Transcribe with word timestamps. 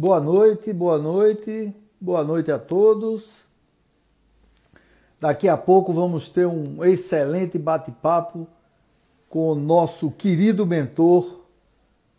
Boa 0.00 0.20
noite, 0.20 0.72
boa 0.72 0.96
noite, 0.96 1.74
boa 2.00 2.22
noite 2.22 2.52
a 2.52 2.58
todos. 2.60 3.40
Daqui 5.20 5.48
a 5.48 5.56
pouco 5.56 5.92
vamos 5.92 6.28
ter 6.28 6.46
um 6.46 6.84
excelente 6.84 7.58
bate-papo 7.58 8.46
com 9.28 9.50
o 9.50 9.56
nosso 9.56 10.12
querido 10.12 10.64
mentor, 10.64 11.40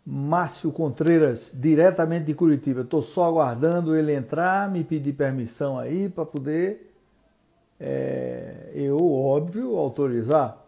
Márcio 0.04 0.70
Contreiras, 0.70 1.48
diretamente 1.54 2.26
de 2.26 2.34
Curitiba. 2.34 2.82
Estou 2.82 3.02
só 3.02 3.24
aguardando 3.24 3.96
ele 3.96 4.14
entrar, 4.14 4.70
me 4.70 4.84
pedir 4.84 5.14
permissão 5.14 5.78
aí 5.78 6.10
para 6.10 6.26
poder, 6.26 6.94
é, 7.80 8.72
eu, 8.74 9.02
óbvio, 9.10 9.78
autorizar. 9.78 10.59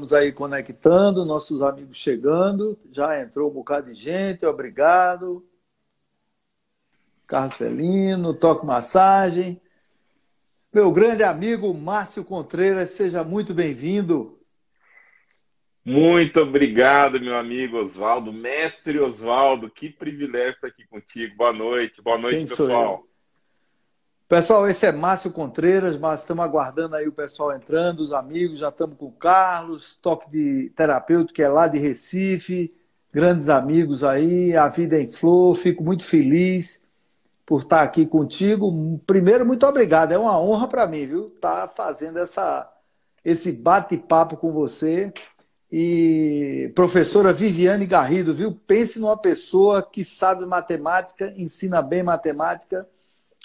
Estamos 0.00 0.12
aí 0.14 0.32
conectando, 0.32 1.26
nossos 1.26 1.60
amigos 1.60 1.98
chegando. 1.98 2.78
Já 2.90 3.20
entrou 3.20 3.50
um 3.50 3.52
bocado 3.52 3.92
de 3.92 3.94
gente, 3.94 4.46
obrigado. 4.46 5.46
Carlos 7.26 7.54
Felino, 7.54 8.32
Toque 8.32 8.64
Massagem. 8.64 9.60
Meu 10.72 10.90
grande 10.90 11.22
amigo 11.22 11.74
Márcio 11.74 12.24
Contreiras, 12.24 12.92
seja 12.92 13.22
muito 13.22 13.52
bem-vindo. 13.52 14.40
Muito 15.84 16.40
obrigado, 16.40 17.20
meu 17.20 17.36
amigo 17.36 17.76
Oswaldo, 17.76 18.32
mestre 18.32 18.98
Oswaldo, 18.98 19.68
que 19.68 19.90
privilégio 19.90 20.52
estar 20.52 20.68
aqui 20.68 20.86
contigo. 20.86 21.36
Boa 21.36 21.52
noite, 21.52 22.00
boa 22.00 22.16
noite, 22.16 22.38
Quem 22.38 22.46
pessoal. 22.46 23.04
Pessoal, 24.30 24.68
esse 24.68 24.86
é 24.86 24.92
Márcio 24.92 25.32
Contreiras, 25.32 25.98
mas 25.98 26.20
estamos 26.20 26.44
aguardando 26.44 26.94
aí 26.94 27.08
o 27.08 27.12
pessoal 27.12 27.52
entrando, 27.52 27.98
os 27.98 28.12
amigos, 28.12 28.60
já 28.60 28.68
estamos 28.68 28.96
com 28.96 29.06
o 29.06 29.12
Carlos, 29.12 29.98
toque 30.00 30.30
de 30.30 30.70
terapeuta 30.76 31.32
que 31.32 31.42
é 31.42 31.48
lá 31.48 31.66
de 31.66 31.80
Recife, 31.80 32.72
grandes 33.12 33.48
amigos 33.48 34.04
aí, 34.04 34.54
a 34.56 34.68
vida 34.68 35.02
em 35.02 35.10
flor, 35.10 35.56
fico 35.56 35.82
muito 35.82 36.04
feliz 36.04 36.80
por 37.44 37.62
estar 37.62 37.82
aqui 37.82 38.06
contigo. 38.06 39.00
Primeiro, 39.04 39.44
muito 39.44 39.66
obrigado, 39.66 40.12
é 40.12 40.18
uma 40.18 40.40
honra 40.40 40.68
para 40.68 40.86
mim, 40.86 41.08
viu, 41.08 41.32
estar 41.34 41.62
tá 41.62 41.68
fazendo 41.68 42.20
essa, 42.20 42.72
esse 43.24 43.50
bate-papo 43.50 44.36
com 44.36 44.52
você. 44.52 45.12
E 45.72 46.70
professora 46.76 47.32
Viviane 47.32 47.84
Garrido, 47.84 48.32
viu? 48.32 48.52
Pense 48.64 49.00
numa 49.00 49.16
pessoa 49.16 49.82
que 49.82 50.04
sabe 50.04 50.46
matemática, 50.46 51.34
ensina 51.36 51.82
bem 51.82 52.04
matemática 52.04 52.86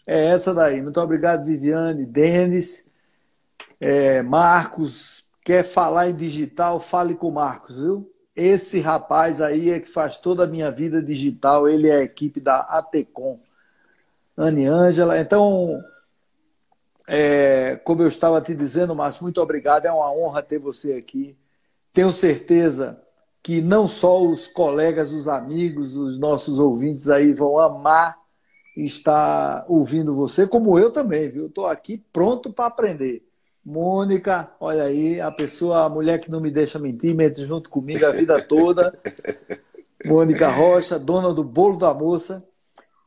é 0.05 0.25
essa 0.25 0.53
daí. 0.53 0.81
Muito 0.81 0.99
obrigado, 0.99 1.45
Viviane, 1.45 2.05
Denis, 2.05 2.85
é, 3.79 4.21
Marcos. 4.21 5.25
Quer 5.43 5.63
falar 5.63 6.09
em 6.09 6.15
digital? 6.15 6.79
Fale 6.79 7.15
com 7.15 7.29
o 7.29 7.33
Marcos, 7.33 7.77
viu? 7.77 8.11
Esse 8.35 8.79
rapaz 8.79 9.39
aí 9.41 9.69
é 9.69 9.79
que 9.79 9.89
faz 9.89 10.17
toda 10.17 10.43
a 10.43 10.47
minha 10.47 10.69
vida 10.69 11.01
digital. 11.01 11.67
Ele 11.67 11.89
é 11.89 11.97
a 11.97 12.03
equipe 12.03 12.39
da 12.39 12.59
ATECOM. 12.61 13.39
Anne 14.37 14.65
Ângela. 14.65 15.17
Então, 15.19 15.81
é, 17.07 17.77
como 17.83 18.01
eu 18.01 18.07
estava 18.07 18.41
te 18.41 18.53
dizendo, 18.53 18.95
Márcio, 18.95 19.23
muito 19.23 19.41
obrigado. 19.41 19.85
É 19.85 19.91
uma 19.91 20.11
honra 20.11 20.43
ter 20.43 20.59
você 20.59 20.93
aqui. 20.93 21.37
Tenho 21.93 22.11
certeza 22.11 23.01
que 23.41 23.61
não 23.61 23.87
só 23.87 24.21
os 24.21 24.47
colegas, 24.47 25.13
os 25.13 25.27
amigos, 25.27 25.95
os 25.95 26.19
nossos 26.19 26.59
ouvintes 26.59 27.09
aí 27.09 27.31
vão 27.31 27.57
amar 27.57 28.17
está 28.75 29.65
ouvindo 29.67 30.15
você, 30.15 30.45
como 30.45 30.77
eu 30.77 30.91
também, 30.91 31.29
viu? 31.29 31.47
Estou 31.47 31.65
aqui 31.65 32.03
pronto 32.11 32.51
para 32.51 32.65
aprender. 32.65 33.25
Mônica, 33.63 34.51
olha 34.59 34.83
aí, 34.83 35.19
a 35.19 35.31
pessoa, 35.31 35.85
a 35.85 35.89
mulher 35.89 36.19
que 36.19 36.29
não 36.29 36.39
me 36.39 36.51
deixa 36.51 36.77
mentir, 36.77 37.15
mente 37.15 37.43
junto 37.45 37.69
comigo 37.69 38.05
a 38.05 38.11
vida 38.11 38.41
toda. 38.41 38.97
Mônica 40.05 40.47
Rocha, 40.49 40.99
dona 40.99 41.33
do 41.33 41.43
bolo 41.43 41.77
da 41.77 41.93
moça. 41.93 42.43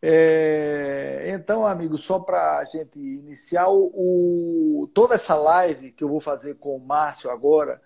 É, 0.01 1.31
então, 1.33 1.67
amigo, 1.67 1.97
só 1.97 2.21
para 2.21 2.59
a 2.59 2.65
gente 2.65 2.99
iniciar, 2.99 3.69
o, 3.69 4.91
toda 4.95 5.15
essa 5.15 5.35
live 5.35 5.93
que 5.93 6.03
eu 6.03 6.09
vou 6.09 6.21
fazer 6.21 6.55
com 6.55 6.77
o 6.77 6.81
Márcio 6.81 7.31
agora 7.31 7.81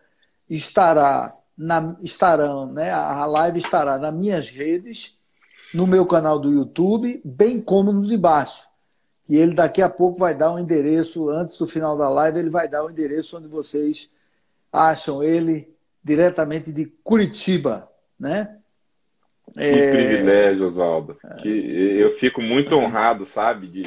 estará 0.48 1.36
na, 1.56 1.96
estarão, 2.02 2.72
né? 2.72 2.90
A 2.90 3.24
live 3.26 3.58
estará 3.58 3.98
nas 3.98 4.14
minhas 4.14 4.48
redes 4.48 5.16
no 5.72 5.86
meu 5.86 6.04
canal 6.06 6.38
do 6.38 6.52
YouTube, 6.52 7.20
bem 7.24 7.60
como 7.60 7.92
no 7.92 8.06
de 8.06 8.16
baixo. 8.16 8.68
E 9.28 9.36
ele 9.36 9.54
daqui 9.54 9.80
a 9.80 9.88
pouco 9.88 10.18
vai 10.18 10.34
dar 10.34 10.52
um 10.52 10.58
endereço, 10.58 11.30
antes 11.30 11.56
do 11.56 11.66
final 11.66 11.96
da 11.96 12.08
live, 12.08 12.38
ele 12.38 12.50
vai 12.50 12.68
dar 12.68 12.82
o 12.82 12.88
um 12.88 12.90
endereço 12.90 13.36
onde 13.36 13.48
vocês 13.48 14.10
acham 14.70 15.22
ele 15.22 15.72
diretamente 16.02 16.72
de 16.72 16.86
Curitiba, 17.02 17.88
né? 18.18 18.58
Que 19.54 19.60
é... 19.60 19.90
privilégio, 19.90 20.68
Oswaldo. 20.68 21.16
Que 21.40 21.48
eu 21.48 22.18
fico 22.18 22.42
muito 22.42 22.74
honrado, 22.74 23.24
sabe, 23.24 23.66
de, 23.68 23.82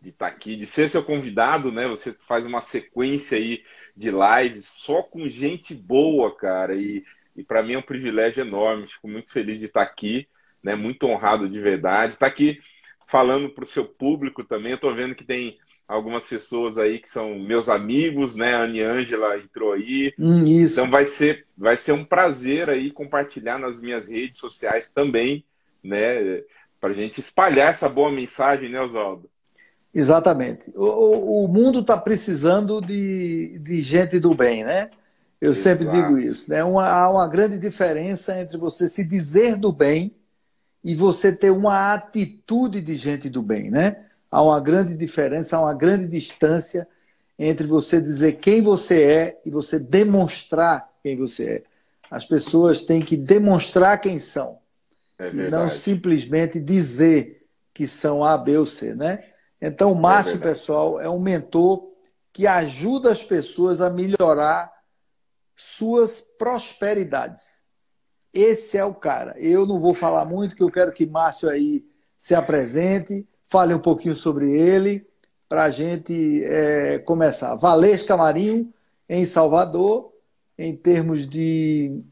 de 0.00 0.10
estar 0.10 0.28
aqui, 0.28 0.56
de 0.56 0.66
ser 0.66 0.88
seu 0.88 1.02
convidado, 1.02 1.72
né? 1.72 1.86
Você 1.88 2.12
faz 2.26 2.46
uma 2.46 2.60
sequência 2.60 3.36
aí 3.36 3.62
de 3.96 4.10
lives 4.10 4.66
só 4.66 5.02
com 5.02 5.28
gente 5.28 5.74
boa, 5.74 6.34
cara. 6.34 6.74
E, 6.74 7.04
e 7.34 7.42
para 7.42 7.62
mim 7.62 7.74
é 7.74 7.78
um 7.78 7.82
privilégio 7.82 8.42
enorme. 8.42 8.88
Fico 8.88 9.08
muito 9.08 9.32
feliz 9.32 9.58
de 9.58 9.66
estar 9.66 9.82
aqui 9.82 10.28
né? 10.66 10.74
Muito 10.74 11.06
honrado 11.06 11.48
de 11.48 11.60
verdade. 11.60 12.14
Está 12.14 12.26
aqui 12.26 12.58
falando 13.06 13.48
para 13.48 13.62
o 13.62 13.68
seu 13.68 13.84
público 13.84 14.42
também. 14.42 14.72
Eu 14.72 14.74
estou 14.76 14.92
vendo 14.92 15.14
que 15.14 15.24
tem 15.24 15.56
algumas 15.86 16.26
pessoas 16.26 16.76
aí 16.76 16.98
que 16.98 17.08
são 17.08 17.38
meus 17.38 17.68
amigos, 17.68 18.34
né? 18.34 18.52
A 18.54 18.64
Anne 18.64 18.82
Ângela 18.82 19.38
entrou 19.38 19.74
aí. 19.74 20.12
Hum, 20.18 20.44
isso. 20.44 20.80
Então 20.80 20.90
vai 20.90 21.04
ser, 21.04 21.46
vai 21.56 21.76
ser 21.76 21.92
um 21.92 22.04
prazer 22.04 22.68
aí 22.68 22.90
compartilhar 22.90 23.60
nas 23.60 23.80
minhas 23.80 24.08
redes 24.08 24.40
sociais 24.40 24.90
também, 24.92 25.44
né? 25.84 26.42
Para 26.80 26.90
a 26.90 26.94
gente 26.94 27.20
espalhar 27.20 27.70
essa 27.70 27.88
boa 27.88 28.10
mensagem, 28.10 28.68
né, 28.68 28.80
Oswaldo? 28.80 29.30
Exatamente. 29.94 30.72
O, 30.74 31.44
o 31.44 31.48
mundo 31.48 31.78
está 31.78 31.96
precisando 31.96 32.80
de, 32.80 33.56
de 33.60 33.80
gente 33.80 34.18
do 34.18 34.34
bem, 34.34 34.64
né? 34.64 34.90
Eu 35.40 35.52
Exato. 35.52 35.78
sempre 35.78 35.96
digo 35.96 36.18
isso. 36.18 36.50
Né? 36.50 36.64
Uma, 36.64 36.88
há 36.88 37.08
uma 37.08 37.28
grande 37.28 37.56
diferença 37.56 38.38
entre 38.40 38.58
você 38.58 38.88
se 38.88 39.04
dizer 39.06 39.56
do 39.56 39.72
bem 39.72 40.12
e 40.82 40.94
você 40.94 41.34
ter 41.34 41.50
uma 41.50 41.92
atitude 41.92 42.80
de 42.80 42.96
gente 42.96 43.28
do 43.28 43.42
bem, 43.42 43.70
né? 43.70 44.04
Há 44.30 44.42
uma 44.42 44.60
grande 44.60 44.96
diferença, 44.96 45.56
há 45.56 45.60
uma 45.60 45.74
grande 45.74 46.06
distância 46.06 46.86
entre 47.38 47.66
você 47.66 48.00
dizer 48.00 48.34
quem 48.34 48.62
você 48.62 49.02
é 49.02 49.40
e 49.44 49.50
você 49.50 49.78
demonstrar 49.78 50.88
quem 51.02 51.16
você 51.16 51.44
é. 51.44 51.62
As 52.10 52.24
pessoas 52.24 52.82
têm 52.82 53.00
que 53.00 53.16
demonstrar 53.16 54.00
quem 54.00 54.18
são. 54.18 54.58
É 55.18 55.28
e 55.28 55.50
não 55.50 55.68
simplesmente 55.68 56.60
dizer 56.60 57.46
que 57.72 57.86
são 57.86 58.24
A, 58.24 58.36
B 58.36 58.56
ou 58.58 58.66
C, 58.66 58.94
né? 58.94 59.24
Então, 59.60 59.92
o 59.92 59.94
Márcio, 59.94 60.36
é 60.36 60.38
pessoal, 60.38 61.00
é 61.00 61.08
um 61.08 61.20
mentor 61.20 61.90
que 62.32 62.46
ajuda 62.46 63.10
as 63.10 63.22
pessoas 63.22 63.80
a 63.80 63.88
melhorar 63.88 64.70
suas 65.56 66.20
prosperidades. 66.20 67.55
Esse 68.36 68.76
é 68.76 68.84
o 68.84 68.92
cara. 68.92 69.34
Eu 69.38 69.66
não 69.66 69.80
vou 69.80 69.94
falar 69.94 70.26
muito, 70.26 70.54
que 70.54 70.62
eu 70.62 70.70
quero 70.70 70.92
que 70.92 71.06
Márcio 71.06 71.48
aí 71.48 71.84
se 72.18 72.34
apresente, 72.34 73.26
fale 73.48 73.72
um 73.72 73.78
pouquinho 73.78 74.14
sobre 74.14 74.52
ele, 74.52 75.06
para 75.48 75.64
a 75.64 75.70
gente 75.70 76.44
é, 76.44 76.98
começar. 76.98 77.54
Valesca 77.54 78.16
Marinho, 78.16 78.72
em 79.08 79.24
Salvador, 79.24 80.12
em 80.58 80.76
termos 80.76 81.26
de 81.26 82.02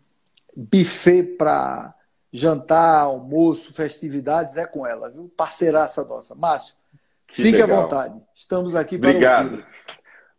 buffet 0.56 1.36
para 1.36 1.94
jantar, 2.32 3.02
almoço, 3.02 3.74
festividades, 3.74 4.56
é 4.56 4.66
com 4.66 4.86
ela, 4.86 5.10
viu? 5.10 5.30
Parceiraça 5.36 6.04
nossa. 6.04 6.34
Márcio, 6.34 6.74
que 7.26 7.42
fique 7.42 7.58
legal. 7.58 7.78
à 7.78 7.82
vontade. 7.82 8.20
Estamos 8.34 8.74
aqui 8.74 8.96
para 8.96 9.10
Obrigado. 9.10 9.64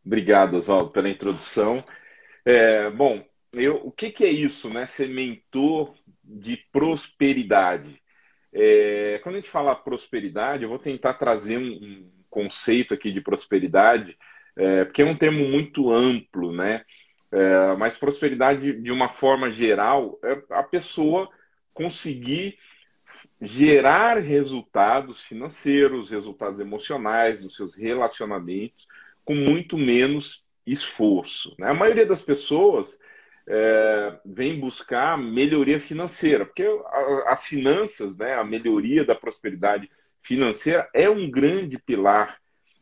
Obrigado, 0.06 0.56
Oswaldo, 0.56 0.92
pela 0.92 1.10
introdução. 1.10 1.84
É, 2.44 2.90
bom, 2.90 3.24
eu, 3.56 3.82
o 3.84 3.92
que, 3.92 4.12
que, 4.12 4.24
é 4.24 4.30
isso, 4.30 4.70
né? 4.70 4.86
Ser 4.86 5.10
mentor 5.10 5.94
de 6.24 6.58
prosperidade. 6.72 8.02
É, 8.54 9.20
quando 9.24 9.36
a 9.36 9.38
gente 9.40 9.50
fala 9.50 9.76
prosperidade, 9.76 10.64
eu 10.64 10.70
vou 10.70 10.80
tentar 10.80 11.16
trazer 11.16 11.58
um, 11.58 11.68
um 11.68 12.12
conceito 12.30 12.94
aqui 12.94 13.12
de 13.12 13.22
prosperidade, 13.22 14.18
é, 14.56 14.86
porque 14.86 15.02
é 15.02 15.06
um 15.06 15.18
termo 15.18 15.48
muito 15.48 15.92
amplo, 15.92 16.54
né? 16.54 16.84
É, 17.32 17.76
mas 17.76 17.98
prosperidade, 17.98 18.82
de 18.82 18.92
uma 18.92 19.10
forma 19.10 19.52
geral, 19.52 20.18
é 20.24 20.42
a 20.52 20.64
pessoa 20.64 21.30
conseguir 21.74 22.58
gerar 23.42 24.18
resultados 24.20 25.22
financeiros, 25.22 26.12
resultados 26.12 26.60
emocionais 26.60 27.44
nos 27.44 27.56
seus 27.56 27.76
relacionamentos, 27.76 28.88
com 29.24 29.36
muito 29.36 29.78
menos 29.78 30.46
esforço. 30.66 31.56
Né? 31.60 31.70
A 31.70 31.74
maioria 31.74 32.06
das 32.06 32.22
pessoas 32.22 33.00
é, 33.48 34.18
vem 34.26 34.60
buscar 34.60 35.18
melhoria 35.18 35.80
financeira, 35.80 36.46
porque 36.46 36.68
as 37.28 37.46
finanças, 37.46 38.18
né, 38.18 38.34
a 38.34 38.44
melhoria 38.44 39.06
da 39.06 39.14
prosperidade 39.14 39.90
financeira 40.22 40.90
é 40.94 41.10
um 41.10 41.30
grande 41.30 41.78
pilar 41.78 42.40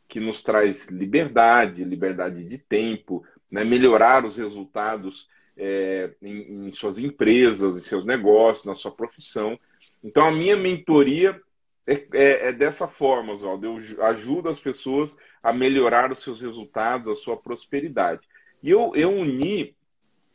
que 0.07 0.19
nos 0.19 0.41
traz 0.41 0.87
liberdade, 0.89 1.83
liberdade 1.83 2.43
de 2.43 2.57
tempo, 2.57 3.25
né, 3.51 3.63
melhorar 3.63 4.25
os 4.25 4.37
resultados 4.37 5.27
é, 5.57 6.11
em, 6.21 6.67
em 6.67 6.71
suas 6.71 6.97
empresas, 6.97 7.75
em 7.75 7.81
seus 7.81 8.05
negócios, 8.05 8.65
na 8.65 8.75
sua 8.75 8.91
profissão. 8.91 9.59
Então, 10.03 10.27
a 10.27 10.31
minha 10.31 10.55
mentoria 10.55 11.39
é, 11.85 11.93
é, 12.13 12.47
é, 12.47 12.51
dessa 12.53 12.87
forma, 12.87 13.33
Oswaldo. 13.33 13.65
Eu 13.65 14.05
ajudo 14.05 14.49
as 14.49 14.59
pessoas 14.59 15.17
a 15.41 15.51
melhorar 15.51 16.11
os 16.11 16.21
seus 16.21 16.41
resultados, 16.41 17.09
a 17.09 17.21
sua 17.21 17.35
prosperidade. 17.35 18.21
E 18.61 18.69
eu, 18.69 18.93
eu 18.95 19.11
uni 19.11 19.75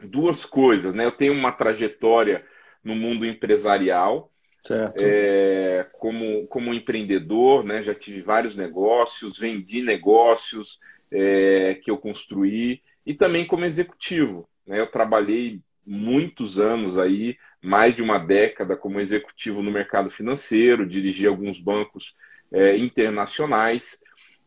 duas 0.01 0.45
coisas, 0.45 0.95
né? 0.95 1.05
Eu 1.05 1.13
tenho 1.13 1.33
uma 1.33 1.53
trajetória 1.53 2.45
no 2.83 2.95
mundo 2.95 3.27
empresarial, 3.27 4.33
é, 4.97 5.87
como, 5.93 6.47
como 6.47 6.75
empreendedor, 6.75 7.65
né? 7.65 7.83
Já 7.83 7.95
tive 7.95 8.23
vários 8.23 8.57
negócios, 8.57 9.39
vendi 9.39 9.83
negócios 9.83 10.79
é, 11.11 11.79
que 11.83 11.91
eu 11.91 11.97
construí 11.97 12.83
e 13.05 13.15
também 13.15 13.45
como 13.47 13.65
executivo. 13.65 14.49
Né? 14.67 14.79
Eu 14.79 14.87
trabalhei 14.87 15.61
muitos 15.85 16.61
anos 16.61 16.99
aí, 16.99 17.37
mais 17.63 17.97
de 17.97 18.03
uma 18.03 18.19
década 18.19 18.77
como 18.77 19.01
executivo 19.01 19.63
no 19.63 19.71
mercado 19.71 20.11
financeiro, 20.11 20.87
dirigi 20.87 21.27
alguns 21.27 21.59
bancos 21.59 22.15
é, 22.53 22.77
internacionais. 22.77 24.01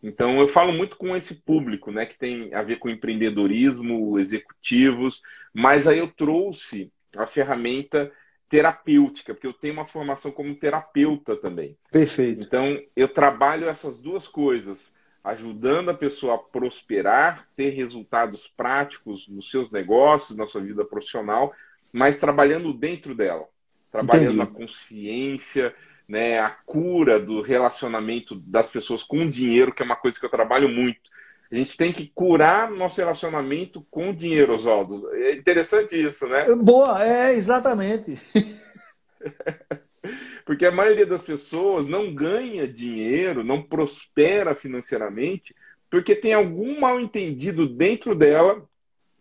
Então 0.03 0.39
eu 0.39 0.47
falo 0.47 0.73
muito 0.73 0.97
com 0.97 1.15
esse 1.15 1.35
público, 1.35 1.91
né, 1.91 2.05
que 2.05 2.17
tem 2.17 2.53
a 2.53 2.63
ver 2.63 2.79
com 2.79 2.89
empreendedorismo, 2.89 4.19
executivos, 4.19 5.21
mas 5.53 5.87
aí 5.87 5.99
eu 5.99 6.07
trouxe 6.07 6.91
a 7.15 7.27
ferramenta 7.27 8.11
terapêutica, 8.49 9.33
porque 9.33 9.47
eu 9.47 9.53
tenho 9.53 9.73
uma 9.73 9.87
formação 9.87 10.31
como 10.31 10.55
terapeuta 10.55 11.35
também. 11.35 11.77
Perfeito. 11.91 12.41
Então 12.41 12.79
eu 12.95 13.07
trabalho 13.07 13.69
essas 13.69 13.99
duas 13.99 14.27
coisas, 14.27 14.91
ajudando 15.23 15.89
a 15.89 15.93
pessoa 15.93 16.35
a 16.35 16.39
prosperar, 16.39 17.47
ter 17.55 17.69
resultados 17.69 18.47
práticos 18.47 19.27
nos 19.27 19.51
seus 19.51 19.69
negócios, 19.71 20.37
na 20.37 20.47
sua 20.47 20.61
vida 20.61 20.83
profissional, 20.83 21.53
mas 21.93 22.19
trabalhando 22.19 22.73
dentro 22.73 23.13
dela, 23.13 23.47
trabalhando 23.91 24.41
Entendi. 24.41 24.41
a 24.41 24.47
consciência, 24.47 25.75
né, 26.11 26.39
a 26.39 26.49
cura 26.49 27.17
do 27.17 27.41
relacionamento 27.41 28.35
das 28.35 28.69
pessoas 28.69 29.01
com 29.01 29.21
o 29.21 29.31
dinheiro, 29.31 29.73
que 29.73 29.81
é 29.81 29.85
uma 29.85 29.95
coisa 29.95 30.19
que 30.19 30.25
eu 30.25 30.29
trabalho 30.29 30.67
muito. 30.67 31.09
A 31.49 31.55
gente 31.55 31.77
tem 31.77 31.93
que 31.93 32.11
curar 32.13 32.69
nosso 32.69 32.99
relacionamento 32.99 33.87
com 33.89 34.09
o 34.09 34.13
dinheiro, 34.13 34.53
Oswaldo. 34.53 35.09
É 35.13 35.33
interessante 35.33 35.95
isso, 35.95 36.27
né? 36.27 36.43
Boa, 36.55 37.01
é 37.01 37.33
exatamente. 37.33 38.19
Porque 40.45 40.65
a 40.65 40.71
maioria 40.71 41.05
das 41.05 41.23
pessoas 41.23 41.87
não 41.87 42.13
ganha 42.13 42.67
dinheiro, 42.67 43.41
não 43.41 43.61
prospera 43.61 44.53
financeiramente, 44.53 45.55
porque 45.89 46.13
tem 46.13 46.33
algum 46.33 46.77
mal 46.77 46.99
entendido 46.99 47.69
dentro 47.69 48.13
dela 48.13 48.67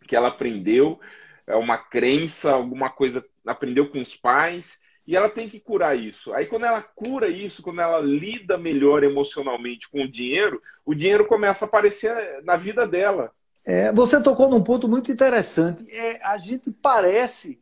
que 0.08 0.16
ela 0.16 0.28
aprendeu, 0.28 0.98
é 1.46 1.54
uma 1.54 1.78
crença, 1.78 2.50
alguma 2.50 2.90
coisa 2.90 3.24
aprendeu 3.46 3.88
com 3.88 4.00
os 4.00 4.16
pais, 4.16 4.80
e 5.10 5.16
ela 5.16 5.28
tem 5.28 5.48
que 5.48 5.58
curar 5.58 5.98
isso. 5.98 6.32
Aí 6.32 6.46
quando 6.46 6.66
ela 6.66 6.80
cura 6.80 7.26
isso, 7.26 7.64
quando 7.64 7.80
ela 7.80 7.98
lida 7.98 8.56
melhor 8.56 9.02
emocionalmente 9.02 9.90
com 9.90 10.04
o 10.04 10.08
dinheiro, 10.08 10.62
o 10.86 10.94
dinheiro 10.94 11.26
começa 11.26 11.64
a 11.64 11.68
aparecer 11.68 12.14
na 12.44 12.56
vida 12.56 12.86
dela. 12.86 13.32
É, 13.66 13.90
você 13.90 14.22
tocou 14.22 14.48
num 14.48 14.62
ponto 14.62 14.88
muito 14.88 15.10
interessante. 15.10 15.84
É, 15.90 16.24
a 16.24 16.38
gente 16.38 16.70
parece 16.70 17.60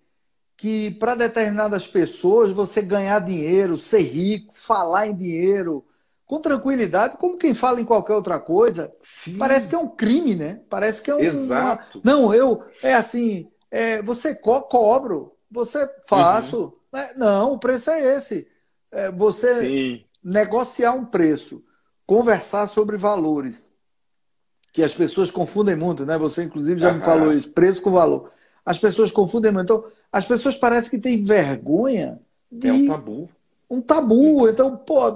que 0.59 0.91
para 0.91 1.15
determinadas 1.15 1.87
pessoas 1.87 2.53
você 2.53 2.83
ganhar 2.83 3.19
dinheiro, 3.21 3.79
ser 3.79 4.03
rico, 4.03 4.53
falar 4.55 5.07
em 5.07 5.17
dinheiro 5.17 5.83
com 6.27 6.43
tranquilidade, 6.43 7.17
como 7.17 7.39
quem 7.39 7.55
fala 7.55 7.81
em 7.81 7.87
qualquer 7.87 8.13
outra 8.13 8.39
coisa, 8.39 8.93
Sim. 9.01 9.39
parece 9.39 9.71
que 9.71 9.75
é 9.75 9.79
um 9.79 9.89
crime, 9.89 10.35
né? 10.35 10.61
Parece 10.69 11.01
que 11.01 11.11
é 11.11 11.15
um. 11.15 11.21
Exato. 11.21 12.03
Uma... 12.05 12.13
Não, 12.13 12.35
eu. 12.35 12.63
É 12.83 12.93
assim, 12.93 13.51
é, 13.71 14.03
você 14.03 14.35
co 14.35 14.61
cobro, 14.61 15.33
você 15.51 15.89
faço. 16.07 16.65
Uhum. 16.65 16.73
Né? 16.93 17.13
Não, 17.17 17.53
o 17.53 17.59
preço 17.59 17.91
é 17.91 18.17
esse. 18.17 18.47
É, 18.91 19.11
você 19.11 19.61
Sim. 19.61 20.05
negociar 20.23 20.93
um 20.93 21.05
preço, 21.05 21.63
conversar 22.07 22.67
sobre 22.67 22.97
valores, 22.97 23.71
que 24.73 24.83
as 24.83 24.95
pessoas 24.95 25.31
confundem 25.31 25.77
muito, 25.77 26.07
né? 26.07 26.17
Você, 26.19 26.43
inclusive, 26.43 26.81
já 26.81 26.89
uhum. 26.89 26.97
me 26.97 27.01
falou 27.01 27.33
isso, 27.33 27.51
preço 27.51 27.83
com 27.83 27.91
valor. 27.91 28.31
As 28.65 28.79
pessoas 28.79 29.11
confundem 29.11 29.53
muito. 29.53 29.65
Então, 29.65 29.85
as 30.13 30.25
pessoas 30.25 30.57
parecem 30.57 30.91
que 30.91 30.99
têm 30.99 31.23
vergonha 31.23 32.21
de. 32.51 32.69
É 32.69 32.73
um 32.73 32.87
tabu. 32.87 33.29
Um 33.71 33.81
tabu. 33.81 34.49
Então, 34.49 34.77
pô, 34.77 35.11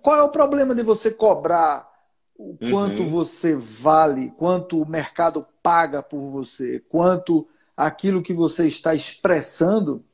qual 0.00 0.16
é 0.16 0.22
o 0.22 0.30
problema 0.30 0.74
de 0.74 0.82
você 0.82 1.10
cobrar 1.10 1.92
o 2.36 2.56
quanto 2.58 3.02
uhum. 3.02 3.08
você 3.08 3.54
vale, 3.54 4.32
quanto 4.36 4.80
o 4.80 4.88
mercado 4.88 5.46
paga 5.62 6.02
por 6.02 6.20
você, 6.30 6.80
quanto 6.88 7.46
aquilo 7.76 8.22
que 8.22 8.32
você 8.32 8.66
está 8.66 8.94
expressando 8.94 10.04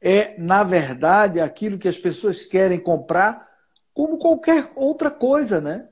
é, 0.00 0.38
na 0.38 0.64
verdade, 0.64 1.40
aquilo 1.40 1.78
que 1.78 1.88
as 1.88 1.98
pessoas 1.98 2.42
querem 2.42 2.78
comprar 2.78 3.46
como 3.92 4.18
qualquer 4.18 4.70
outra 4.74 5.10
coisa, 5.10 5.60
né? 5.60 5.88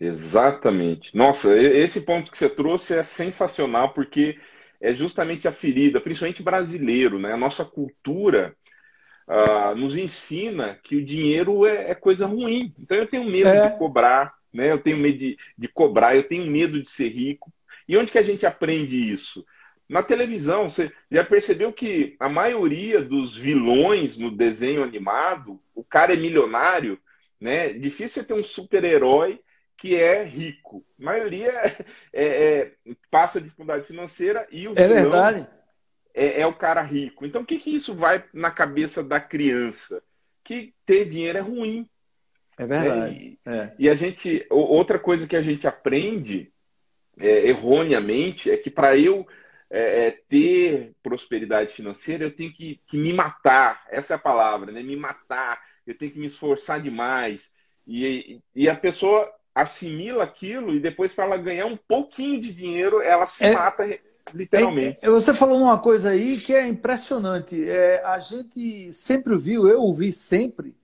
Exatamente. 0.00 1.16
Nossa, 1.16 1.56
esse 1.56 2.00
ponto 2.00 2.30
que 2.30 2.36
você 2.36 2.48
trouxe 2.48 2.94
é 2.94 3.02
sensacional, 3.02 3.94
porque 3.94 4.36
é 4.80 4.92
justamente 4.92 5.46
a 5.46 5.52
ferida, 5.52 6.00
principalmente 6.00 6.42
brasileiro, 6.42 7.18
né? 7.18 7.32
A 7.32 7.36
nossa 7.36 7.64
cultura 7.64 8.54
uh, 9.28 9.74
nos 9.76 9.96
ensina 9.96 10.78
que 10.82 10.96
o 10.96 11.04
dinheiro 11.04 11.64
é, 11.66 11.90
é, 11.90 11.94
coisa 11.94 12.26
ruim. 12.26 12.74
Então 12.78 12.96
eu 12.96 13.06
tenho 13.06 13.24
medo 13.24 13.48
é. 13.48 13.70
de 13.70 13.78
cobrar, 13.78 14.34
né? 14.52 14.72
Eu 14.72 14.78
tenho 14.78 14.98
medo 14.98 15.18
de, 15.18 15.38
de 15.56 15.68
cobrar, 15.68 16.16
eu 16.16 16.24
tenho 16.24 16.50
medo 16.50 16.82
de 16.82 16.90
ser 16.90 17.08
rico. 17.08 17.52
E 17.88 17.96
onde 17.96 18.10
que 18.10 18.18
a 18.18 18.22
gente 18.22 18.44
aprende 18.44 18.96
isso? 18.96 19.46
Na 19.88 20.02
televisão, 20.02 20.68
você 20.68 20.92
já 21.10 21.24
percebeu 21.24 21.72
que 21.72 22.16
a 22.18 22.28
maioria 22.28 23.02
dos 23.02 23.36
vilões 23.36 24.16
no 24.16 24.30
desenho 24.30 24.82
animado, 24.82 25.60
o 25.74 25.84
cara 25.84 26.12
é 26.12 26.16
milionário, 26.16 26.98
né? 27.40 27.72
Difícil 27.72 28.22
você 28.22 28.24
ter 28.24 28.34
um 28.34 28.42
super-herói 28.42 29.40
que 29.76 29.94
é 29.94 30.24
rico. 30.24 30.84
A 31.00 31.04
maioria 31.04 31.52
é, 32.12 32.26
é, 32.26 32.72
passa 33.10 33.40
dificuldade 33.40 33.86
financeira 33.86 34.46
e 34.50 34.66
o 34.66 34.72
é 34.76 34.88
verdade. 34.88 35.46
É, 36.12 36.40
é, 36.40 36.46
o 36.46 36.54
cara 36.54 36.82
rico. 36.82 37.26
Então, 37.26 37.42
o 37.42 37.46
que, 37.46 37.58
que 37.58 37.74
isso 37.74 37.94
vai 37.94 38.24
na 38.32 38.50
cabeça 38.50 39.04
da 39.04 39.20
criança? 39.20 40.02
Que 40.42 40.74
ter 40.84 41.04
dinheiro 41.08 41.38
é 41.38 41.42
ruim. 41.42 41.88
É 42.58 42.66
verdade. 42.66 43.14
E, 43.14 43.38
é. 43.48 43.72
e 43.78 43.90
a 43.90 43.94
gente, 43.94 44.46
outra 44.50 44.98
coisa 44.98 45.26
que 45.26 45.36
a 45.36 45.42
gente 45.42 45.68
aprende 45.68 46.50
é, 47.18 47.48
erroneamente 47.48 48.50
é 48.50 48.56
que 48.56 48.70
para 48.70 48.96
eu 48.96 49.26
é, 49.76 50.06
é, 50.06 50.10
ter 50.10 50.94
prosperidade 51.02 51.74
financeira, 51.74 52.24
eu 52.24 52.34
tenho 52.34 52.50
que, 52.50 52.80
que, 52.86 52.96
me 52.96 53.12
matar. 53.12 53.84
Essa 53.90 54.14
é 54.14 54.16
a 54.16 54.18
palavra, 54.18 54.72
né? 54.72 54.82
Me 54.82 54.96
matar. 54.96 55.60
Eu 55.86 55.96
tenho 55.96 56.12
que 56.12 56.18
me 56.18 56.24
esforçar 56.24 56.80
demais. 56.80 57.52
E, 57.86 58.40
e 58.54 58.70
a 58.70 58.74
pessoa 58.74 59.30
assimila 59.54 60.24
aquilo 60.24 60.74
e 60.74 60.80
depois, 60.80 61.12
para 61.12 61.26
ela 61.26 61.36
ganhar 61.36 61.66
um 61.66 61.76
pouquinho 61.76 62.40
de 62.40 62.54
dinheiro, 62.54 63.02
ela 63.02 63.26
se 63.26 63.44
é, 63.44 63.52
mata 63.52 63.86
literalmente. 64.32 64.98
É, 65.02 65.10
você 65.10 65.34
falou 65.34 65.60
uma 65.60 65.78
coisa 65.78 66.08
aí 66.08 66.40
que 66.40 66.54
é 66.54 66.66
impressionante. 66.66 67.62
É, 67.68 68.02
a 68.02 68.18
gente 68.20 68.94
sempre 68.94 69.36
viu, 69.36 69.68
eu 69.68 69.82
ouvi 69.82 70.10
sempre, 70.10 70.74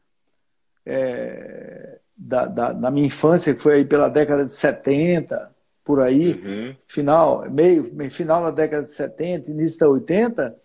é, 0.84 1.98
da, 2.14 2.44
da, 2.44 2.72
da, 2.74 2.90
minha 2.90 3.06
infância, 3.06 3.54
que 3.54 3.60
foi 3.60 3.76
aí 3.76 3.84
pela 3.86 4.10
década 4.10 4.44
de 4.44 4.52
70, 4.52 5.50
por 5.84 6.00
aí, 6.00 6.34
uhum. 6.34 6.76
final, 6.86 7.50
meio, 7.50 8.10
final 8.10 8.44
da 8.44 8.50
década 8.50 8.86
de 8.86 8.92
70, 8.92 9.50
início 9.50 9.80
da 9.80 9.88
80, 9.88 10.56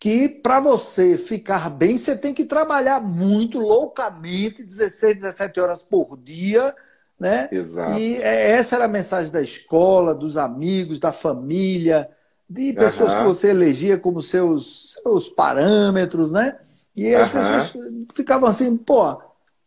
que 0.00 0.28
para 0.28 0.58
você 0.58 1.16
ficar 1.16 1.70
bem, 1.70 1.96
você 1.96 2.16
tem 2.16 2.34
que 2.34 2.44
trabalhar 2.44 3.00
muito 3.00 3.60
loucamente, 3.60 4.64
16, 4.64 5.20
17 5.20 5.60
horas 5.60 5.82
por 5.82 6.18
dia 6.18 6.74
né? 7.22 7.48
Exato. 7.52 8.00
E 8.00 8.16
é, 8.16 8.50
essa 8.50 8.74
era 8.74 8.86
a 8.86 8.88
mensagem 8.88 9.30
da 9.30 9.40
escola, 9.40 10.12
dos 10.12 10.36
amigos, 10.36 10.98
da 10.98 11.12
família, 11.12 12.10
de 12.50 12.72
pessoas 12.72 13.12
uhum. 13.12 13.18
que 13.18 13.24
você 13.28 13.50
elegia 13.50 13.96
como 13.96 14.20
seus, 14.20 14.94
seus 15.00 15.28
parâmetros, 15.28 16.32
né? 16.32 16.58
E 16.96 17.14
as 17.14 17.32
uhum. 17.32 17.40
pessoas 17.40 17.72
ficavam 18.12 18.48
assim, 18.48 18.76
pô, 18.76 19.22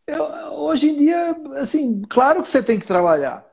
eu, 0.05 0.21
hoje 0.51 0.89
em 0.89 0.97
dia, 0.97 1.35
assim, 1.55 2.01
claro 2.09 2.43
que 2.43 2.49
você 2.49 2.61
tem 2.61 2.77
que 2.77 2.85
trabalhar, 2.85 3.47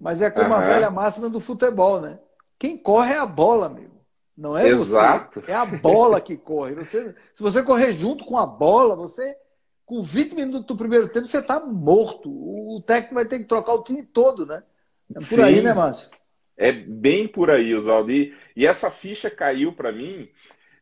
mas 0.00 0.20
é 0.20 0.30
como 0.30 0.48
uhum. 0.48 0.54
a 0.54 0.60
velha 0.60 0.90
máxima 0.90 1.28
do 1.28 1.40
futebol, 1.40 2.00
né? 2.00 2.18
Quem 2.58 2.76
corre 2.76 3.14
é 3.14 3.18
a 3.18 3.26
bola, 3.26 3.66
amigo. 3.66 3.98
Não 4.36 4.56
é 4.56 4.68
Exato. 4.68 5.40
você. 5.40 5.50
É 5.50 5.54
a 5.54 5.64
bola 5.64 6.20
que 6.20 6.36
corre. 6.36 6.74
Você, 6.74 7.14
se 7.34 7.42
você 7.42 7.62
correr 7.62 7.92
junto 7.92 8.24
com 8.24 8.38
a 8.38 8.46
bola, 8.46 8.94
você 8.94 9.36
com 9.84 10.02
20 10.02 10.34
minutos 10.34 10.66
do 10.66 10.76
primeiro 10.76 11.08
tempo, 11.08 11.26
você 11.26 11.38
está 11.38 11.58
morto. 11.60 12.28
O 12.30 12.82
técnico 12.86 13.14
vai 13.14 13.24
ter 13.24 13.38
que 13.38 13.46
trocar 13.46 13.74
o 13.74 13.82
time 13.82 14.02
todo, 14.02 14.46
né? 14.46 14.62
É 15.10 15.18
por 15.18 15.24
Sim, 15.26 15.42
aí, 15.42 15.62
né, 15.62 15.72
Márcio? 15.72 16.10
É 16.56 16.70
bem 16.70 17.26
por 17.26 17.50
aí, 17.50 17.74
Oswaldo. 17.74 18.12
E, 18.12 18.36
e 18.54 18.66
essa 18.66 18.90
ficha 18.90 19.30
caiu 19.30 19.72
para 19.72 19.90
mim 19.90 20.28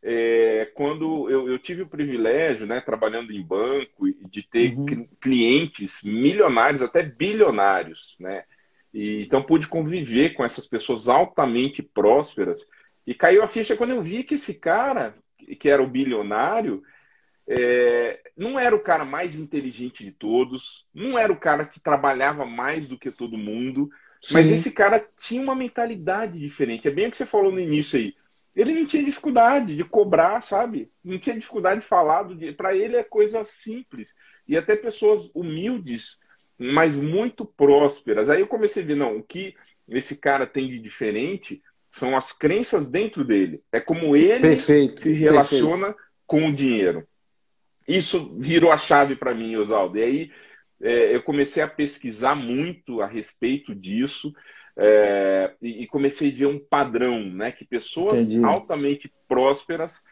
é, 0.02 0.70
quando 0.75 1.30
eu, 1.30 1.49
eu, 1.49 1.58
tive 1.58 1.82
o 1.82 1.88
privilégio, 1.88 2.66
né, 2.66 2.80
trabalhando 2.80 3.32
em 3.32 3.42
banco, 3.42 4.06
de 4.30 4.42
ter 4.42 4.76
uhum. 4.76 5.08
clientes 5.20 6.00
milionários, 6.04 6.82
até 6.82 7.02
bilionários, 7.02 8.16
né? 8.20 8.44
E, 8.96 9.24
então 9.24 9.42
pude 9.42 9.68
conviver 9.68 10.30
com 10.30 10.42
essas 10.42 10.66
pessoas 10.66 11.06
altamente 11.06 11.82
prósperas 11.82 12.66
E 13.06 13.12
caiu 13.12 13.42
a 13.42 13.48
ficha 13.48 13.76
quando 13.76 13.90
eu 13.90 14.02
vi 14.02 14.24
que 14.24 14.36
esse 14.36 14.54
cara, 14.54 15.14
que 15.60 15.68
era 15.68 15.82
o 15.82 15.86
bilionário, 15.86 16.82
é, 17.46 18.18
não 18.34 18.58
era 18.58 18.74
o 18.74 18.80
cara 18.80 19.04
mais 19.04 19.38
inteligente 19.38 20.02
de 20.02 20.12
todos, 20.12 20.86
não 20.94 21.18
era 21.18 21.30
o 21.30 21.38
cara 21.38 21.66
que 21.66 21.78
trabalhava 21.78 22.46
mais 22.46 22.86
do 22.88 22.98
que 22.98 23.10
todo 23.10 23.36
mundo, 23.36 23.90
Sim. 24.22 24.32
mas 24.32 24.50
esse 24.50 24.70
cara 24.70 25.06
tinha 25.20 25.42
uma 25.42 25.54
mentalidade 25.54 26.40
diferente. 26.40 26.88
É 26.88 26.90
bem 26.90 27.08
o 27.08 27.10
que 27.10 27.18
você 27.18 27.26
falou 27.26 27.52
no 27.52 27.60
início 27.60 27.98
aí. 27.98 28.14
Ele 28.56 28.72
não 28.72 28.86
tinha 28.86 29.04
dificuldade 29.04 29.76
de 29.76 29.84
cobrar, 29.84 30.40
sabe? 30.40 30.90
Não 31.04 31.18
tinha 31.18 31.36
dificuldade 31.36 31.82
de 31.82 31.86
falar. 31.86 32.24
Para 32.56 32.74
ele 32.74 32.96
é 32.96 33.04
coisa 33.04 33.44
simples. 33.44 34.14
E 34.48 34.56
até 34.56 34.74
pessoas 34.74 35.30
humildes, 35.34 36.18
mas 36.58 36.96
muito 36.96 37.44
prósperas. 37.44 38.28
Aí 38.28 38.40
eu 38.40 38.46
comecei 38.46 38.82
a 38.82 38.86
ver, 38.86 38.96
não, 38.96 39.16
o 39.16 39.22
que 39.22 39.54
esse 39.88 40.16
cara 40.16 40.46
tem 40.46 40.68
de 40.68 40.78
diferente 40.78 41.62
são 41.90 42.16
as 42.16 42.32
crenças 42.32 42.88
dentro 42.88 43.25
dele. 43.25 43.62
É 43.72 43.80
como 43.80 44.16
ele 44.16 44.40
perfeito, 44.40 45.02
se 45.02 45.12
relaciona 45.12 45.86
perfeito. 45.86 46.10
com 46.26 46.48
o 46.48 46.54
dinheiro. 46.54 47.06
Isso 47.86 48.34
virou 48.38 48.72
a 48.72 48.78
chave 48.78 49.14
para 49.14 49.34
mim, 49.34 49.56
Oswaldo. 49.56 49.98
E 49.98 50.02
aí 50.02 50.32
é, 50.80 51.14
eu 51.14 51.22
comecei 51.22 51.62
a 51.62 51.68
pesquisar 51.68 52.34
muito 52.34 53.00
a 53.00 53.06
respeito 53.06 53.75
disso 53.75 54.32
é, 54.76 55.54
e, 55.62 55.84
e, 55.84 55.86
comecei 55.86 56.30
a 56.30 56.34
ver 56.34 56.46
um 56.46 56.58
padrão, 56.58 57.25
né? 57.25 57.50
Que 57.50 57.64
pessoas 57.64 58.30
Entendi. 58.30 58.44
altamente 58.44 59.12
prósperas 59.26 60.02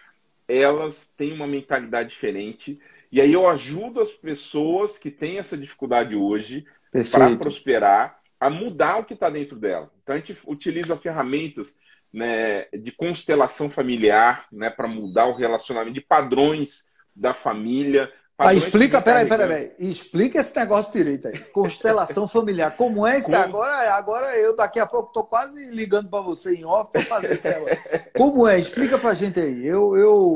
elas 0.49 1.13
têm 1.17 1.33
uma 1.33 1.47
mentalidade 1.47 2.11
diferente. 2.11 2.79
E 3.15 3.21
aí 3.21 3.33
eu 3.33 3.49
ajudo 3.49 4.01
as 4.01 4.11
pessoas 4.11 4.99
que 4.99 5.09
têm 5.09 5.39
essa 5.39 5.57
dificuldade 5.57 6.17
hoje 6.17 6.67
para 7.13 7.37
prosperar 7.37 8.19
a 8.41 8.51
mudar 8.51 8.97
o 8.97 9.05
que 9.05 9.15
está 9.15 9.31
dentro 9.31 9.57
dela. 9.57 9.89
Então 10.03 10.17
a 10.17 10.19
gente 10.19 10.37
utiliza 10.45 10.97
ferramentas 10.97 11.79
né, 12.13 12.65
de 12.73 12.91
constelação 12.91 13.71
familiar 13.71 14.49
né, 14.51 14.69
para 14.69 14.89
mudar 14.89 15.27
o 15.27 15.37
relacionamento, 15.37 15.95
de 15.95 16.01
padrões 16.01 16.87
da 17.15 17.33
família. 17.33 18.13
Ah, 18.37 18.53
explica, 18.53 19.01
peraí, 19.01 19.29
peraí, 19.29 19.47
peraí. 19.47 19.73
Explica 19.79 20.41
esse 20.41 20.57
negócio 20.57 20.93
direito 20.93 21.29
aí. 21.29 21.39
Constelação 21.53 22.27
familiar. 22.27 22.77
Como 22.77 23.07
é 23.07 23.21
isso? 23.21 23.31
Com... 23.31 23.37
Agora, 23.37 23.95
agora 23.95 24.37
eu 24.37 24.57
daqui 24.57 24.81
a 24.81 24.87
pouco 24.87 25.11
estou 25.11 25.23
quase 25.23 25.71
ligando 25.71 26.11
para 26.11 26.21
você 26.21 26.57
em 26.57 26.65
off 26.65 26.91
para 26.91 27.03
fazer 27.03 27.35
esse 27.35 27.47
negócio. 27.49 27.81
Como 28.19 28.49
é? 28.49 28.59
Explica 28.59 28.99
para 28.99 29.11
a 29.11 29.15
gente 29.15 29.39
aí. 29.39 29.65
Eu, 29.65 29.97
eu, 29.97 30.35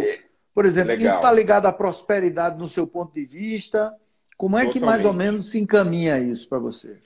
por 0.59 0.67
exemplo, 0.67 0.89
Legal. 0.89 1.07
isso 1.07 1.15
está 1.15 1.31
ligado 1.31 1.67
à 1.67 1.73
prosperidade 1.73 2.59
no 2.59 2.67
seu 2.67 2.85
ponto 2.85 3.15
de 3.15 3.25
vista. 3.25 3.95
Como 4.37 4.57
é 4.59 4.65
Totalmente. 4.65 4.73
que 4.73 4.85
mais 4.85 5.05
ou 5.05 5.13
menos 5.13 5.53
se 5.53 5.61
encaminha 5.61 6.19
isso 6.19 6.49
para 6.49 6.59
você? 6.59 6.99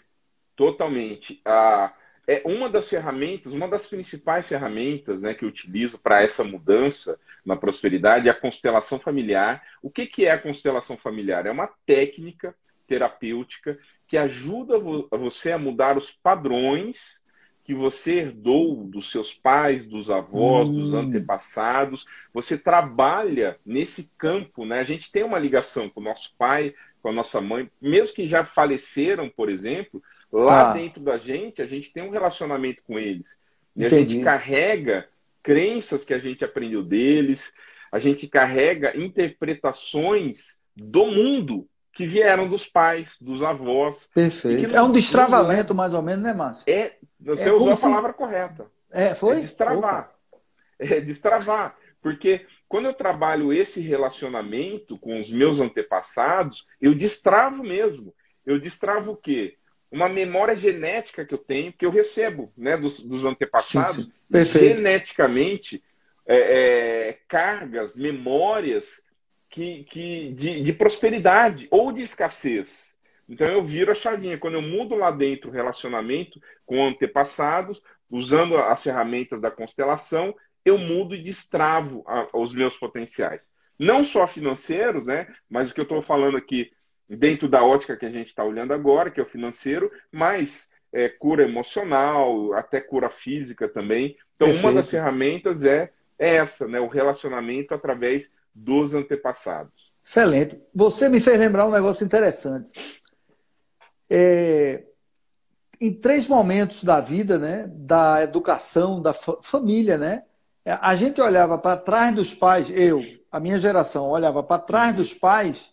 Totalmente. 0.56 1.38
Ah, 1.44 1.92
é 2.26 2.40
uma 2.46 2.70
das 2.70 2.88
ferramentas, 2.88 3.52
uma 3.52 3.68
das 3.68 3.86
principais 3.86 4.48
ferramentas 4.48 5.20
né, 5.20 5.34
que 5.34 5.44
eu 5.44 5.50
utilizo 5.50 5.98
para 5.98 6.22
essa 6.22 6.42
mudança 6.42 7.20
na 7.44 7.54
prosperidade 7.54 8.26
é 8.26 8.30
a 8.30 8.40
constelação 8.40 8.98
familiar. 8.98 9.62
O 9.82 9.90
que, 9.90 10.06
que 10.06 10.24
é 10.24 10.30
a 10.30 10.38
constelação 10.38 10.96
familiar? 10.96 11.44
É 11.44 11.50
uma 11.50 11.68
técnica 11.84 12.54
terapêutica 12.86 13.78
que 14.08 14.16
ajuda 14.16 14.78
você 15.10 15.52
a 15.52 15.58
mudar 15.58 15.98
os 15.98 16.10
padrões 16.10 17.21
que 17.64 17.74
você 17.74 18.14
herdou 18.14 18.84
dos 18.84 19.10
seus 19.10 19.32
pais, 19.32 19.86
dos 19.86 20.10
avós, 20.10 20.68
hum. 20.68 20.72
dos 20.72 20.94
antepassados. 20.94 22.06
Você 22.34 22.58
trabalha 22.58 23.56
nesse 23.64 24.10
campo, 24.18 24.64
né? 24.64 24.80
A 24.80 24.84
gente 24.84 25.12
tem 25.12 25.22
uma 25.22 25.38
ligação 25.38 25.88
com 25.88 26.00
o 26.00 26.04
nosso 26.04 26.34
pai, 26.36 26.74
com 27.00 27.08
a 27.08 27.12
nossa 27.12 27.40
mãe, 27.40 27.70
mesmo 27.80 28.14
que 28.14 28.26
já 28.26 28.44
faleceram, 28.44 29.28
por 29.28 29.50
exemplo, 29.50 30.02
Lá 30.32 30.66
tá. 30.66 30.72
dentro 30.72 31.02
da 31.02 31.18
gente, 31.18 31.60
a 31.60 31.66
gente 31.66 31.92
tem 31.92 32.02
um 32.02 32.10
relacionamento 32.10 32.82
com 32.84 32.98
eles. 32.98 33.38
E 33.76 33.84
Entendi. 33.84 33.94
a 33.94 33.98
gente 33.98 34.24
carrega 34.24 35.08
crenças 35.42 36.04
que 36.04 36.14
a 36.14 36.18
gente 36.18 36.42
aprendeu 36.42 36.82
deles, 36.82 37.52
a 37.90 37.98
gente 37.98 38.26
carrega 38.26 38.96
interpretações 38.96 40.56
do 40.74 41.06
mundo 41.06 41.68
que 41.92 42.06
vieram 42.06 42.48
dos 42.48 42.64
pais, 42.64 43.18
dos 43.20 43.42
avós. 43.42 44.08
Perfeito. 44.14 44.74
É 44.74 44.82
um 44.82 44.90
destravamento, 44.90 45.74
mais 45.74 45.92
ou 45.92 46.00
menos, 46.00 46.24
né, 46.24 46.32
Márcio? 46.32 46.64
É, 46.66 46.94
você 47.24 47.48
é 47.48 47.52
usou 47.52 47.72
a 47.72 47.76
palavra 47.76 48.12
correta. 48.12 48.66
É, 48.90 49.14
foi? 49.14 49.38
É 49.38 49.40
destravar. 49.40 50.00
Opa. 50.00 50.22
É 50.78 51.00
destravar. 51.00 51.76
Porque 52.00 52.44
quando 52.68 52.86
eu 52.86 52.94
trabalho 52.94 53.52
esse 53.52 53.80
relacionamento 53.80 54.98
com 54.98 55.20
os 55.20 55.30
meus 55.30 55.60
antepassados, 55.60 56.66
eu 56.80 56.92
destravo 56.92 57.62
mesmo. 57.62 58.12
Eu 58.44 58.58
destravo 58.58 59.12
o 59.12 59.16
quê? 59.16 59.56
uma 59.92 60.08
memória 60.08 60.56
genética 60.56 61.24
que 61.24 61.34
eu 61.34 61.38
tenho, 61.38 61.72
que 61.72 61.84
eu 61.84 61.90
recebo 61.90 62.50
né, 62.56 62.78
dos, 62.78 63.04
dos 63.04 63.26
antepassados, 63.26 64.06
sim, 64.06 64.44
sim. 64.46 64.58
geneticamente, 64.58 65.84
é, 66.26 66.38
é, 67.08 67.18
cargas, 67.28 67.94
memórias 67.94 69.02
que, 69.50 69.84
que, 69.84 70.32
de, 70.32 70.62
de 70.62 70.72
prosperidade 70.72 71.68
ou 71.70 71.92
de 71.92 72.02
escassez. 72.02 72.91
Então 73.28 73.46
eu 73.46 73.64
viro 73.64 73.90
a 73.90 73.94
chavinha. 73.94 74.38
Quando 74.38 74.54
eu 74.54 74.62
mudo 74.62 74.94
lá 74.94 75.10
dentro 75.10 75.50
o 75.50 75.52
relacionamento 75.52 76.40
com 76.66 76.86
antepassados, 76.86 77.82
usando 78.10 78.56
as 78.56 78.82
ferramentas 78.82 79.40
da 79.40 79.50
constelação, 79.50 80.34
eu 80.64 80.78
mudo 80.78 81.14
e 81.14 81.22
destravo 81.22 82.04
a, 82.06 82.28
os 82.34 82.54
meus 82.54 82.76
potenciais. 82.76 83.48
Não 83.78 84.04
só 84.04 84.26
financeiros, 84.26 85.04
né? 85.04 85.26
Mas 85.48 85.70
o 85.70 85.74
que 85.74 85.80
eu 85.80 85.84
estou 85.84 86.02
falando 86.02 86.36
aqui 86.36 86.70
dentro 87.08 87.48
da 87.48 87.64
ótica 87.64 87.96
que 87.96 88.06
a 88.06 88.10
gente 88.10 88.28
está 88.28 88.44
olhando 88.44 88.72
agora, 88.72 89.10
que 89.10 89.20
é 89.20 89.22
o 89.22 89.28
financeiro, 89.28 89.90
mas 90.10 90.70
é, 90.92 91.08
cura 91.08 91.42
emocional, 91.42 92.52
até 92.54 92.80
cura 92.80 93.10
física 93.10 93.68
também. 93.68 94.16
Então, 94.36 94.48
Perfeito. 94.48 94.66
uma 94.66 94.74
das 94.74 94.90
ferramentas 94.90 95.64
é, 95.64 95.90
é 96.18 96.36
essa, 96.36 96.68
né? 96.68 96.78
o 96.78 96.88
relacionamento 96.88 97.74
através 97.74 98.30
dos 98.54 98.94
antepassados. 98.94 99.92
Excelente. 100.04 100.60
Você 100.74 101.08
me 101.08 101.20
fez 101.20 101.38
lembrar 101.38 101.66
um 101.66 101.70
negócio 101.70 102.04
interessante. 102.04 102.70
É, 104.14 104.84
em 105.80 105.90
três 105.92 106.28
momentos 106.28 106.84
da 106.84 107.00
vida, 107.00 107.38
né, 107.38 107.66
da 107.72 108.22
educação, 108.22 109.00
da 109.00 109.14
família, 109.14 109.96
né, 109.96 110.24
a 110.64 110.94
gente 110.94 111.20
olhava 111.20 111.56
para 111.56 111.78
trás 111.78 112.14
dos 112.14 112.34
pais, 112.34 112.68
eu, 112.70 113.02
a 113.30 113.40
minha 113.40 113.58
geração, 113.58 114.06
olhava 114.10 114.42
para 114.42 114.60
trás 114.60 114.94
dos 114.94 115.14
pais 115.14 115.72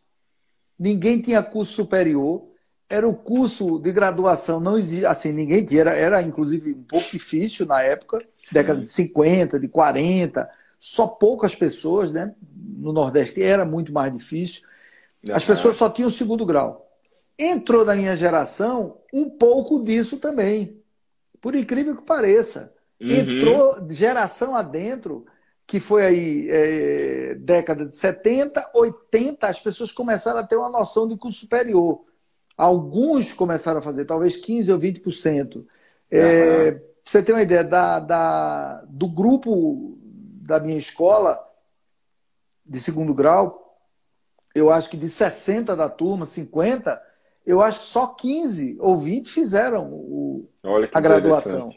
ninguém 0.79 1.22
tinha 1.22 1.43
curso 1.43 1.74
superior, 1.74 2.48
era 2.89 3.08
o 3.08 3.13
curso 3.13 3.77
de 3.77 3.91
graduação, 3.91 4.60
não 4.60 4.77
existia, 4.77 5.10
assim, 5.10 5.31
ninguém 5.31 5.63
tinha, 5.65 5.81
era, 5.81 5.91
era 5.91 6.22
inclusive 6.22 6.74
um 6.74 6.84
pouco 6.84 7.12
difícil 7.12 7.65
na 7.65 7.84
época, 7.84 8.19
Sim. 8.38 8.48
década 8.53 8.81
de 8.81 8.89
50, 8.89 9.60
de 9.60 9.67
40, 9.67 10.50
só 10.79 11.05
poucas 11.05 11.53
pessoas, 11.53 12.13
né? 12.13 12.34
No 12.77 12.93
Nordeste 12.93 13.43
era 13.43 13.65
muito 13.65 13.91
mais 13.91 14.12
difícil. 14.12 14.63
As 15.29 15.43
pessoas 15.43 15.75
só 15.75 15.89
tinham 15.89 16.08
o 16.08 16.12
segundo 16.12 16.46
grau. 16.46 16.88
Entrou 17.39 17.86
na 17.86 17.96
minha 17.96 18.17
geração 18.17 19.00
um 19.13 19.29
pouco 19.29 19.81
disso 19.81 20.17
também. 20.17 20.84
Por 21.39 21.55
incrível 21.55 21.96
que 21.96 22.03
pareça. 22.03 22.74
Uhum. 23.00 23.10
Entrou 23.10 23.88
geração 23.89 24.55
adentro 24.55 25.25
que 25.69 25.79
foi 25.79 26.03
aí 26.03 26.48
é, 26.50 27.36
década 27.36 27.86
de 27.86 27.96
70, 27.96 28.72
80, 28.74 29.48
as 29.48 29.62
pessoas 29.62 29.91
começaram 29.91 30.39
a 30.39 30.43
ter 30.43 30.55
uma 30.55 30.72
noção 30.72 31.08
de 31.08 31.15
curso 31.15 31.41
superior. 31.41 32.03
Alguns 32.58 33.34
começaram 33.34 33.77
a 33.77 33.81
fazer, 33.81 34.05
talvez 34.05 34.36
15% 34.36 34.69
ou 34.74 34.79
20%. 34.79 35.65
É, 36.10 36.72
uhum. 36.72 36.79
você 37.05 37.22
ter 37.22 37.34
uma 37.34 37.43
ideia, 37.43 37.63
da, 37.63 38.00
da, 38.00 38.84
do 38.89 39.08
grupo 39.08 39.96
da 40.01 40.60
minha 40.60 40.77
escola, 40.77 41.39
de 42.65 42.79
segundo 42.79 43.13
grau, 43.13 43.79
eu 44.55 44.72
acho 44.72 44.89
que 44.89 44.98
de 44.98 45.08
60 45.08 45.75
da 45.75 45.88
turma, 45.88 46.25
50, 46.25 47.00
eu 47.50 47.62
acho 47.62 47.79
que 47.79 47.86
só 47.88 48.06
15 48.06 48.77
ou 48.79 48.96
20 48.96 49.27
fizeram 49.27 49.91
o, 49.91 50.48
a 50.94 51.01
graduação. 51.01 51.72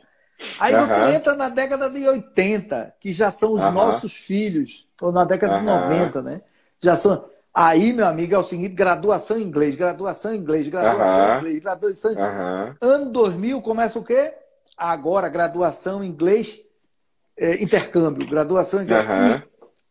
Aí 0.59 0.75
uhum. 0.75 0.87
você 0.87 1.15
entra 1.15 1.35
na 1.35 1.49
década 1.49 1.89
de 1.89 2.07
80, 2.07 2.95
que 3.01 3.11
já 3.11 3.31
são 3.31 3.55
os 3.55 3.61
uhum. 3.61 3.71
nossos 3.71 4.13
filhos, 4.13 4.87
ou 5.01 5.11
na 5.11 5.25
década 5.25 5.61
de 5.61 5.65
90, 5.65 6.23
né? 6.23 6.43
Já 6.83 6.95
são. 6.95 7.25
Aí, 7.55 7.91
meu 7.91 8.07
amigo, 8.07 8.35
é 8.35 8.39
o 8.39 8.45
seguinte: 8.45 8.75
graduação 8.75 9.39
em 9.39 9.45
inglês, 9.45 9.75
graduação 9.75 10.35
em 10.35 10.39
inglês, 10.39 10.69
graduação 10.69 11.37
em 11.37 11.39
inglês, 11.39 11.63
graduação 11.63 12.13
em 12.13 12.77
Ano 12.83 13.11
2000 13.11 13.63
começa 13.63 13.99
o 13.99 14.05
quê? 14.05 14.35
Agora, 14.77 15.31
graduação 15.31 16.05
em 16.05 16.09
inglês, 16.09 16.61
é, 17.39 17.63
intercâmbio, 17.63 18.29
graduação 18.29 18.81
em 18.81 18.85
inglês. 18.85 19.07
E 19.07 19.43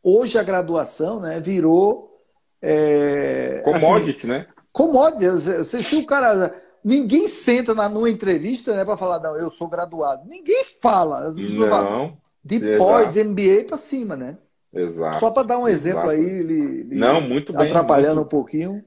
hoje 0.03 0.37
a 0.37 0.43
graduação 0.43 1.19
né, 1.21 1.39
virou. 1.39 2.21
É, 2.61 3.63
commodity, 3.63 4.27
assim, 4.27 4.27
né? 4.27 4.47
Commodity. 4.71 5.65
Se, 5.65 5.83
se 5.83 5.95
o 5.95 6.05
cara 6.05 6.53
Ninguém 6.83 7.27
senta 7.27 7.75
na, 7.75 7.87
numa 7.87 8.09
entrevista 8.09 8.75
né, 8.75 8.83
para 8.83 8.97
falar, 8.97 9.19
não, 9.19 9.37
eu 9.37 9.49
sou 9.49 9.67
graduado. 9.67 10.27
Ninguém 10.27 10.63
fala. 10.81 11.27
As 11.27 11.35
pessoas 11.35 11.55
não, 11.55 11.69
falam 11.69 12.17
de 12.43 12.77
pós, 12.77 13.15
MBA 13.15 13.65
para 13.67 13.77
cima, 13.77 14.15
né? 14.15 14.37
Exato. 14.73 15.17
Só 15.17 15.29
para 15.29 15.43
dar 15.43 15.59
um 15.59 15.67
exemplo 15.67 16.09
aí, 16.09 16.23
ele, 16.23 16.79
ele 16.81 16.95
não, 16.95 17.21
muito 17.21 17.53
bem, 17.53 17.67
atrapalhando 17.67 18.15
muito... 18.15 18.25
um 18.25 18.29
pouquinho. 18.29 18.83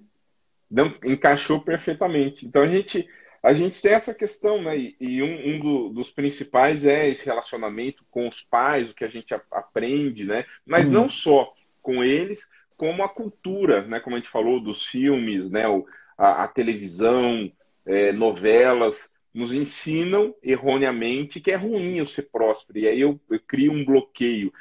Não, 0.68 0.92
encaixou 1.04 1.60
perfeitamente. 1.60 2.44
Então 2.46 2.62
a 2.62 2.66
gente, 2.66 3.06
a 3.40 3.52
gente 3.52 3.80
tem 3.80 3.92
essa 3.92 4.12
questão, 4.12 4.60
né? 4.60 4.76
E 4.76 5.22
um, 5.22 5.54
um 5.54 5.60
do, 5.60 5.88
dos 5.90 6.10
principais 6.10 6.84
é 6.84 7.08
esse 7.08 7.24
relacionamento 7.24 8.04
com 8.10 8.26
os 8.26 8.42
pais, 8.42 8.90
o 8.90 8.94
que 8.94 9.04
a 9.04 9.08
gente 9.08 9.32
a, 9.32 9.40
aprende, 9.52 10.24
né? 10.24 10.44
Mas 10.66 10.88
hum. 10.88 10.92
não 10.92 11.08
só 11.08 11.52
com 11.80 12.02
eles, 12.02 12.48
como 12.76 13.02
a 13.02 13.08
cultura, 13.08 13.86
né? 13.86 14.00
Como 14.00 14.16
a 14.16 14.18
gente 14.18 14.30
falou 14.30 14.60
dos 14.60 14.86
filmes, 14.86 15.50
né? 15.50 15.68
O, 15.68 15.86
a, 16.16 16.44
a 16.44 16.48
televisão, 16.48 17.50
é, 17.86 18.12
novelas, 18.12 19.10
nos 19.32 19.52
ensinam 19.52 20.34
erroneamente 20.42 21.40
que 21.40 21.50
é 21.50 21.56
ruim 21.56 21.98
eu 21.98 22.06
ser 22.06 22.28
próspero. 22.30 22.78
E 22.78 22.88
aí 22.88 23.00
eu, 23.00 23.20
eu 23.30 23.40
crio 23.40 23.72
um 23.72 23.84
bloqueio. 23.84 24.52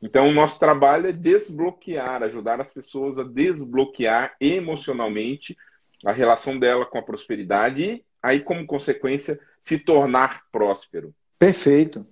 Então, 0.00 0.28
o 0.28 0.32
nosso 0.32 0.58
trabalho 0.58 1.08
é 1.08 1.12
desbloquear, 1.12 2.22
ajudar 2.24 2.60
as 2.60 2.72
pessoas 2.72 3.18
a 3.18 3.22
desbloquear 3.22 4.34
emocionalmente 4.40 5.56
a 6.04 6.10
relação 6.10 6.58
dela 6.58 6.84
com 6.84 6.98
a 6.98 7.02
prosperidade 7.02 7.84
e, 7.84 8.04
aí, 8.20 8.40
como 8.40 8.66
consequência, 8.66 9.38
se 9.60 9.78
tornar 9.78 10.42
próspero. 10.50 11.14
Perfeito. 11.38 12.04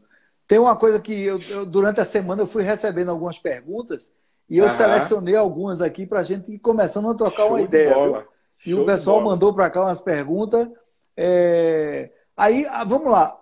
Tem 0.46 0.58
uma 0.58 0.76
coisa 0.76 1.00
que 1.00 1.12
eu, 1.12 1.40
eu 1.42 1.66
durante 1.66 2.00
a 2.00 2.04
semana 2.04 2.42
eu 2.42 2.46
fui 2.46 2.62
recebendo 2.62 3.10
algumas 3.10 3.38
perguntas 3.38 4.10
e 4.50 4.58
eu 4.58 4.64
Aham. 4.64 4.74
selecionei 4.74 5.36
algumas 5.36 5.80
aqui 5.80 6.04
para 6.04 6.18
a 6.18 6.24
gente 6.24 6.50
ir 6.50 6.58
começando 6.58 7.08
a 7.08 7.14
trocar 7.14 7.44
Show 7.44 7.50
uma 7.50 7.60
ideia. 7.60 8.26
E 8.66 8.70
Show 8.70 8.82
o 8.82 8.84
pessoal 8.86 9.20
mandou 9.20 9.54
para 9.54 9.70
cá 9.70 9.82
umas 9.82 10.00
perguntas. 10.00 10.68
É... 11.16 12.10
Aí, 12.36 12.66
ah, 12.68 12.82
vamos 12.82 13.06
lá. 13.06 13.40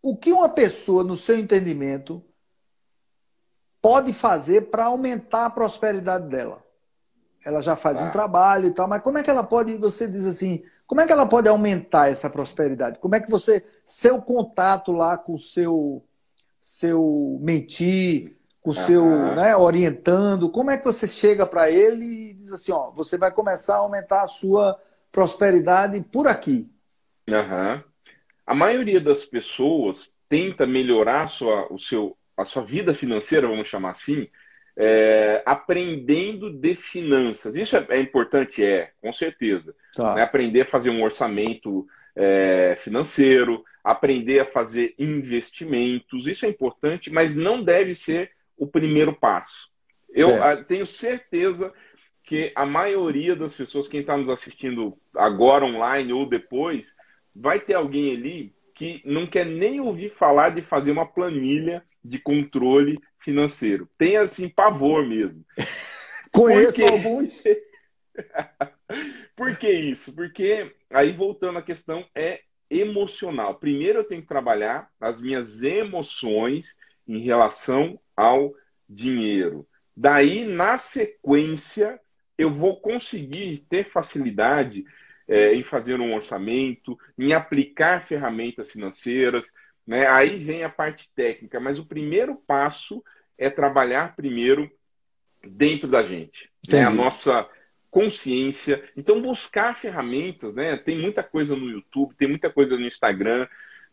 O 0.00 0.16
que 0.16 0.32
uma 0.32 0.48
pessoa, 0.48 1.02
no 1.02 1.16
seu 1.16 1.36
entendimento, 1.36 2.24
pode 3.82 4.12
fazer 4.12 4.70
para 4.70 4.84
aumentar 4.84 5.46
a 5.46 5.50
prosperidade 5.50 6.28
dela? 6.28 6.62
Ela 7.44 7.60
já 7.60 7.74
faz 7.74 7.98
ah. 7.98 8.04
um 8.04 8.12
trabalho 8.12 8.68
e 8.68 8.72
tal, 8.72 8.86
mas 8.86 9.02
como 9.02 9.18
é 9.18 9.24
que 9.24 9.30
ela 9.30 9.42
pode, 9.42 9.76
você 9.76 10.06
diz 10.06 10.24
assim, 10.24 10.62
como 10.86 11.00
é 11.00 11.06
que 11.06 11.12
ela 11.12 11.26
pode 11.26 11.48
aumentar 11.48 12.10
essa 12.10 12.30
prosperidade? 12.30 13.00
Como 13.00 13.16
é 13.16 13.20
que 13.20 13.30
você, 13.30 13.66
seu 13.84 14.22
contato 14.22 14.92
lá 14.92 15.18
com 15.18 15.34
o 15.34 15.38
seu, 15.38 16.04
seu 16.62 17.40
mentir, 17.42 18.37
o 18.68 18.74
seu, 18.74 19.34
né, 19.34 19.56
orientando, 19.56 20.50
como 20.50 20.70
é 20.70 20.76
que 20.76 20.84
você 20.84 21.08
chega 21.08 21.46
para 21.46 21.70
ele 21.70 22.04
e 22.04 22.34
diz 22.34 22.52
assim, 22.52 22.70
ó, 22.70 22.90
você 22.90 23.16
vai 23.16 23.32
começar 23.32 23.76
a 23.76 23.78
aumentar 23.78 24.24
a 24.24 24.28
sua 24.28 24.78
prosperidade 25.10 25.98
por 26.12 26.28
aqui? 26.28 26.70
Uhum. 27.26 27.82
A 28.46 28.54
maioria 28.54 29.00
das 29.00 29.24
pessoas 29.24 30.12
tenta 30.28 30.66
melhorar 30.66 31.22
a 31.22 31.26
sua, 31.28 31.72
o 31.72 31.78
seu, 31.78 32.14
a 32.36 32.44
sua 32.44 32.62
vida 32.62 32.94
financeira, 32.94 33.48
vamos 33.48 33.68
chamar 33.68 33.92
assim, 33.92 34.28
é, 34.76 35.42
aprendendo 35.46 36.50
de 36.50 36.74
finanças. 36.74 37.56
Isso 37.56 37.74
é, 37.74 37.86
é 37.88 38.00
importante? 38.00 38.62
É, 38.62 38.90
com 39.00 39.10
certeza. 39.12 39.74
Tá. 39.94 40.14
Né? 40.14 40.22
Aprender 40.22 40.60
a 40.60 40.66
fazer 40.66 40.90
um 40.90 41.02
orçamento 41.02 41.86
é, 42.14 42.76
financeiro, 42.78 43.64
aprender 43.82 44.40
a 44.40 44.46
fazer 44.46 44.94
investimentos, 44.98 46.26
isso 46.26 46.44
é 46.44 46.50
importante, 46.50 47.10
mas 47.10 47.34
não 47.34 47.64
deve 47.64 47.94
ser 47.94 48.30
o 48.58 48.66
primeiro 48.66 49.12
passo. 49.12 49.68
Eu 50.10 50.30
certo. 50.30 50.64
tenho 50.66 50.86
certeza 50.86 51.72
que 52.24 52.52
a 52.54 52.66
maioria 52.66 53.34
das 53.34 53.54
pessoas, 53.54 53.88
quem 53.88 54.00
está 54.00 54.16
nos 54.16 54.28
assistindo 54.28 54.98
agora 55.14 55.64
online 55.64 56.12
ou 56.12 56.28
depois, 56.28 56.94
vai 57.34 57.58
ter 57.58 57.74
alguém 57.74 58.14
ali 58.14 58.54
que 58.74 59.00
não 59.04 59.26
quer 59.26 59.46
nem 59.46 59.80
ouvir 59.80 60.10
falar 60.10 60.50
de 60.50 60.62
fazer 60.62 60.90
uma 60.90 61.06
planilha 61.06 61.82
de 62.04 62.18
controle 62.18 62.98
financeiro. 63.18 63.88
Tem 63.96 64.16
assim 64.16 64.48
pavor 64.48 65.06
mesmo. 65.06 65.44
Conheço 66.32 66.78
Porque... 66.78 66.92
alguns. 66.92 67.42
Por 69.34 69.56
que 69.56 69.70
isso? 69.70 70.14
Porque 70.14 70.74
aí 70.90 71.12
voltando 71.12 71.58
à 71.58 71.62
questão 71.62 72.04
é 72.14 72.40
emocional. 72.70 73.54
Primeiro 73.54 74.00
eu 74.00 74.04
tenho 74.04 74.22
que 74.22 74.28
trabalhar 74.28 74.90
as 75.00 75.20
minhas 75.20 75.62
emoções 75.62 76.76
em 77.08 77.20
relação 77.20 77.98
ao 78.14 78.54
dinheiro. 78.88 79.66
Daí, 79.96 80.44
na 80.44 80.78
sequência, 80.78 81.98
eu 82.36 82.54
vou 82.54 82.80
conseguir 82.80 83.64
ter 83.68 83.90
facilidade 83.90 84.84
é, 85.26 85.54
em 85.54 85.64
fazer 85.64 86.00
um 86.00 86.14
orçamento, 86.14 86.98
em 87.18 87.32
aplicar 87.32 88.06
ferramentas 88.06 88.70
financeiras. 88.70 89.52
Né? 89.86 90.06
Aí 90.06 90.38
vem 90.38 90.62
a 90.62 90.68
parte 90.68 91.10
técnica, 91.14 91.58
mas 91.58 91.78
o 91.78 91.86
primeiro 91.86 92.36
passo 92.36 93.02
é 93.36 93.50
trabalhar 93.50 94.14
primeiro 94.14 94.70
dentro 95.42 95.88
da 95.88 96.02
gente, 96.02 96.50
né? 96.68 96.84
a 96.84 96.90
nossa 96.90 97.48
consciência. 97.90 98.82
Então, 98.96 99.20
buscar 99.20 99.76
ferramentas, 99.76 100.54
né? 100.54 100.76
Tem 100.76 100.98
muita 100.98 101.22
coisa 101.22 101.56
no 101.56 101.70
YouTube, 101.70 102.14
tem 102.16 102.28
muita 102.28 102.50
coisa 102.50 102.76
no 102.76 102.86
Instagram 102.86 103.46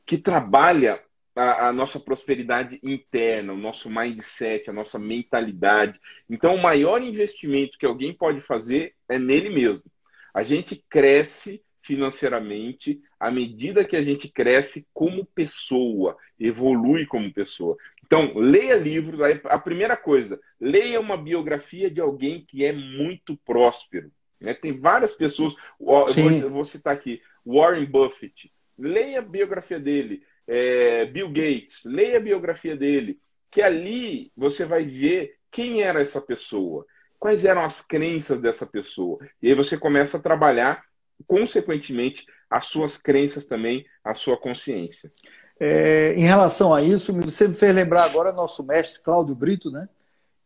que 0.06 0.18
trabalha 0.18 1.02
a, 1.36 1.67
a, 1.67 1.74
nossa 1.74 2.00
prosperidade 2.00 2.80
interna, 2.82 3.54
o 3.54 3.58
nosso 3.58 3.89
mindset, 3.89 4.69
a 4.69 4.74
nossa 4.74 4.98
mentalidade. 4.98 6.00
Então, 6.30 6.56
o 6.56 6.62
maior 6.62 7.02
investimento 7.02 7.78
que 7.78 7.86
alguém 7.86 8.13
pode 8.13 8.41
fazer 8.41 8.93
é 9.10 9.19
nele 9.19 9.50
mesmo. 9.50 9.91
A 10.34 10.43
gente 10.43 10.84
cresce 10.89 11.62
financeiramente 11.82 13.00
à 13.19 13.30
medida 13.30 13.86
que 13.86 13.95
a 13.95 14.02
gente 14.02 14.28
cresce 14.28 14.88
como 14.93 15.26
pessoa, 15.26 16.17
evolui 16.39 17.06
como 17.06 17.32
pessoa. 17.32 17.78
Então, 18.06 18.34
leia 18.38 18.76
livros. 18.76 19.19
A 19.21 19.58
primeira 19.60 19.98
coisa, 19.98 20.39
leia 20.60 21.00
uma 21.00 21.17
biografia 21.17 21.89
de 21.89 22.00
alguém 22.00 22.45
que 22.48 22.63
é 22.63 22.71
muito 22.71 23.38
próspero. 23.45 24.12
Né? 24.39 24.54
Tem 24.54 24.78
várias 24.78 25.13
pessoas, 25.13 25.56
eu 25.80 26.50
vou, 26.50 26.65
citar 26.65 26.93
aqui, 26.93 27.21
Warren 27.45 27.86
Buffett. 27.86 28.52
Leia 28.78 29.19
a 29.19 29.24
biografia 29.24 29.80
dele. 29.80 30.24
É, 30.48 31.06
Bill 31.06 31.30
Gates, 31.30 31.82
leia 31.86 32.18
a 32.18 32.22
biografia 32.22 32.76
dele. 32.76 33.20
Que 33.50 33.62
ali 33.62 34.32
você 34.36 34.66
vai 34.66 34.84
ver 34.86 35.36
quem 35.50 35.82
era 35.82 36.02
essa 36.02 36.20
pessoa 36.20 36.86
quais 37.26 37.44
eram 37.44 37.64
as 37.64 37.82
crenças 37.82 38.40
dessa 38.40 38.68
pessoa. 38.68 39.18
E 39.42 39.48
aí 39.48 39.56
você 39.56 39.76
começa 39.76 40.18
a 40.18 40.22
trabalhar, 40.22 40.84
consequentemente, 41.26 42.26
as 42.48 42.68
suas 42.68 42.98
crenças 42.98 43.48
também, 43.48 43.84
a 44.04 44.14
sua 44.14 44.38
consciência. 44.38 45.12
É, 45.60 46.14
em 46.16 46.22
relação 46.22 46.72
a 46.72 46.84
isso, 46.84 47.12
você 47.14 47.48
me 47.48 47.56
fez 47.56 47.74
lembrar 47.74 48.04
agora 48.04 48.32
nosso 48.32 48.64
mestre 48.64 49.02
Cláudio 49.02 49.34
Brito, 49.34 49.72
né? 49.72 49.90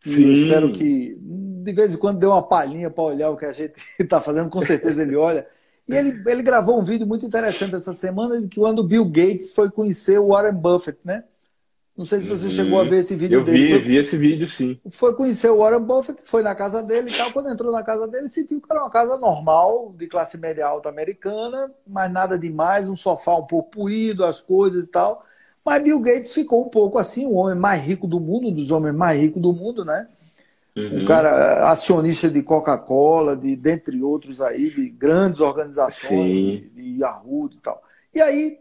Sim. 0.04 0.28
Eu 0.28 0.32
espero 0.32 0.72
que 0.72 1.18
de 1.20 1.74
vez 1.74 1.94
em 1.94 1.98
quando 1.98 2.20
dê 2.20 2.26
uma 2.26 2.42
palhinha 2.42 2.90
para 2.90 3.04
olhar 3.04 3.30
o 3.30 3.36
que 3.36 3.46
a 3.46 3.52
gente 3.52 3.74
está 4.00 4.22
fazendo, 4.22 4.50
com 4.50 4.62
certeza 4.62 5.02
ele 5.02 5.18
olha. 5.18 5.46
E 5.90 5.96
ele, 5.96 6.22
ele 6.28 6.44
gravou 6.44 6.80
um 6.80 6.84
vídeo 6.84 7.08
muito 7.08 7.26
interessante 7.26 7.74
essa 7.74 7.96
semana 7.96 8.40
de 8.40 8.48
que 8.48 8.60
quando 8.60 8.80
o 8.80 8.84
Bill 8.84 9.06
Gates 9.06 9.52
foi 9.52 9.72
conhecer 9.72 10.20
o 10.20 10.28
Warren 10.28 10.54
Buffett, 10.54 11.00
né? 11.04 11.24
Não 11.98 12.06
sei 12.06 12.22
se 12.22 12.30
você 12.30 12.46
uhum. 12.46 12.52
chegou 12.52 12.80
a 12.80 12.84
ver 12.84 13.00
esse 13.00 13.16
vídeo 13.16 13.40
eu 13.40 13.44
dele. 13.44 13.66
Vi, 13.66 13.70
foi, 13.72 13.80
vi 13.82 13.98
esse 13.98 14.18
vídeo, 14.18 14.48
sim. 14.48 14.80
Foi 14.92 15.14
conhecer 15.16 15.50
o 15.50 15.58
Warren 15.58 15.82
Buffett, 15.82 16.22
foi 16.24 16.44
na 16.44 16.54
casa 16.54 16.84
dele 16.84 17.12
e 17.12 17.18
tal. 17.18 17.34
Quando 17.34 17.50
entrou 17.50 17.72
na 17.72 17.84
casa 17.84 18.08
dele, 18.08 18.30
sentiu 18.30 18.62
que 18.62 18.68
era 18.72 18.82
uma 18.82 18.90
casa 18.90 19.18
normal, 19.18 19.94
de 19.98 20.08
classe 20.08 20.38
média 20.38 20.66
alta 20.66 20.88
americana, 20.88 21.72
mas 21.86 22.10
nada 22.10 22.38
demais, 22.38 22.88
um 22.88 22.96
sofá 22.96 23.36
um 23.36 23.46
pouco 23.46 23.72
puído, 23.72 24.24
as 24.24 24.40
coisas 24.40 24.86
e 24.86 24.88
tal. 24.88 25.26
Mas 25.66 25.84
Bill 25.84 26.00
Gates 26.00 26.34
ficou 26.34 26.66
um 26.66 26.70
pouco 26.70 27.00
assim, 27.00 27.26
o 27.26 27.34
homem 27.34 27.60
mais 27.60 27.84
rico 27.84 28.08
do 28.08 28.20
mundo, 28.20 28.48
um 28.48 28.54
dos 28.54 28.72
homens 28.72 28.96
mais 28.96 29.20
ricos 29.20 29.42
do 29.42 29.52
mundo, 29.52 29.84
né? 29.84 30.08
Uhum. 30.80 31.02
Um 31.02 31.06
cara 31.06 31.70
acionista 31.70 32.30
de 32.30 32.42
Coca-Cola, 32.42 33.36
de 33.36 33.56
dentre 33.56 34.02
outros 34.02 34.40
aí, 34.42 34.70
de 34.74 34.90
grandes 34.90 35.40
organizações, 35.40 36.62
de, 36.62 36.70
de 36.70 37.02
Yahoo 37.02 37.50
e 37.52 37.58
tal. 37.58 37.84
E 38.14 38.22
aí 38.22 38.60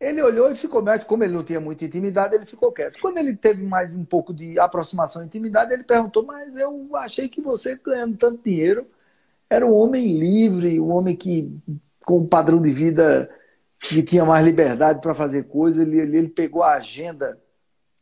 ele 0.00 0.22
olhou 0.22 0.50
e 0.50 0.54
ficou, 0.54 0.82
mas 0.82 1.04
como 1.04 1.24
ele 1.24 1.32
não 1.32 1.44
tinha 1.44 1.60
muita 1.60 1.84
intimidade, 1.84 2.34
ele 2.34 2.46
ficou 2.46 2.72
quieto. 2.72 2.98
Quando 3.00 3.18
ele 3.18 3.34
teve 3.34 3.62
mais 3.62 3.96
um 3.96 4.04
pouco 4.04 4.34
de 4.34 4.58
aproximação 4.58 5.22
e 5.22 5.26
intimidade, 5.26 5.72
ele 5.72 5.84
perguntou: 5.84 6.24
Mas 6.24 6.54
eu 6.56 6.88
achei 6.96 7.28
que 7.28 7.40
você 7.40 7.78
ganhando 7.82 8.16
tanto 8.16 8.42
dinheiro 8.42 8.86
era 9.48 9.64
um 9.64 9.72
homem 9.72 10.18
livre, 10.18 10.80
um 10.80 10.92
homem 10.92 11.14
que 11.14 11.56
com 12.04 12.18
um 12.18 12.26
padrão 12.26 12.60
de 12.60 12.70
vida 12.70 13.30
que 13.88 14.02
tinha 14.02 14.24
mais 14.24 14.44
liberdade 14.44 15.00
para 15.00 15.14
fazer 15.14 15.44
coisas. 15.44 15.86
Ele, 15.86 16.00
ele, 16.00 16.16
ele, 16.18 16.28
pegou 16.28 16.62
a 16.62 16.74
agenda 16.74 17.38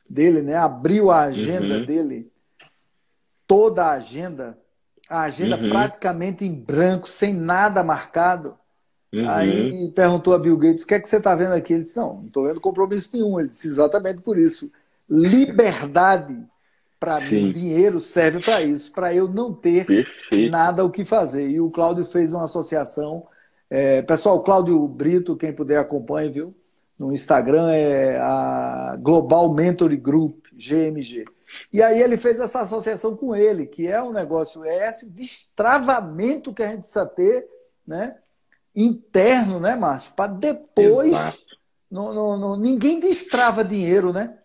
dele, 0.09 0.43
né? 0.43 0.57
abriu 0.57 1.11
a 1.11 1.23
agenda 1.23 1.79
uhum. 1.79 1.87
dele, 1.87 2.32
toda 3.53 3.85
a 3.85 3.93
agenda, 3.93 4.59
a 5.11 5.25
agenda 5.25 5.59
uhum. 5.59 5.69
praticamente 5.69 6.43
em 6.43 6.55
branco, 6.55 7.07
sem 7.07 7.35
nada 7.35 7.85
marcado. 7.85 8.57
Uhum. 9.13 9.29
Aí 9.29 9.91
perguntou 9.91 10.33
a 10.33 10.39
Bill 10.39 10.57
Gates: 10.57 10.85
o 10.85 10.87
que 10.87 10.95
é 10.95 11.01
que 11.01 11.07
você 11.07 11.19
está 11.19 11.35
vendo 11.35 11.53
aqui? 11.53 11.75
Ele 11.75 11.83
disse: 11.83 11.99
não, 11.99 12.15
não 12.15 12.27
estou 12.29 12.47
vendo 12.47 12.63
compromisso 12.63 13.11
nenhum. 13.13 13.39
Ele 13.39 13.51
disse: 13.51 13.69
exatamente 13.69 14.23
por 14.23 14.39
isso. 14.39 14.73
Liberdade 15.07 16.35
para 16.99 17.21
mim, 17.21 17.53
dinheiro 17.53 18.01
serve 18.01 18.41
para 18.41 18.63
isso, 18.63 18.91
para 18.93 19.13
eu 19.13 19.29
não 19.29 19.53
ter 19.53 19.85
Perfeito. 19.85 20.51
nada 20.51 20.83
o 20.83 20.91
que 20.91 21.05
fazer. 21.05 21.47
E 21.51 21.61
o 21.61 21.69
Cláudio 21.69 22.07
fez 22.07 22.33
uma 22.33 22.45
associação. 22.45 23.27
É, 23.69 24.01
pessoal, 24.01 24.43
Cláudio 24.43 24.87
Brito, 24.89 25.37
quem 25.37 25.53
puder 25.53 25.79
acompanhe, 25.79 26.31
viu? 26.31 26.55
No 26.99 27.13
Instagram 27.13 27.71
é 27.71 28.17
a 28.17 28.97
Global 28.99 29.53
Mentoring 29.53 30.01
Group, 30.01 30.47
GMG. 30.55 31.27
E 31.73 31.83
aí 31.83 32.01
ele 32.01 32.17
fez 32.17 32.41
essa 32.41 32.63
associação 32.63 33.17
com 33.17 33.35
ele, 33.35 33.67
que 33.67 33.87
é 33.87 34.03
um 34.03 34.13
negócio, 34.13 34.65
é 34.65 34.89
esse 34.89 35.11
destravamento 35.11 36.53
que 36.53 36.63
a 36.63 36.69
gente 36.69 36.83
precisa 36.83 37.07
ter, 37.07 37.49
né? 37.87 38.17
interno, 38.75 39.61
né, 39.61 39.77
Márcio? 39.77 40.13
Para 40.15 40.33
depois. 40.33 41.13
No, 41.91 42.13
no, 42.15 42.39
no, 42.39 42.57
ninguém 42.57 43.01
destrava 43.01 43.63
dinheiro, 43.63 44.13
né? 44.13 44.39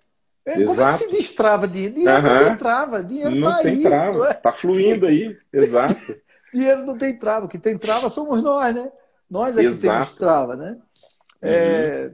Exato. 0.46 0.66
Como 0.66 0.82
é 0.82 0.92
que 0.92 0.98
se 0.98 1.12
destrava 1.12 1.68
dinheiro? 1.68 1.96
Dinheiro 1.96 2.22
uhum. 2.22 2.34
não 2.34 2.46
tem 2.46 2.58
trava, 2.58 3.04
dinheiro 3.04 3.36
não 3.36 3.52
tá 3.52 3.58
tem 3.60 3.72
aí. 3.74 3.84
Trava. 3.84 4.28
É? 4.28 4.34
Tá 4.34 4.54
fluindo 4.54 5.06
aí, 5.06 5.38
exato. 5.54 5.96
dinheiro 6.54 6.86
não 6.86 6.98
tem 6.98 7.18
trava, 7.18 7.46
o 7.46 7.50
que 7.50 7.58
tem 7.58 7.78
trava 7.78 8.10
somos 8.10 8.42
nós, 8.42 8.76
né? 8.76 8.92
Nós 9.30 9.58
é 9.58 9.64
exato. 9.64 9.76
que 9.76 9.82
temos 9.82 10.12
trava, 10.14 10.56
né? 10.56 10.72
Uhum. 10.72 11.50
É... 11.50 12.12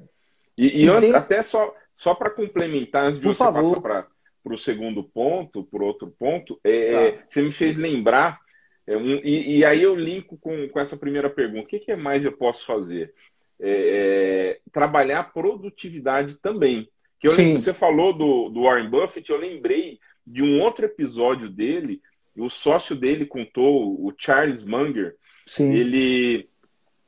E, 0.56 0.66
e, 0.66 0.86
e 0.86 0.90
antes, 0.90 1.10
tem... 1.10 1.16
até 1.16 1.42
só, 1.42 1.74
só 1.96 2.14
para 2.14 2.30
complementar, 2.30 3.06
antes 3.06 3.20
de 3.20 3.26
Por 3.26 3.34
você 3.34 3.44
favor. 3.44 3.82
passar 3.82 4.08
para 4.44 4.54
o 4.54 4.58
segundo 4.58 5.04
ponto, 5.04 5.64
por 5.64 5.82
outro 5.82 6.14
ponto, 6.20 6.60
é, 6.64 7.12
tá. 7.12 7.24
você 7.30 7.42
me 7.42 7.52
fez 7.52 7.78
lembrar, 7.78 8.40
é, 8.86 8.98
um, 8.98 9.16
e, 9.24 9.60
e, 9.60 9.66
aí 9.66 9.82
eu 9.82 9.96
linko 9.96 10.38
com, 10.38 10.68
com 10.68 10.80
essa 10.80 10.98
primeira 10.98 11.30
pergunta: 11.30 11.68
o 11.68 11.70
que, 11.70 11.80
que 11.80 11.96
mais 11.96 12.26
eu 12.26 12.34
posso 12.34 12.66
fazer? 12.66 13.14
É, 13.60 14.60
é 14.60 14.60
trabalhar 14.72 15.20
a 15.20 15.24
produtividade 15.24 16.40
também. 16.40 16.90
Que 17.20 17.28
eu 17.28 17.32
você 17.32 17.74
falou 17.74 18.12
do, 18.12 18.50
do 18.50 18.64
Warren 18.64 18.90
Buffett, 18.90 19.32
eu 19.32 19.38
lembrei 19.38 20.00
de 20.28 20.44
um 20.44 20.62
outro 20.62 20.86
episódio 20.86 21.50
dele, 21.50 22.02
o 22.36 22.50
sócio 22.50 22.96
dele 22.96 23.26
contou, 23.26 23.94
o 24.06 24.14
Charles 24.18 24.64
Munger, 24.64 25.16
Sim. 25.46 25.74
ele 25.74 26.50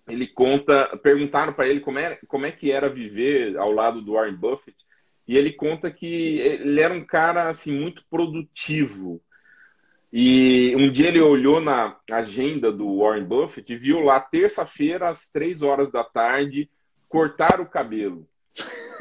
ele 0.07 0.27
conta, 0.27 0.95
perguntaram 1.01 1.51
para 1.51 1.67
ele 1.67 1.79
como 1.79 1.97
é, 1.97 2.19
como 2.27 2.45
é 2.45 2.51
que 2.51 2.71
era 2.71 2.87
viver 2.87 3.57
ao 3.57 3.71
lado 3.71 4.01
do 4.01 4.13
Warren 4.13 4.35
Buffett, 4.35 4.77
e 5.27 5.37
ele 5.37 5.53
conta 5.53 5.89
que 5.89 6.37
ele 6.39 6.79
era 6.79 6.93
um 6.93 7.05
cara 7.05 7.49
assim 7.49 7.71
muito 7.71 8.03
produtivo. 8.09 9.21
E 10.13 10.73
um 10.77 10.91
dia 10.91 11.09
ele 11.09 11.19
olhou 11.19 11.59
na 11.59 11.97
agenda 12.09 12.71
do 12.71 12.99
Warren 12.99 13.25
Buffett 13.25 13.73
e 13.73 13.75
viu 13.75 14.01
lá 14.01 14.19
terça-feira 14.19 15.09
às 15.09 15.29
três 15.29 15.61
horas 15.61 15.91
da 15.91 16.03
tarde 16.03 16.69
cortar 17.09 17.59
o 17.59 17.65
cabelo. 17.65 18.27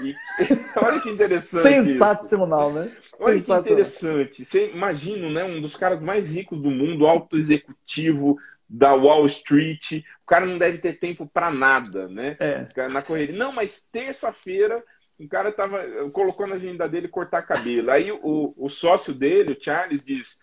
E 0.02 0.14
olha 0.76 1.00
que 1.00 1.10
interessante. 1.10 1.62
Sensacional, 1.62 2.70
isso. 2.70 2.78
né? 2.78 2.96
Olha 3.20 3.40
que 3.40 3.52
interessante. 3.52 4.44
Você 4.44 4.70
imagina, 4.70 5.30
né? 5.30 5.44
Um 5.44 5.60
dos 5.60 5.76
caras 5.76 6.00
mais 6.00 6.28
ricos 6.28 6.60
do 6.60 6.70
mundo, 6.70 7.06
alto 7.06 7.36
executivo 7.36 8.36
da 8.68 8.92
Wall 8.94 9.24
Street. 9.26 10.02
O 10.22 10.26
cara 10.26 10.46
não 10.46 10.58
deve 10.58 10.78
ter 10.78 10.98
tempo 10.98 11.30
para 11.32 11.50
nada, 11.50 12.08
né? 12.08 12.36
É. 12.40 12.66
Na 12.88 13.02
correria. 13.02 13.36
Não, 13.36 13.52
mas 13.52 13.82
terça-feira 13.92 14.82
o 15.18 15.28
cara 15.28 15.52
tava 15.52 16.10
colocou 16.10 16.46
na 16.46 16.56
agenda 16.56 16.88
dele 16.88 17.08
cortar 17.08 17.42
cabelo. 17.42 17.90
Aí 17.90 18.10
o, 18.10 18.54
o 18.56 18.68
sócio 18.68 19.14
dele, 19.14 19.52
o 19.52 19.62
Charles, 19.62 20.04
diz: 20.04 20.38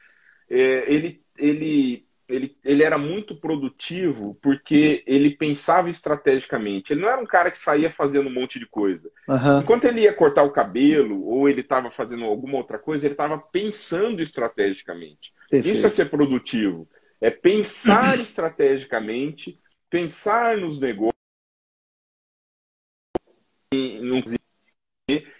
é, 0.49 0.91
ele, 0.91 1.21
ele 1.37 2.05
ele, 2.31 2.57
ele 2.63 2.83
era 2.83 2.97
muito 2.97 3.35
produtivo 3.35 4.37
porque 4.41 5.03
ele 5.05 5.31
pensava 5.31 5.89
estrategicamente. 5.89 6.93
Ele 6.93 7.01
não 7.01 7.09
era 7.09 7.21
um 7.21 7.25
cara 7.25 7.51
que 7.51 7.57
saía 7.57 7.91
fazendo 7.91 8.29
um 8.29 8.33
monte 8.33 8.57
de 8.57 8.65
coisa. 8.65 9.11
Uhum. 9.27 9.59
Enquanto 9.59 9.85
ele 9.85 10.01
ia 10.01 10.13
cortar 10.13 10.43
o 10.43 10.51
cabelo 10.51 11.25
ou 11.25 11.49
ele 11.49 11.61
estava 11.61 11.91
fazendo 11.91 12.23
alguma 12.23 12.57
outra 12.57 12.79
coisa, 12.79 13.05
ele 13.05 13.13
estava 13.13 13.37
pensando 13.37 14.21
estrategicamente. 14.21 15.33
Perfeito. 15.49 15.75
Isso 15.75 15.85
é 15.85 15.89
ser 15.89 16.09
produtivo. 16.09 16.87
É 17.19 17.29
pensar 17.29 18.17
estrategicamente, 18.19 19.59
pensar 19.89 20.57
nos 20.57 20.79
negócios. 20.79 21.11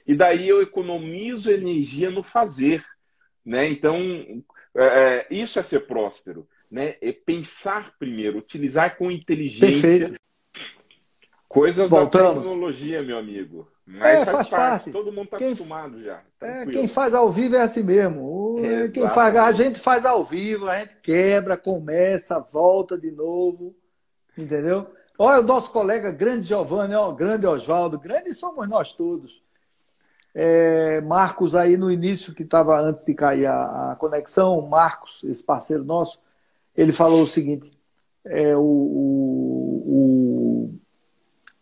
E 0.07 0.15
daí 0.15 0.47
eu 0.47 0.61
economizo 0.61 1.51
energia 1.51 2.09
no 2.09 2.23
fazer. 2.23 2.83
Né? 3.45 3.67
Então, 3.67 3.97
é, 4.75 4.83
é 4.83 5.27
isso 5.29 5.59
é 5.59 5.63
ser 5.63 5.81
próspero 5.81 6.47
né, 6.71 6.95
é 7.01 7.11
pensar 7.11 7.93
primeiro, 7.99 8.39
utilizar 8.39 8.97
com 8.97 9.11
inteligência 9.11 10.07
Perfeito. 10.07 10.21
coisas 11.49 11.89
Voltamos. 11.89 12.35
da 12.35 12.41
tecnologia, 12.43 13.03
meu 13.03 13.17
amigo. 13.17 13.67
Mas 13.85 14.21
é, 14.21 14.25
faz, 14.25 14.31
faz 14.31 14.49
parte. 14.49 14.83
parte. 14.83 14.91
Todo 14.91 15.11
mundo 15.11 15.25
está 15.25 15.37
acostumado 15.37 16.01
já. 16.01 16.21
É, 16.39 16.65
quem 16.65 16.87
faz 16.87 17.13
ao 17.13 17.29
vivo 17.29 17.55
é 17.55 17.61
assim 17.61 17.83
mesmo. 17.83 18.55
quem 18.93 19.09
faz, 19.09 19.35
a 19.35 19.51
gente 19.51 19.79
faz 19.79 20.05
ao 20.05 20.23
vivo, 20.23 20.69
a 20.69 20.79
gente 20.79 20.95
quebra, 21.01 21.57
começa, 21.57 22.39
volta 22.39 22.97
de 22.97 23.11
novo. 23.11 23.75
Entendeu? 24.37 24.87
Olha 25.19 25.41
o 25.41 25.45
nosso 25.45 25.71
colega 25.71 26.09
grande 26.09 26.47
Giovanni, 26.47 26.95
ó, 26.95 27.11
grande 27.11 27.45
Oswaldo, 27.45 27.99
grande 27.99 28.33
somos 28.33 28.67
nós 28.69 28.93
todos. 28.93 29.43
É, 30.33 31.01
Marcos 31.01 31.55
aí 31.55 31.75
no 31.75 31.91
início, 31.91 32.33
que 32.33 32.43
estava 32.43 32.79
antes 32.79 33.03
de 33.05 33.13
cair 33.13 33.45
a, 33.45 33.91
a, 33.91 33.95
conexão, 33.95 34.61
Marcos, 34.61 35.21
esse 35.25 35.43
parceiro 35.43 35.83
nosso, 35.83 36.19
ele 36.75 36.93
falou 36.93 37.23
o 37.23 37.27
seguinte: 37.27 37.71
é, 38.25 38.55
o, 38.55 38.61
o, 38.61 39.99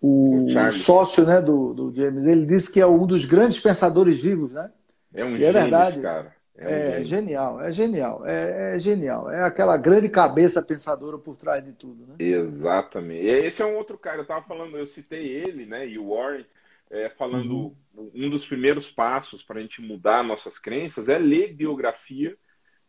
o, 0.02 0.46
o 0.46 0.72
sócio 0.72 1.26
né, 1.26 1.42
do, 1.42 1.74
do 1.74 1.94
James, 1.96 2.28
ele 2.28 2.46
disse 2.46 2.72
que 2.72 2.80
é 2.80 2.86
um 2.86 3.08
dos 3.08 3.26
grandes 3.26 3.60
pensadores 3.60 4.22
vivos, 4.22 4.52
né? 4.52 4.70
É 5.14 5.26
um 5.26 5.36
e 5.36 5.44
é 5.44 5.52
verdade. 5.52 6.00
cara. 6.02 6.38
É, 6.62 6.66
um 6.66 6.70
é 6.70 7.04
genial, 7.06 7.62
é 7.62 7.72
genial, 7.72 8.28
é, 8.28 8.76
é, 8.76 8.80
genial. 8.80 9.32
É 9.32 9.42
aquela 9.44 9.78
grande 9.78 10.10
cabeça 10.10 10.62
pensadora 10.62 11.18
por 11.18 11.38
trás 11.38 11.64
de 11.64 11.72
tudo, 11.72 12.06
né? 12.06 12.16
Exatamente. 12.20 13.26
Esse 13.26 13.62
é 13.62 13.66
um 13.66 13.78
outro 13.78 13.98
cara, 13.98 14.18
eu 14.18 14.24
estava 14.24 14.46
falando, 14.46 14.78
eu 14.78 14.86
citei 14.86 15.26
ele, 15.26 15.66
né, 15.66 15.88
e 15.88 15.98
o 15.98 16.14
Warren, 16.14 16.46
é, 16.90 17.10
falando 17.10 17.76
uhum. 17.94 18.12
um 18.14 18.30
dos 18.30 18.46
primeiros 18.46 18.92
passos 18.92 19.44
para 19.44 19.60
a 19.60 19.62
gente 19.62 19.82
mudar 19.82 20.24
nossas 20.24 20.58
crenças 20.58 21.10
é 21.10 21.18
ler 21.18 21.54
biografia 21.54 22.38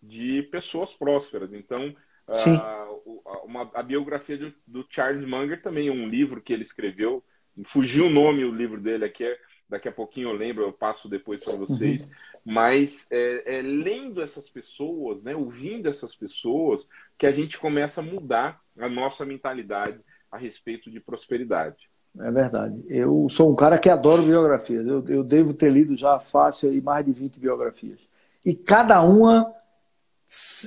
de 0.02 0.42
pessoas 0.44 0.94
prósperas. 0.94 1.52
Então, 1.52 1.94
Uh, 2.30 3.20
uma, 3.44 3.68
a 3.74 3.82
biografia 3.82 4.38
do, 4.38 4.54
do, 4.64 4.86
Charles 4.88 5.24
Munger 5.24 5.60
também, 5.60 5.90
um 5.90 6.08
livro 6.08 6.40
que 6.40 6.52
ele 6.52 6.62
escreveu. 6.62 7.24
Fugiu 7.64 8.06
o 8.06 8.10
nome 8.10 8.44
o 8.44 8.54
livro 8.54 8.80
dele 8.80 9.04
aqui, 9.04 9.24
daqui 9.68 9.88
a 9.88 9.92
pouquinho 9.92 10.28
eu 10.28 10.32
lembro, 10.32 10.62
eu 10.62 10.72
passo 10.72 11.08
depois 11.08 11.42
para 11.42 11.56
vocês. 11.56 12.04
Uhum. 12.04 12.10
Mas 12.44 13.08
é, 13.10 13.58
é, 13.58 13.62
lendo 13.62 14.22
essas 14.22 14.48
pessoas, 14.48 15.24
né, 15.24 15.34
ouvindo 15.34 15.88
essas 15.88 16.14
pessoas, 16.14 16.88
que 17.18 17.26
a 17.26 17.32
gente 17.32 17.58
começa 17.58 18.00
a 18.00 18.04
mudar 18.04 18.62
a 18.78 18.88
nossa 18.88 19.26
mentalidade 19.26 20.00
a 20.30 20.38
respeito 20.38 20.88
de 20.90 21.00
prosperidade. 21.00 21.89
É 22.18 22.30
verdade. 22.30 22.84
Eu 22.88 23.28
sou 23.30 23.52
um 23.52 23.54
cara 23.54 23.78
que 23.78 23.88
adoro 23.88 24.22
biografias. 24.22 24.86
Eu, 24.86 25.04
eu 25.08 25.22
devo 25.22 25.54
ter 25.54 25.70
lido 25.70 25.96
já 25.96 26.18
fácil 26.18 26.68
aí 26.68 26.80
mais 26.80 27.04
de 27.04 27.12
20 27.12 27.38
biografias. 27.38 28.00
E 28.44 28.54
cada 28.54 29.00
uma 29.02 29.52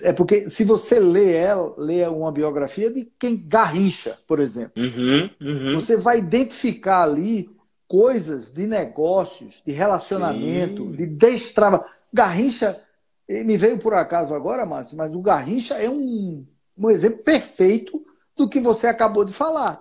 é 0.03 0.11
porque 0.11 0.49
se 0.49 0.63
você 0.63 0.99
lê 0.99 1.33
ela, 1.35 1.73
lê 1.77 2.05
uma 2.07 2.31
biografia 2.31 2.91
de 2.91 3.09
quem 3.17 3.47
Garrincha, 3.47 4.17
por 4.27 4.39
exemplo, 4.39 4.73
uhum, 4.75 5.29
uhum. 5.41 5.75
você 5.75 5.95
vai 5.95 6.19
identificar 6.19 7.03
ali 7.03 7.49
coisas 7.87 8.51
de 8.51 8.67
negócios, 8.67 9.61
de 9.65 9.71
relacionamento, 9.71 10.83
Sim. 10.83 10.91
de 10.91 11.05
destrava. 11.05 11.85
Garrincha 12.11 12.79
me 13.27 13.57
veio 13.57 13.79
por 13.79 13.93
acaso 13.93 14.35
agora, 14.35 14.65
Márcio, 14.65 14.97
mas 14.97 15.15
o 15.15 15.21
Garrincha 15.21 15.75
é 15.75 15.89
um, 15.89 16.45
um 16.77 16.89
exemplo 16.89 17.23
perfeito 17.23 18.05
do 18.35 18.49
que 18.49 18.59
você 18.59 18.87
acabou 18.87 19.23
de 19.23 19.31
falar. 19.31 19.77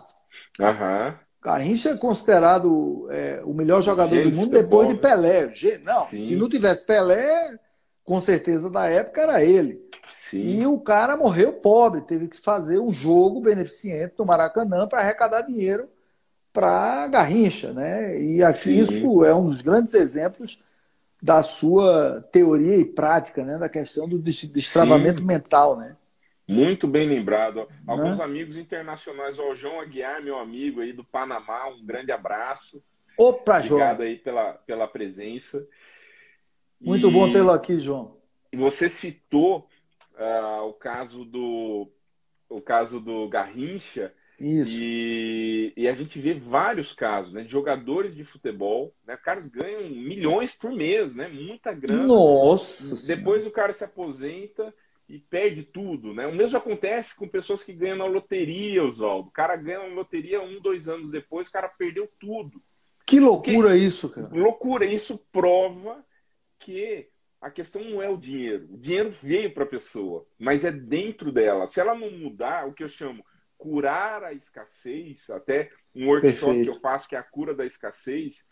Uhum. 0.61 1.15
Garrincha 1.43 1.91
é 1.91 1.97
considerado 1.97 3.09
é, 3.11 3.43
o 3.45 3.53
melhor 3.53 3.83
jogador 3.83 4.23
do 4.23 4.33
mundo 4.35 4.53
depois 4.53 4.89
de 4.89 4.95
Pelé. 4.95 5.53
Não, 5.83 6.07
Sim. 6.07 6.29
se 6.29 6.37
não 6.37 6.49
tivesse 6.49 6.85
Pelé, 6.85 7.59
com 8.05 8.21
certeza 8.21 8.71
da 8.71 8.89
época 8.89 9.23
era 9.23 9.45
ele. 9.45 9.83
Sim. 10.15 10.41
E 10.41 10.67
o 10.67 10.79
cara 10.81 11.17
morreu 11.17 11.53
pobre, 11.55 12.01
teve 12.03 12.29
que 12.29 12.41
fazer 12.41 12.79
um 12.79 12.93
jogo 12.93 13.41
beneficente 13.41 14.15
no 14.17 14.25
Maracanã 14.25 14.87
para 14.87 15.01
arrecadar 15.01 15.43
dinheiro 15.43 15.89
para 16.53 17.09
Garrincha, 17.09 17.73
né? 17.73 18.21
E 18.21 18.43
aqui 18.43 18.75
Sim. 18.75 18.81
isso 18.81 19.25
é 19.25 19.35
um 19.35 19.49
dos 19.49 19.63
grandes 19.63 19.95
exemplos 19.95 20.63
da 21.21 21.43
sua 21.43 22.25
teoria 22.31 22.77
e 22.77 22.85
prática, 22.85 23.45
né? 23.45 23.59
Da 23.59 23.69
questão 23.69 24.09
do 24.09 24.19
destravamento 24.19 25.25
mental, 25.25 25.77
né? 25.77 25.97
Muito 26.53 26.87
bem 26.87 27.09
lembrado. 27.09 27.69
Alguns 27.87 28.19
né? 28.19 28.25
amigos 28.25 28.57
internacionais, 28.57 29.39
o 29.39 29.55
João 29.55 29.81
Aguiar, 29.81 30.23
meu 30.23 30.39
amigo 30.39 30.81
aí 30.81 30.93
do 30.93 31.05
Panamá, 31.05 31.69
um 31.69 31.85
grande 31.85 32.13
abraço. 32.13 32.83
Opa, 33.17 33.61
João. 33.61 33.81
Obrigado 33.81 34.03
aí 34.03 34.17
pela, 34.19 34.55
pela 34.55 34.89
presença. 34.89 35.67
Muito 36.81 37.09
e... 37.09 37.13
bom 37.13 37.31
tê-lo 37.33 37.51
aqui, 37.51 37.79
João. 37.79 38.17
Você 38.55 38.89
citou 38.91 39.69
uh, 40.15 40.67
o 40.67 40.73
caso 40.75 41.25
do 41.25 41.91
o 42.49 42.61
caso 42.61 43.01
do 43.01 43.29
Garrincha. 43.29 44.13
Isso. 44.39 44.73
E, 44.75 45.73
e, 45.77 45.89
a 45.89 45.95
gente 45.95 46.19
vê 46.19 46.35
vários 46.35 46.93
casos, 46.93 47.33
né? 47.33 47.45
De 47.45 47.53
jogadores 47.53 48.15
de 48.15 48.25
futebol, 48.25 48.93
né? 49.07 49.17
Caras 49.17 49.47
ganham 49.47 49.89
milhões 49.89 50.53
por 50.53 50.73
mês, 50.73 51.15
né? 51.15 51.29
Muita 51.29 51.73
grana. 51.73 52.03
Nossa! 52.03 53.07
Depois 53.07 53.43
senhora. 53.43 53.49
o 53.49 53.53
cara 53.53 53.73
se 53.73 53.85
aposenta 53.85 54.75
e 55.13 55.19
perde 55.19 55.63
tudo, 55.63 56.15
né? 56.15 56.27
O 56.27 56.35
mesmo 56.35 56.57
acontece 56.57 57.15
com 57.15 57.29
pessoas 57.29 57.63
que 57.63 57.75
ganham 57.75 57.99
na 57.99 58.07
loteria, 58.07 58.83
Oswaldo. 58.83 59.29
O 59.29 59.33
cara 59.33 59.55
ganha 59.57 59.87
na 59.87 59.95
loteria 59.95 60.41
um, 60.41 60.55
dois 60.55 60.89
anos 60.89 61.11
depois, 61.11 61.49
o 61.49 61.53
cara 61.53 61.69
perdeu 61.69 62.09
tudo. 62.19 62.63
Que 63.05 63.21
loucura 63.21 63.69
Porque, 63.69 63.85
isso, 63.85 64.09
cara. 64.09 64.31
Loucura. 64.33 64.87
Isso 64.87 65.19
prova 65.31 66.03
que 66.59 67.11
a 67.43 67.51
questão 67.51 67.83
não 67.83 68.01
é 68.01 68.09
o 68.09 68.17
dinheiro. 68.17 68.67
O 68.71 68.79
dinheiro 68.79 69.11
veio 69.11 69.53
para 69.53 69.65
a 69.65 69.69
pessoa, 69.69 70.27
mas 70.39 70.65
é 70.65 70.73
dentro 70.73 71.31
dela. 71.31 71.67
Se 71.67 71.79
ela 71.79 71.95
não 71.95 72.11
mudar, 72.11 72.67
o 72.67 72.73
que 72.73 72.83
eu 72.83 72.89
chamo 72.89 73.23
curar 73.59 74.25
a 74.25 74.33
escassez, 74.33 75.29
até 75.29 75.71
um 75.95 76.09
workshop 76.09 76.47
Perfeito. 76.47 76.71
que 76.71 76.77
eu 76.79 76.81
faço, 76.81 77.07
que 77.07 77.17
é 77.17 77.19
a 77.19 77.23
cura 77.23 77.55
da 77.55 77.67
escassez, 77.67 78.47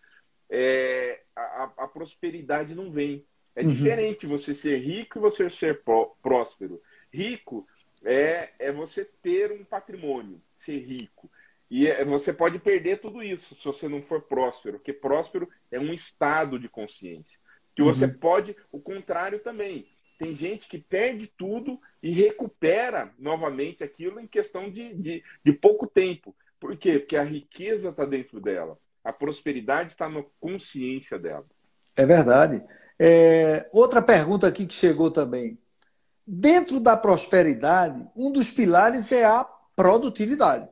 é, 0.50 1.22
a, 1.34 1.72
a 1.78 1.88
prosperidade 1.88 2.74
não 2.74 2.92
vem. 2.92 3.26
É 3.54 3.62
uhum. 3.62 3.68
diferente 3.68 4.26
você 4.26 4.54
ser 4.54 4.78
rico 4.78 5.18
e 5.18 5.20
você 5.20 5.50
ser 5.50 5.82
próspero. 6.22 6.80
Rico 7.12 7.66
é, 8.04 8.50
é 8.58 8.72
você 8.72 9.04
ter 9.04 9.52
um 9.52 9.64
patrimônio, 9.64 10.40
ser 10.54 10.78
rico. 10.78 11.30
E 11.70 11.86
é, 11.86 12.04
você 12.04 12.32
pode 12.32 12.58
perder 12.58 13.00
tudo 13.00 13.22
isso 13.22 13.54
se 13.54 13.64
você 13.64 13.88
não 13.88 14.02
for 14.02 14.22
próspero, 14.22 14.78
porque 14.78 14.92
próspero 14.92 15.48
é 15.70 15.78
um 15.78 15.92
estado 15.92 16.58
de 16.58 16.68
consciência. 16.68 17.38
Que 17.76 17.82
você 17.82 18.06
uhum. 18.06 18.14
pode, 18.14 18.56
o 18.72 18.80
contrário 18.80 19.38
também. 19.38 19.86
Tem 20.18 20.34
gente 20.34 20.68
que 20.68 20.78
perde 20.78 21.28
tudo 21.28 21.80
e 22.02 22.12
recupera 22.12 23.12
novamente 23.18 23.82
aquilo 23.82 24.20
em 24.20 24.26
questão 24.26 24.70
de, 24.70 24.92
de, 24.94 25.24
de 25.42 25.52
pouco 25.52 25.86
tempo. 25.86 26.36
Por 26.58 26.76
quê? 26.76 26.98
Porque 26.98 27.16
a 27.16 27.22
riqueza 27.22 27.88
está 27.88 28.04
dentro 28.04 28.40
dela. 28.40 28.78
A 29.02 29.12
prosperidade 29.12 29.92
está 29.92 30.08
na 30.08 30.22
consciência 30.38 31.18
dela. 31.18 31.46
É 31.96 32.04
verdade. 32.04 32.62
É, 33.02 33.66
outra 33.72 34.02
pergunta 34.02 34.46
aqui 34.46 34.66
que 34.66 34.74
chegou 34.74 35.10
também. 35.10 35.58
Dentro 36.26 36.78
da 36.78 36.98
prosperidade, 36.98 38.06
um 38.14 38.30
dos 38.30 38.50
pilares 38.50 39.10
é 39.10 39.24
a 39.24 39.42
produtividade. 39.74 40.68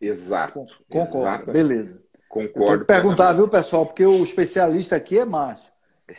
Exato. 0.00 0.66
Concordo, 0.90 1.18
Exato. 1.18 1.52
beleza. 1.52 2.02
Concordo. 2.28 2.84
perguntar, 2.84 3.32
viu, 3.32 3.48
pessoal, 3.48 3.86
porque 3.86 4.04
o 4.04 4.24
especialista 4.24 4.96
aqui 4.96 5.20
é 5.20 5.24
Márcio. 5.24 5.72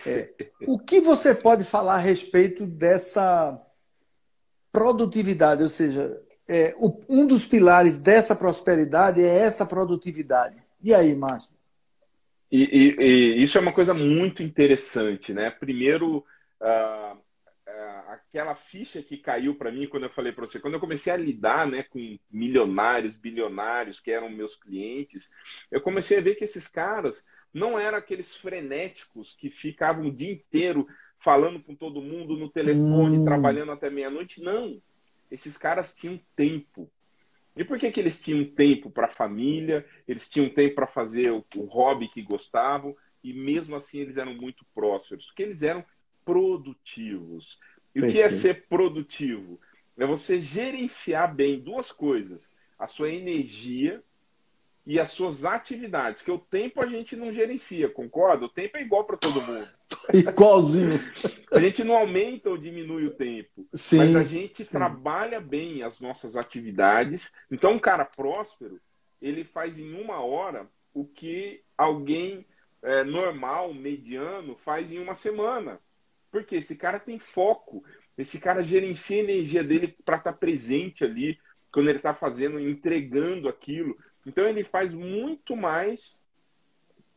É, 0.05 0.29
o 0.65 0.79
que 0.79 1.01
você 1.01 1.35
pode 1.35 1.65
falar 1.65 1.95
a 1.95 1.97
respeito 1.97 2.65
dessa 2.65 3.61
produtividade? 4.71 5.61
Ou 5.61 5.69
seja, 5.69 6.17
é, 6.47 6.73
um 7.09 7.27
dos 7.27 7.45
pilares 7.45 7.99
dessa 7.99 8.33
prosperidade 8.33 9.21
é 9.21 9.39
essa 9.39 9.65
produtividade. 9.65 10.55
E 10.81 10.93
aí, 10.93 11.13
Márcio? 11.15 11.51
E, 12.51 12.63
e, 12.63 12.95
e, 12.99 13.43
isso 13.43 13.57
é 13.57 13.61
uma 13.61 13.73
coisa 13.73 13.93
muito 13.93 14.41
interessante, 14.41 15.33
né? 15.33 15.51
Primeiro, 15.51 16.25
uh, 16.59 17.15
uh, 17.15 18.11
aquela 18.11 18.55
ficha 18.55 19.03
que 19.03 19.17
caiu 19.17 19.55
para 19.55 19.71
mim 19.71 19.87
quando 19.87 20.03
eu 20.03 20.09
falei 20.09 20.31
para 20.31 20.45
você, 20.45 20.59
quando 20.59 20.73
eu 20.73 20.79
comecei 20.79 21.13
a 21.13 21.17
lidar 21.17 21.67
né, 21.67 21.83
com 21.83 22.17
milionários, 22.31 23.15
bilionários 23.15 23.99
que 23.99 24.11
eram 24.11 24.29
meus 24.29 24.55
clientes, 24.55 25.29
eu 25.71 25.79
comecei 25.81 26.17
a 26.17 26.21
ver 26.21 26.35
que 26.35 26.43
esses 26.43 26.67
caras 26.67 27.23
não 27.53 27.79
eram 27.79 27.97
aqueles 27.97 28.35
frenéticos 28.35 29.35
que 29.39 29.49
ficavam 29.49 30.07
o 30.07 30.11
dia 30.11 30.31
inteiro 30.31 30.87
falando 31.19 31.61
com 31.61 31.75
todo 31.75 32.01
mundo 32.01 32.37
no 32.37 32.49
telefone, 32.49 33.19
hum. 33.19 33.25
trabalhando 33.25 33.71
até 33.71 33.89
meia-noite. 33.89 34.41
Não. 34.41 34.81
Esses 35.29 35.57
caras 35.57 35.93
tinham 35.93 36.19
tempo 36.35 36.89
e 37.55 37.63
por 37.63 37.77
que, 37.77 37.91
que 37.91 37.99
eles 37.99 38.19
tinham 38.19 38.45
tempo 38.45 38.89
para 38.89 39.07
a 39.07 39.11
família, 39.11 39.85
eles 40.07 40.29
tinham 40.29 40.49
tempo 40.49 40.75
para 40.75 40.87
fazer 40.87 41.31
o, 41.31 41.43
o, 41.55 41.65
hobby 41.65 42.07
que 42.07 42.21
gostavam, 42.21 42.95
e 43.23 43.33
mesmo 43.33 43.75
assim 43.75 43.99
eles 43.99 44.17
eram 44.17 44.33
muito 44.33 44.65
prósperos? 44.73 45.25
Porque 45.25 45.43
eles 45.43 45.61
eram 45.61 45.83
produtivos. 46.23 47.59
E 47.93 48.01
o 48.01 48.07
que 48.07 48.21
é 48.21 48.29
ser 48.29 48.67
produtivo? 48.67 49.59
É 49.97 50.05
você 50.05 50.39
gerenciar 50.39 51.33
bem 51.35 51.59
duas 51.59 51.91
coisas: 51.91 52.49
a 52.77 52.87
sua 52.87 53.09
energia 53.09 54.01
e 54.85 54.99
as 54.99 55.11
suas 55.11 55.43
atividades. 55.43 56.21
Que 56.21 56.31
o 56.31 56.39
tempo 56.39 56.81
a 56.81 56.85
gente 56.85 57.15
não 57.15 57.33
gerencia, 57.33 57.89
concorda? 57.89 58.45
O 58.45 58.49
tempo 58.49 58.77
é 58.77 58.81
igual 58.81 59.03
para 59.03 59.17
todo 59.17 59.41
mundo. 59.41 59.78
Igualzinho. 60.13 60.99
A 61.51 61.59
gente 61.59 61.83
não 61.83 61.95
aumenta 61.95 62.49
ou 62.49 62.57
diminui 62.57 63.07
o 63.07 63.11
tempo, 63.11 63.67
sim, 63.73 63.97
mas 63.97 64.15
a 64.15 64.23
gente 64.23 64.63
sim. 64.63 64.71
trabalha 64.71 65.39
bem 65.39 65.83
as 65.83 65.99
nossas 65.99 66.35
atividades. 66.35 67.31
Então, 67.51 67.73
um 67.73 67.79
cara 67.79 68.05
próspero, 68.05 68.79
ele 69.21 69.43
faz 69.43 69.79
em 69.79 69.93
uma 69.93 70.19
hora 70.23 70.67
o 70.93 71.05
que 71.05 71.61
alguém 71.77 72.45
é, 72.81 73.03
normal, 73.03 73.73
mediano, 73.73 74.55
faz 74.55 74.91
em 74.91 74.99
uma 74.99 75.15
semana. 75.15 75.79
Porque 76.31 76.57
esse 76.57 76.75
cara 76.75 76.99
tem 76.99 77.17
foco, 77.17 77.83
esse 78.17 78.39
cara 78.39 78.63
gerencia 78.63 79.17
a 79.17 79.23
energia 79.23 79.63
dele 79.63 79.95
para 80.05 80.17
estar 80.17 80.33
tá 80.33 80.37
presente 80.37 81.03
ali 81.03 81.39
quando 81.71 81.89
ele 81.89 81.97
está 81.97 82.13
fazendo, 82.13 82.59
entregando 82.59 83.49
aquilo. 83.49 83.97
Então, 84.25 84.47
ele 84.47 84.63
faz 84.63 84.93
muito 84.93 85.55
mais 85.55 86.23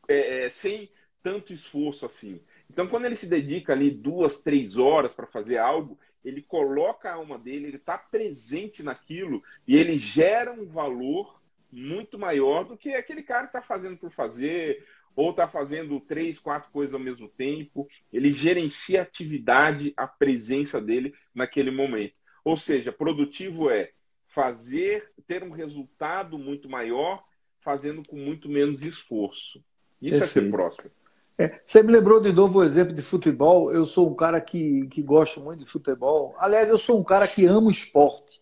é, 0.09 0.47
é 0.47 0.49
sem 0.51 0.91
tanto 1.23 1.53
esforço 1.53 2.05
assim. 2.07 2.41
Então, 2.71 2.89
quando 2.89 3.05
ele 3.05 3.17
se 3.17 3.29
dedica 3.29 3.73
ali 3.73 3.91
duas, 3.91 4.39
três 4.41 4.77
horas 4.79 5.13
para 5.13 5.27
fazer 5.27 5.59
algo, 5.59 5.99
ele 6.25 6.43
coloca 6.43 7.11
a 7.11 7.15
alma 7.15 7.39
dele, 7.39 7.67
ele 7.67 7.77
está 7.77 7.99
presente 7.99 8.83
naquilo 8.83 9.43
e 9.67 9.77
ele 9.77 9.97
gera 9.99 10.53
um 10.53 10.67
valor 10.67 11.41
muito 11.71 12.19
maior 12.19 12.65
do 12.65 12.77
que 12.77 12.95
aquele 12.95 13.23
cara 13.23 13.43
que 13.47 13.57
está 13.57 13.63
fazendo 13.63 13.97
por 13.97 14.11
fazer 14.11 14.87
ou 15.15 15.31
está 15.31 15.47
fazendo 15.47 16.01
três, 16.01 16.39
quatro 16.39 16.71
coisas 16.71 16.95
ao 16.95 17.01
mesmo 17.01 17.29
tempo. 17.29 17.89
Ele 18.13 18.31
gerencia 18.31 19.01
a 19.01 19.03
atividade, 19.03 19.93
a 19.97 20.07
presença 20.07 20.81
dele 20.81 21.15
naquele 21.35 21.71
momento. 21.71 22.15
Ou 22.45 22.57
seja, 22.57 22.93
produtivo 22.93 23.71
é 23.71 23.93
fazer, 24.27 25.11
ter 25.27 25.43
um 25.43 25.51
resultado 25.51 26.39
muito 26.39 26.69
maior, 26.69 27.23
fazendo 27.61 28.03
com 28.09 28.17
muito 28.17 28.49
menos 28.49 28.83
esforço. 28.83 29.63
Isso 30.01 30.19
Perfeito. 30.19 30.25
é 30.25 30.43
ser 30.43 30.51
próspero. 30.51 30.91
É, 31.39 31.61
você 31.65 31.83
me 31.83 31.93
lembrou 31.93 32.21
de 32.21 32.33
novo 32.33 32.59
o 32.59 32.65
exemplo 32.65 32.95
de 32.95 33.03
futebol. 33.03 33.73
Eu 33.73 33.87
sou 33.87 34.11
um 34.11 34.15
cara 34.15 34.41
que, 34.41 34.87
que 34.89 35.03
gosto 35.03 35.41
muito 35.41 35.61
de 35.61 35.67
futebol. 35.67 36.35
Aliás, 36.39 36.69
eu 36.69 36.79
sou 36.79 37.01
um 37.01 37.05
cara 37.05 37.27
que 37.27 37.47
amo 37.47 37.71
esporte. 37.71 38.41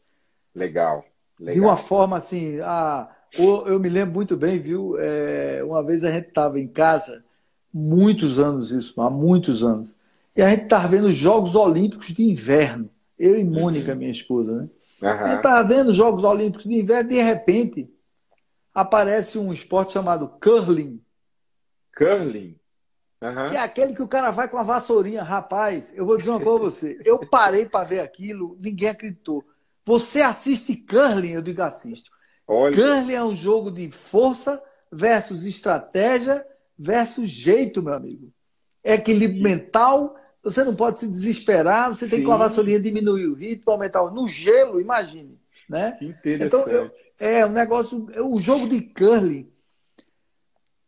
Legal. 0.54 1.04
legal. 1.38 1.54
De 1.54 1.60
uma 1.60 1.76
forma 1.76 2.16
assim. 2.16 2.58
Ah, 2.60 3.08
eu 3.32 3.78
me 3.78 3.88
lembro 3.88 4.14
muito 4.14 4.36
bem, 4.36 4.58
viu? 4.58 4.96
É, 4.98 5.62
uma 5.64 5.82
vez 5.84 6.04
a 6.04 6.10
gente 6.10 6.28
estava 6.28 6.58
em 6.58 6.66
casa, 6.66 7.24
muitos 7.72 8.38
anos 8.38 8.72
isso, 8.72 9.00
há 9.00 9.08
muitos 9.08 9.62
anos. 9.62 9.94
E 10.36 10.42
a 10.42 10.50
gente 10.50 10.64
estava 10.64 10.88
vendo 10.88 11.06
os 11.06 11.16
Jogos 11.16 11.54
Olímpicos 11.54 12.08
de 12.08 12.22
Inverno. 12.22 12.90
Eu 13.18 13.38
e 13.38 13.44
Mônica, 13.44 13.92
uhum. 13.92 13.98
minha 13.98 14.10
esposa, 14.10 14.52
né? 14.52 14.68
Uhum. 15.02 15.08
A 15.08 15.26
gente 15.28 15.36
estava 15.36 15.68
vendo 15.68 15.90
os 15.90 15.96
Jogos 15.96 16.24
Olímpicos 16.24 16.66
de 16.66 16.74
Inverno, 16.74 17.08
de 17.08 17.22
repente 17.22 17.90
aparece 18.74 19.38
um 19.38 19.52
esporte 19.52 19.92
chamado 19.92 20.28
curling. 20.40 21.00
Curling? 21.96 22.59
Uhum. 23.22 23.48
Que 23.48 23.56
é 23.56 23.60
aquele 23.60 23.94
que 23.94 24.02
o 24.02 24.08
cara 24.08 24.30
vai 24.30 24.48
com 24.48 24.56
a 24.56 24.62
vassourinha. 24.62 25.22
Rapaz, 25.22 25.92
eu 25.94 26.06
vou 26.06 26.16
dizer 26.16 26.30
uma 26.30 26.40
coisa 26.40 26.58
a 26.58 26.62
você. 26.62 27.00
Eu 27.04 27.18
parei 27.28 27.66
para 27.66 27.84
ver 27.86 28.00
aquilo, 28.00 28.56
ninguém 28.58 28.88
acreditou. 28.88 29.44
Você 29.84 30.22
assiste 30.22 30.74
curling? 30.74 31.32
Eu 31.32 31.42
digo, 31.42 31.62
assisto. 31.62 32.10
Olha. 32.46 32.74
Curling 32.74 33.14
é 33.14 33.24
um 33.24 33.36
jogo 33.36 33.70
de 33.70 33.90
força 33.90 34.62
versus 34.90 35.44
estratégia 35.44 36.44
versus 36.78 37.28
jeito, 37.28 37.82
meu 37.82 37.92
amigo. 37.92 38.32
É 38.82 38.94
equilíbrio 38.94 39.42
mental. 39.42 40.16
Você 40.42 40.64
não 40.64 40.74
pode 40.74 40.98
se 40.98 41.06
desesperar. 41.06 41.92
Você 41.92 42.08
tem 42.08 42.20
que 42.20 42.24
com 42.24 42.32
a 42.32 42.38
vassourinha 42.38 42.80
diminuir 42.80 43.26
o 43.26 43.34
ritmo, 43.34 43.70
aumentar 43.70 44.02
o... 44.02 44.10
no 44.10 44.26
gelo. 44.26 44.80
Imagine, 44.80 45.38
né? 45.68 45.98
Então 46.24 46.66
eu, 46.66 46.90
é 47.18 47.44
um 47.44 47.50
negócio. 47.50 48.06
O 48.24 48.40
jogo 48.40 48.66
de 48.66 48.80
curling 48.80 49.49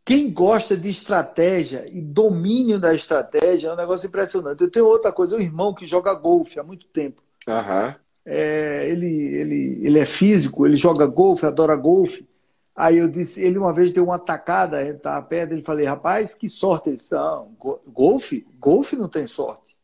quem 0.05 0.33
gosta 0.33 0.77
de 0.77 0.91
estratégia 0.91 1.89
e 1.91 2.01
domínio 2.01 2.79
da 2.79 2.95
estratégia 2.95 3.69
é 3.69 3.73
um 3.73 3.77
negócio 3.77 4.07
impressionante. 4.07 4.63
Eu 4.63 4.71
tenho 4.71 4.87
outra 4.87 5.13
coisa, 5.13 5.37
um 5.37 5.41
irmão 5.41 5.73
que 5.73 5.87
joga 5.87 6.13
golfe 6.15 6.59
há 6.59 6.63
muito 6.63 6.87
tempo. 6.87 7.23
Uhum. 7.47 7.95
É, 8.25 8.89
ele, 8.89 9.07
ele, 9.07 9.81
ele 9.83 9.99
é 9.99 10.07
físico, 10.07 10.67
ele 10.67 10.77
joga 10.77 11.07
golfe, 11.07 11.47
adora 11.47 11.77
golfe. 11.77 12.27
Aí 12.75 12.99
eu 12.99 13.09
disse, 13.09 13.41
ele 13.45 13.59
uma 13.59 13.73
vez 13.73 13.93
deu 13.93 14.05
uma 14.05 14.19
tacada, 14.19 14.79
a 14.79 14.85
gente 14.85 14.97
estava 14.97 15.25
perto, 15.25 15.53
ele 15.53 15.63
falei, 15.63 15.87
rapaz, 15.87 16.35
que 16.35 16.49
sorte 16.49 16.89
eles 16.89 17.05
são. 17.05 17.55
Golfe? 17.87 18.47
Golfe 18.59 18.97
não 18.97 19.09
tem 19.09 19.27
sorte. 19.27 19.77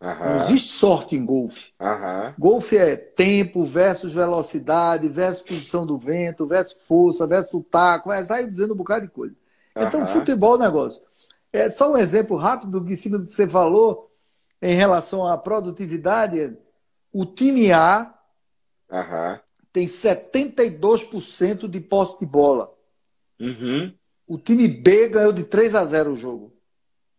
Uhum. 0.00 0.08
Não 0.08 0.36
existe 0.44 0.70
sorte 0.70 1.16
em 1.16 1.26
golfe. 1.26 1.72
Uhum. 1.80 2.34
Golfe 2.38 2.76
é 2.76 2.96
tempo 2.96 3.64
versus 3.64 4.12
velocidade, 4.12 5.08
versus 5.08 5.42
posição 5.42 5.84
do 5.84 5.98
vento, 5.98 6.46
versus 6.46 6.76
força, 6.86 7.26
versus 7.26 7.62
taco, 7.70 8.12
é, 8.12 8.22
sai 8.22 8.48
dizendo 8.48 8.74
um 8.74 8.76
bocado 8.76 9.06
de 9.06 9.12
coisa. 9.12 9.34
Então, 9.80 10.06
futebol 10.06 10.54
é 10.54 10.56
um 10.56 10.62
negócio. 10.62 11.02
É 11.52 11.70
só 11.70 11.92
um 11.92 11.96
exemplo 11.96 12.36
rápido 12.36 12.84
em 12.88 12.96
cima 12.96 13.18
do 13.18 13.26
que 13.26 13.32
você 13.32 13.48
falou 13.48 14.10
em 14.60 14.74
relação 14.74 15.26
à 15.26 15.38
produtividade. 15.38 16.56
O 17.12 17.24
time 17.24 17.72
A 17.72 18.14
uhum. 18.90 19.38
tem 19.72 19.86
72% 19.86 21.68
de 21.68 21.80
posse 21.80 22.18
de 22.18 22.26
bola. 22.26 22.72
Uhum. 23.40 23.94
O 24.26 24.38
time 24.38 24.68
B 24.68 25.08
ganhou 25.08 25.32
de 25.32 25.44
3 25.44 25.74
a 25.74 25.84
0 25.84 26.12
o 26.12 26.16
jogo. 26.16 26.52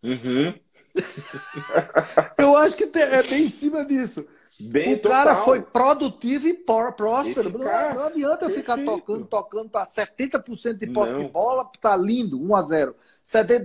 Uhum. 0.04 0.54
Eu 2.38 2.56
acho 2.58 2.76
que 2.76 2.90
é 2.98 3.24
bem 3.24 3.46
em 3.46 3.50
cima 3.50 3.86
disso. 3.86 4.28
Bem 4.60 4.94
o 4.94 5.02
cara 5.02 5.38
foi 5.38 5.62
produtivo 5.62 6.48
e 6.48 6.54
próspero. 6.54 7.50
Não, 7.50 7.60
não, 7.60 8.08
adianta 8.08 8.46
eu 8.46 8.50
ficar 8.50 8.78
tocando, 8.84 9.26
tocando 9.26 9.70
para 9.70 9.86
70% 9.86 10.74
de 10.74 10.88
posse 10.88 11.14
não. 11.14 11.20
de 11.20 11.28
bola, 11.30 11.70
tá 11.80 11.96
lindo, 11.96 12.42
1 12.42 12.56
a 12.56 12.62
0 12.64 12.96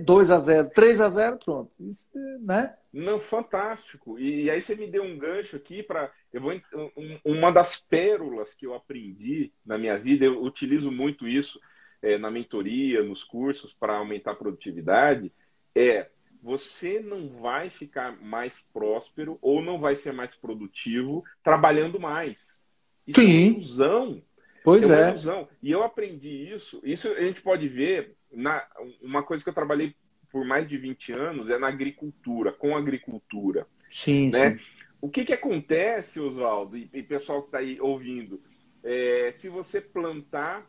2 0.05 0.31
a 0.31 0.37
0 0.37 0.69
3 0.73 1.01
a 1.01 1.09
0 1.09 1.39
pronto. 1.43 1.71
Isso, 1.79 2.09
né? 2.39 2.75
Não, 2.93 3.19
fantástico. 3.19 4.17
E, 4.17 4.49
aí 4.49 4.61
você 4.61 4.75
me 4.75 4.87
deu 4.87 5.03
um 5.03 5.17
gancho 5.17 5.57
aqui 5.57 5.83
para. 5.83 6.11
Eu 6.31 6.41
vou, 6.41 6.53
um, 6.95 7.19
uma 7.25 7.51
das 7.51 7.75
pérolas 7.77 8.53
que 8.53 8.65
eu 8.65 8.73
aprendi 8.73 9.51
na 9.65 9.77
minha 9.77 9.97
vida, 9.97 10.25
eu 10.25 10.41
utilizo 10.43 10.91
muito 10.91 11.27
isso 11.27 11.59
é, 12.01 12.17
na 12.17 12.31
mentoria, 12.31 13.03
nos 13.03 13.23
cursos 13.23 13.73
para 13.73 13.97
aumentar 13.97 14.31
a 14.31 14.35
produtividade, 14.35 15.31
é 15.75 16.09
você 16.45 16.99
não 16.99 17.27
vai 17.27 17.71
ficar 17.71 18.21
mais 18.21 18.63
próspero 18.71 19.39
ou 19.41 19.63
não 19.63 19.79
vai 19.79 19.95
ser 19.95 20.13
mais 20.13 20.35
produtivo 20.35 21.23
trabalhando 21.43 21.99
mais. 21.99 22.59
Isso 23.07 23.19
Sim. 23.19 23.25
é 23.25 23.49
uma 23.49 23.57
ilusão. 23.57 24.23
Pois 24.63 24.83
é. 24.83 24.87
Uma 24.87 24.95
é. 24.95 25.09
ilusão. 25.09 25.49
E 25.63 25.71
eu 25.71 25.81
aprendi 25.81 26.53
isso. 26.53 26.79
Isso 26.83 27.11
a 27.11 27.21
gente 27.21 27.41
pode 27.41 27.67
ver 27.67 28.15
na 28.31 28.63
uma 29.01 29.23
coisa 29.23 29.43
que 29.43 29.49
eu 29.49 29.55
trabalhei 29.55 29.95
por 30.31 30.45
mais 30.45 30.69
de 30.69 30.77
20 30.77 31.13
anos 31.13 31.49
é 31.49 31.57
na 31.57 31.67
agricultura, 31.67 32.51
com 32.51 32.77
agricultura. 32.77 33.65
Sim, 33.89 34.29
né? 34.29 34.51
sim. 34.51 34.63
O 35.01 35.09
que, 35.09 35.25
que 35.25 35.33
acontece, 35.33 36.19
Oswaldo, 36.19 36.77
e, 36.77 36.87
e 36.93 37.01
pessoal 37.01 37.41
que 37.41 37.47
está 37.47 37.57
aí 37.57 37.81
ouvindo? 37.81 38.39
É, 38.83 39.31
se 39.33 39.49
você 39.49 39.81
plantar 39.81 40.63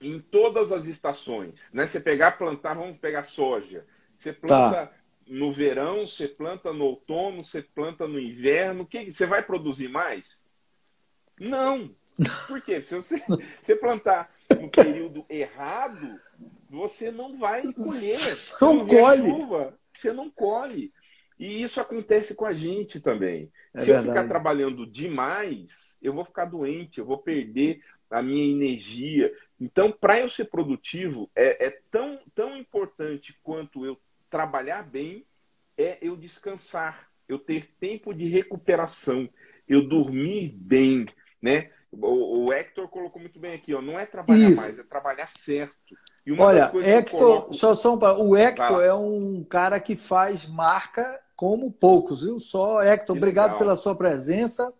em 0.00 0.18
todas 0.18 0.72
as 0.72 0.86
estações, 0.86 1.72
né? 1.72 1.86
Você 1.86 2.00
pegar, 2.00 2.32
plantar, 2.32 2.74
vamos 2.74 2.98
pegar 2.98 3.22
soja. 3.22 3.86
Você 4.18 4.32
planta 4.32 4.86
tá. 4.86 4.92
No 5.26 5.52
verão, 5.52 6.06
você 6.06 6.28
planta 6.28 6.72
no 6.72 6.84
outono, 6.84 7.42
você 7.42 7.60
planta 7.60 8.06
no 8.06 8.18
inverno. 8.18 8.86
Que 8.86 9.10
você 9.10 9.26
vai 9.26 9.42
produzir 9.42 9.88
mais? 9.88 10.46
Não. 11.38 11.94
Por 12.46 12.62
quê? 12.62 12.80
Se 12.82 12.94
você, 12.94 13.22
você 13.62 13.76
plantar 13.76 14.32
no 14.60 14.70
período 14.70 15.24
errado, 15.28 16.18
você 16.70 17.10
não 17.10 17.38
vai 17.38 17.62
colher. 17.72 18.18
Não, 18.60 18.74
não 18.74 18.86
colhe. 18.86 19.28
Chuva, 19.28 19.78
você 19.92 20.12
não 20.12 20.30
colhe. 20.30 20.92
E 21.38 21.62
isso 21.62 21.80
acontece 21.80 22.34
com 22.34 22.46
a 22.46 22.54
gente 22.54 23.00
também. 23.00 23.50
É 23.74 23.80
Se 23.80 23.86
verdade. 23.86 24.06
eu 24.06 24.12
ficar 24.14 24.28
trabalhando 24.28 24.86
demais, 24.86 25.98
eu 26.00 26.14
vou 26.14 26.24
ficar 26.24 26.46
doente, 26.46 26.98
eu 26.98 27.04
vou 27.04 27.18
perder 27.18 27.82
a 28.10 28.22
minha 28.22 28.44
energia. 28.44 29.32
Então, 29.60 29.92
para 29.92 30.20
eu 30.20 30.28
ser 30.28 30.46
produtivo, 30.46 31.30
é, 31.34 31.66
é, 31.66 31.80
tão, 31.90 32.18
tão 32.34 32.56
importante 32.56 33.38
quanto 33.42 33.84
eu 33.84 33.98
trabalhar 34.36 34.82
bem, 34.82 35.24
é 35.78 35.96
eu 36.02 36.14
descansar, 36.14 37.08
eu 37.26 37.38
ter 37.38 37.70
tempo 37.80 38.12
de 38.12 38.28
recuperação, 38.28 39.26
eu 39.66 39.88
dormir 39.88 40.54
bem, 40.54 41.06
né? 41.40 41.70
O, 41.90 42.44
o 42.44 42.52
Hector 42.52 42.86
colocou 42.88 43.18
muito 43.18 43.38
bem 43.38 43.54
aqui, 43.54 43.74
ó, 43.74 43.80
não 43.80 43.98
é 43.98 44.04
trabalhar 44.04 44.50
Isso. 44.50 44.56
mais, 44.56 44.78
é 44.78 44.82
trabalhar 44.82 45.30
certo. 45.30 45.74
Olha, 46.38 46.70
Hector, 46.84 47.18
coloco... 47.18 47.54
só, 47.54 47.74
só 47.74 47.94
um, 47.94 48.28
o 48.28 48.36
Hector 48.36 48.82
é 48.82 48.92
um 48.92 49.42
cara 49.44 49.80
que 49.80 49.96
faz 49.96 50.44
marca 50.44 51.18
como 51.34 51.72
poucos, 51.72 52.22
viu? 52.22 52.38
Só, 52.38 52.82
Hector, 52.82 53.14
que 53.14 53.18
obrigado 53.18 53.52
legal. 53.52 53.58
pela 53.58 53.76
sua 53.76 53.96
presença. 53.96 54.70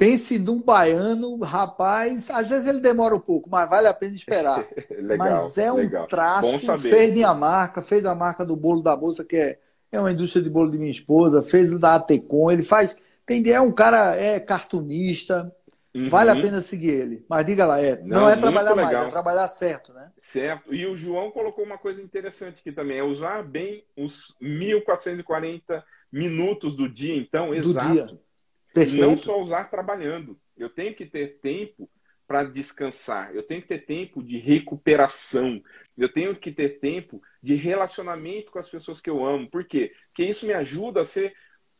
Pense 0.00 0.38
num 0.38 0.62
baiano, 0.62 1.36
rapaz, 1.40 2.30
às 2.30 2.48
vezes 2.48 2.66
ele 2.66 2.80
demora 2.80 3.14
um 3.14 3.20
pouco, 3.20 3.50
mas 3.50 3.68
vale 3.68 3.86
a 3.86 3.92
pena 3.92 4.14
esperar. 4.14 4.66
legal, 4.88 5.18
mas 5.18 5.58
é 5.58 5.70
um 5.70 5.76
legal. 5.76 6.06
traço, 6.06 6.78
fez 6.78 7.12
minha 7.12 7.34
marca, 7.34 7.82
fez 7.82 8.06
a 8.06 8.14
marca 8.14 8.42
do 8.42 8.56
bolo 8.56 8.80
da 8.80 8.96
moça, 8.96 9.22
que 9.22 9.36
é, 9.36 9.58
é 9.92 10.00
uma 10.00 10.10
indústria 10.10 10.42
de 10.42 10.48
bolo 10.48 10.70
de 10.70 10.78
minha 10.78 10.90
esposa, 10.90 11.42
fez 11.42 11.78
da 11.78 11.96
Atecon, 11.96 12.50
ele 12.50 12.62
faz, 12.62 12.96
tem, 13.26 13.46
é 13.50 13.60
um 13.60 13.70
cara, 13.70 14.16
é 14.16 14.40
cartunista, 14.40 15.54
uhum. 15.94 16.08
vale 16.08 16.30
a 16.30 16.34
pena 16.34 16.62
seguir 16.62 16.92
ele. 16.92 17.26
Mas 17.28 17.44
diga 17.44 17.66
lá, 17.66 17.78
é, 17.78 18.00
não, 18.02 18.22
não 18.22 18.30
é 18.30 18.38
trabalhar 18.38 18.74
mais, 18.74 19.06
é 19.06 19.10
trabalhar 19.10 19.48
certo, 19.48 19.92
né? 19.92 20.10
Certo, 20.18 20.74
e 20.74 20.86
o 20.86 20.96
João 20.96 21.30
colocou 21.30 21.62
uma 21.62 21.76
coisa 21.76 22.00
interessante 22.00 22.60
aqui 22.60 22.72
também, 22.72 23.00
é 23.00 23.04
usar 23.04 23.42
bem 23.42 23.84
os 23.94 24.34
1440 24.40 25.84
minutos 26.10 26.74
do 26.74 26.88
dia, 26.88 27.14
então, 27.14 27.48
do 27.48 27.54
exato. 27.54 27.92
Dia. 27.92 28.29
Perfeito. 28.72 29.04
Não 29.04 29.18
só 29.18 29.40
usar 29.40 29.64
trabalhando. 29.70 30.38
Eu 30.56 30.70
tenho 30.70 30.94
que 30.94 31.06
ter 31.06 31.38
tempo 31.40 31.88
para 32.26 32.44
descansar. 32.44 33.34
Eu 33.34 33.42
tenho 33.42 33.60
que 33.60 33.68
ter 33.68 33.84
tempo 33.84 34.22
de 34.22 34.38
recuperação. 34.38 35.60
Eu 35.98 36.12
tenho 36.12 36.36
que 36.36 36.52
ter 36.52 36.78
tempo 36.78 37.20
de 37.42 37.56
relacionamento 37.56 38.52
com 38.52 38.58
as 38.58 38.68
pessoas 38.68 39.00
que 39.00 39.10
eu 39.10 39.24
amo. 39.24 39.50
Por 39.50 39.64
quê? 39.64 39.92
Porque 40.06 40.24
isso 40.24 40.46
me 40.46 40.52
ajuda 40.52 41.00
a 41.00 41.04
ser 41.04 41.34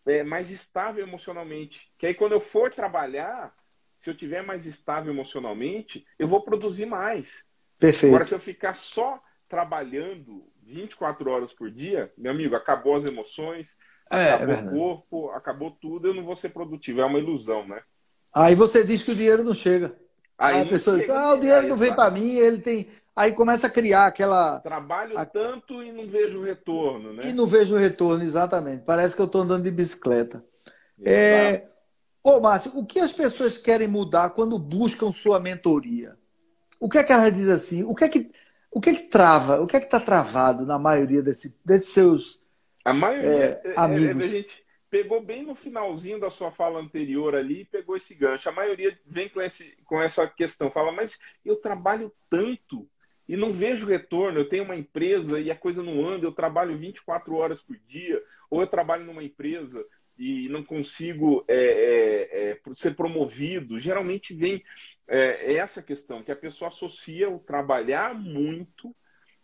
é, 0.06 0.24
mais 0.24 0.50
estável 0.50 1.06
emocionalmente. 1.06 1.92
Que 1.96 2.06
aí 2.06 2.14
quando 2.14 2.32
eu 2.32 2.40
for 2.40 2.72
trabalhar, 2.72 3.54
se 4.00 4.10
eu 4.10 4.16
tiver 4.16 4.42
mais 4.42 4.66
estável 4.66 5.12
emocionalmente, 5.12 6.04
eu 6.18 6.26
vou 6.26 6.42
produzir 6.42 6.86
mais. 6.86 7.48
Perfeito. 7.78 8.12
Agora, 8.12 8.24
se 8.24 8.34
eu 8.34 8.40
ficar 8.40 8.74
só 8.74 9.20
trabalhando 9.48 10.50
24 10.62 11.30
horas 11.30 11.52
por 11.52 11.70
dia, 11.70 12.12
meu 12.16 12.32
amigo, 12.32 12.56
acabou 12.56 12.96
as 12.96 13.04
emoções, 13.04 13.76
é, 14.10 14.32
acabou 14.32 14.54
é 14.54 14.62
o 14.62 14.70
corpo, 14.70 15.30
acabou 15.30 15.70
tudo, 15.70 16.08
eu 16.08 16.14
não 16.14 16.24
vou 16.24 16.34
ser 16.34 16.48
produtivo. 16.48 17.00
É 17.00 17.04
uma 17.04 17.18
ilusão, 17.18 17.66
né? 17.66 17.80
Aí 18.34 18.54
você 18.54 18.84
diz 18.84 19.02
que 19.02 19.12
o 19.12 19.16
dinheiro 19.16 19.44
não 19.44 19.54
chega. 19.54 19.96
Aí, 20.36 20.56
aí 20.56 20.62
a 20.62 20.66
pessoa 20.66 20.98
diz, 20.98 21.10
ah, 21.10 21.34
o 21.34 21.40
dinheiro 21.40 21.68
não 21.68 21.76
vem 21.76 21.94
para 21.94 22.10
mim, 22.10 22.36
ele 22.36 22.58
tem. 22.58 22.88
Aí 23.14 23.32
começa 23.32 23.66
a 23.66 23.70
criar 23.70 24.06
aquela. 24.06 24.58
Trabalho 24.60 25.18
a... 25.18 25.24
tanto 25.24 25.82
e 25.82 25.92
não 25.92 26.08
vejo 26.08 26.42
retorno, 26.42 27.12
né? 27.12 27.22
E 27.26 27.32
não 27.32 27.46
vejo 27.46 27.76
retorno, 27.76 28.24
exatamente. 28.24 28.82
Parece 28.84 29.14
que 29.14 29.20
eu 29.20 29.26
estou 29.26 29.42
andando 29.42 29.64
de 29.64 29.70
bicicleta. 29.70 30.44
É... 31.04 31.66
Ô, 32.22 32.40
Márcio, 32.40 32.72
o 32.74 32.84
que 32.84 32.98
as 32.98 33.12
pessoas 33.12 33.58
querem 33.58 33.88
mudar 33.88 34.30
quando 34.30 34.58
buscam 34.58 35.12
sua 35.12 35.38
mentoria? 35.38 36.16
O 36.78 36.88
que 36.88 36.98
é 36.98 37.04
que 37.04 37.12
elas 37.12 37.34
dizem 37.34 37.54
assim? 37.54 37.84
O 37.84 37.94
que 37.94 38.04
é 38.04 38.08
que, 38.08 38.30
o 38.70 38.80
que, 38.80 38.90
é 38.90 38.94
que 38.94 39.02
trava? 39.04 39.60
O 39.60 39.66
que 39.66 39.76
é 39.76 39.80
que 39.80 39.86
está 39.86 40.00
travado 40.00 40.64
na 40.64 40.78
maioria 40.78 41.22
desse, 41.22 41.54
desses 41.64 41.90
seus 41.90 42.39
a 42.84 42.92
maioria, 42.92 43.60
é, 43.62 43.62
é, 43.64 43.74
amigos. 43.76 44.24
a 44.24 44.28
gente 44.28 44.64
pegou 44.90 45.22
bem 45.22 45.44
no 45.44 45.54
finalzinho 45.54 46.18
da 46.18 46.30
sua 46.30 46.50
fala 46.50 46.80
anterior 46.80 47.34
ali 47.34 47.60
e 47.60 47.64
pegou 47.64 47.96
esse 47.96 48.14
gancho. 48.14 48.48
A 48.48 48.52
maioria 48.52 48.98
vem 49.06 49.28
com, 49.28 49.40
esse, 49.40 49.76
com 49.84 50.02
essa 50.02 50.26
questão, 50.26 50.70
fala, 50.70 50.90
mas 50.90 51.18
eu 51.44 51.56
trabalho 51.56 52.12
tanto 52.28 52.88
e 53.28 53.36
não 53.36 53.52
vejo 53.52 53.86
retorno. 53.86 54.40
Eu 54.40 54.48
tenho 54.48 54.64
uma 54.64 54.74
empresa 54.74 55.38
e 55.38 55.50
a 55.50 55.56
coisa 55.56 55.82
não 55.82 56.06
anda, 56.08 56.26
eu 56.26 56.32
trabalho 56.32 56.76
24 56.76 57.34
horas 57.36 57.62
por 57.62 57.76
dia, 57.86 58.20
ou 58.50 58.60
eu 58.60 58.66
trabalho 58.66 59.04
numa 59.04 59.22
empresa 59.22 59.86
e 60.18 60.48
não 60.48 60.64
consigo 60.64 61.44
é, 61.46 61.54
é, 61.54 62.50
é, 62.50 62.74
ser 62.74 62.96
promovido. 62.96 63.78
Geralmente 63.78 64.34
vem 64.34 64.62
é, 65.06 65.54
essa 65.54 65.80
questão, 65.82 66.22
que 66.22 66.32
a 66.32 66.36
pessoa 66.36 66.68
associa 66.68 67.30
o 67.30 67.38
trabalhar 67.38 68.14
muito 68.14 68.94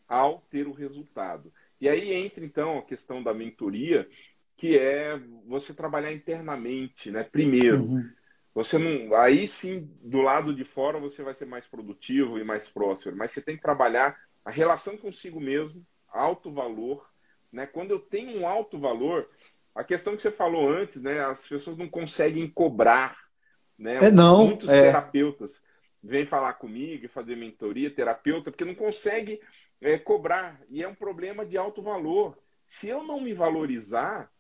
ao 0.09 0.41
ter 0.51 0.67
o 0.67 0.73
resultado. 0.73 1.53
E 1.81 1.89
aí 1.89 2.13
entra, 2.13 2.45
então, 2.45 2.79
a 2.79 2.83
questão 2.83 3.23
da 3.23 3.35
mentoria, 3.35 4.09
que 4.57 4.79
é 4.79 5.21
você 5.47 5.75
trabalhar 5.75 6.13
internamente, 6.13 7.11
né? 7.11 7.23
Primeiro. 7.23 7.83
Uhum. 7.83 8.11
Você 8.55 8.79
não. 8.79 9.15
Aí 9.15 9.47
sim, 9.47 9.91
do 10.03 10.23
lado 10.23 10.55
de 10.55 10.65
fora, 10.65 10.99
você 10.99 11.23
vai 11.23 11.35
ser 11.35 11.45
mais 11.45 11.67
produtivo 11.67 12.39
e 12.39 12.45
mais 12.45 12.69
próspero. 12.69 13.15
Mas 13.15 13.33
você 13.33 13.43
tem 13.43 13.57
que 13.57 13.63
trabalhar 13.63 14.19
a 14.45 14.51
relação 14.51 14.97
consigo 14.97 15.39
mesmo, 15.39 15.85
alto 16.09 16.51
valor. 16.51 17.07
Né? 17.53 17.67
Quando 17.67 17.91
eu 17.91 17.99
tenho 17.99 18.41
um 18.41 18.47
alto 18.47 18.79
valor, 18.79 19.29
a 19.75 19.85
questão 19.85 20.17
que 20.17 20.23
você 20.23 20.31
falou 20.31 20.71
antes, 20.71 21.03
né? 21.03 21.23
As 21.23 21.47
pessoas 21.47 21.77
não 21.77 21.89
conseguem 21.89 22.49
cobrar. 22.49 23.19
Né? 23.79 23.99
É, 23.99 24.11
não. 24.11 24.47
Muitos 24.47 24.71
é. 24.71 24.85
terapeutas 24.85 25.63
vêm 26.03 26.25
falar 26.25 26.55
comigo 26.55 27.05
e 27.05 27.09
fazer 27.09 27.37
mentoria, 27.37 27.91
terapeuta, 27.91 28.51
porque 28.51 28.65
não 28.65 28.75
consegue 28.75 29.39
é, 29.81 29.99
cobrar. 29.99 30.61
E 30.69 30.83
é 30.83 30.89
um 30.89 30.95
problema 30.95 31.45
de 31.45 31.57
alto 31.57 31.83
valor. 31.83 32.39
Se 32.67 32.89
eu 32.89 33.03
não 33.03 33.21
me 33.21 33.33
valorizar, 33.33 34.31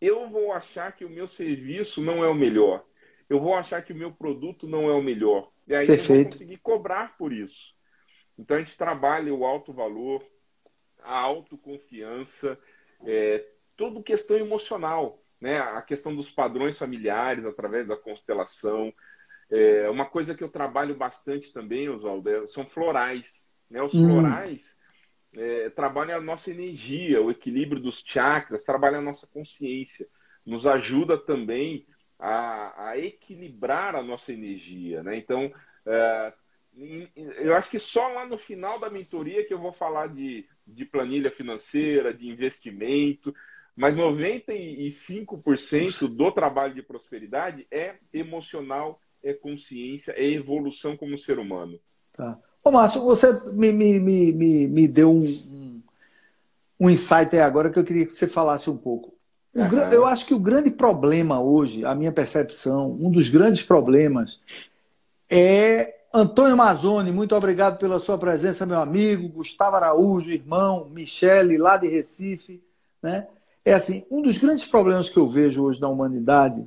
eu 0.00 0.28
vou 0.28 0.52
achar 0.52 0.92
que 0.96 1.04
o 1.04 1.10
meu 1.10 1.28
serviço 1.28 2.02
não 2.02 2.24
é 2.24 2.28
o 2.28 2.34
melhor. 2.34 2.84
Eu 3.28 3.40
vou 3.40 3.54
achar 3.54 3.82
que 3.82 3.92
o 3.92 3.96
meu 3.96 4.12
produto 4.12 4.66
não 4.66 4.90
é 4.90 4.92
o 4.92 5.02
melhor. 5.02 5.50
E 5.66 5.74
aí 5.74 5.86
Perfeito. 5.86 6.12
eu 6.12 6.24
vou 6.24 6.32
conseguir 6.32 6.56
cobrar 6.58 7.16
por 7.16 7.32
isso. 7.32 7.74
Então 8.38 8.56
a 8.56 8.60
gente 8.60 8.76
trabalha 8.76 9.32
o 9.32 9.44
alto 9.44 9.72
valor, 9.72 10.24
a 11.02 11.18
autoconfiança, 11.18 12.58
é, 13.04 13.46
toda 13.76 14.02
questão 14.02 14.36
emocional, 14.36 15.22
né? 15.40 15.58
A 15.58 15.82
questão 15.82 16.14
dos 16.14 16.30
padrões 16.30 16.78
familiares 16.78 17.44
através 17.44 17.86
da 17.86 17.96
constelação. 17.96 18.92
É, 19.50 19.88
uma 19.88 20.06
coisa 20.06 20.34
que 20.34 20.42
eu 20.42 20.48
trabalho 20.48 20.94
bastante 20.94 21.52
também, 21.52 21.88
Oswaldo, 21.88 22.28
é, 22.28 22.46
são 22.46 22.64
florais. 22.66 23.51
Né? 23.72 23.82
Os 23.82 23.94
hum. 23.94 24.06
florais 24.06 24.78
é, 25.34 25.70
trabalham 25.70 26.18
a 26.18 26.20
nossa 26.20 26.50
energia, 26.50 27.22
o 27.22 27.30
equilíbrio 27.30 27.80
dos 27.80 28.04
chakras, 28.06 28.64
trabalham 28.64 28.98
a 28.98 29.02
nossa 29.02 29.26
consciência, 29.26 30.06
nos 30.44 30.66
ajuda 30.66 31.16
também 31.16 31.86
a, 32.18 32.90
a 32.90 32.98
equilibrar 32.98 33.96
a 33.96 34.02
nossa 34.02 34.30
energia. 34.32 35.02
Né? 35.02 35.16
Então, 35.16 35.50
é, 35.86 36.34
eu 37.38 37.54
acho 37.54 37.70
que 37.70 37.78
só 37.78 38.08
lá 38.08 38.26
no 38.26 38.36
final 38.36 38.78
da 38.78 38.90
mentoria 38.90 39.46
que 39.46 39.54
eu 39.54 39.58
vou 39.58 39.72
falar 39.72 40.08
de, 40.08 40.46
de 40.66 40.84
planilha 40.84 41.30
financeira, 41.30 42.12
de 42.12 42.28
investimento, 42.28 43.34
mas 43.74 43.94
95% 43.94 46.08
do 46.08 46.30
trabalho 46.30 46.74
de 46.74 46.82
prosperidade 46.82 47.66
é 47.70 47.96
emocional, 48.12 49.00
é 49.22 49.32
consciência, 49.32 50.12
é 50.12 50.30
evolução 50.30 50.94
como 50.94 51.16
ser 51.16 51.38
humano. 51.38 51.80
Tá. 52.12 52.38
Ô, 52.64 52.70
Márcio, 52.70 53.02
você 53.02 53.32
me, 53.50 53.72
me, 53.72 53.98
me, 53.98 54.68
me, 54.68 54.88
deu 54.88 55.12
um, 55.12 55.82
um 56.78 56.88
insight 56.88 57.34
aí 57.34 57.42
agora 57.42 57.70
que 57.70 57.78
eu 57.78 57.84
queria 57.84 58.06
que 58.06 58.12
você 58.12 58.28
falasse 58.28 58.70
um 58.70 58.76
pouco. 58.76 59.12
Uhum. 59.54 59.68
Eu 59.90 60.06
acho 60.06 60.24
que 60.24 60.34
o 60.34 60.38
grande 60.38 60.70
problema 60.70 61.40
hoje, 61.40 61.84
a 61.84 61.94
minha 61.94 62.12
percepção, 62.12 62.96
um 63.00 63.10
dos 63.10 63.28
grandes 63.28 63.62
problemas 63.62 64.40
é 65.28 66.02
Antônio 66.14 66.56
Mazzoni, 66.56 67.10
muito 67.10 67.34
obrigado 67.34 67.78
pela 67.78 67.98
sua 67.98 68.16
presença, 68.16 68.64
meu 68.64 68.80
amigo. 68.80 69.28
Gustavo 69.28 69.76
Araújo, 69.76 70.30
irmão, 70.30 70.88
Michele, 70.88 71.58
lá 71.58 71.76
de 71.76 71.88
Recife. 71.88 72.62
Né? 73.02 73.26
É 73.64 73.74
assim, 73.74 74.04
um 74.10 74.22
dos 74.22 74.38
grandes 74.38 74.64
problemas 74.64 75.10
que 75.10 75.18
eu 75.18 75.28
vejo 75.28 75.64
hoje 75.64 75.80
na 75.80 75.88
humanidade 75.88 76.66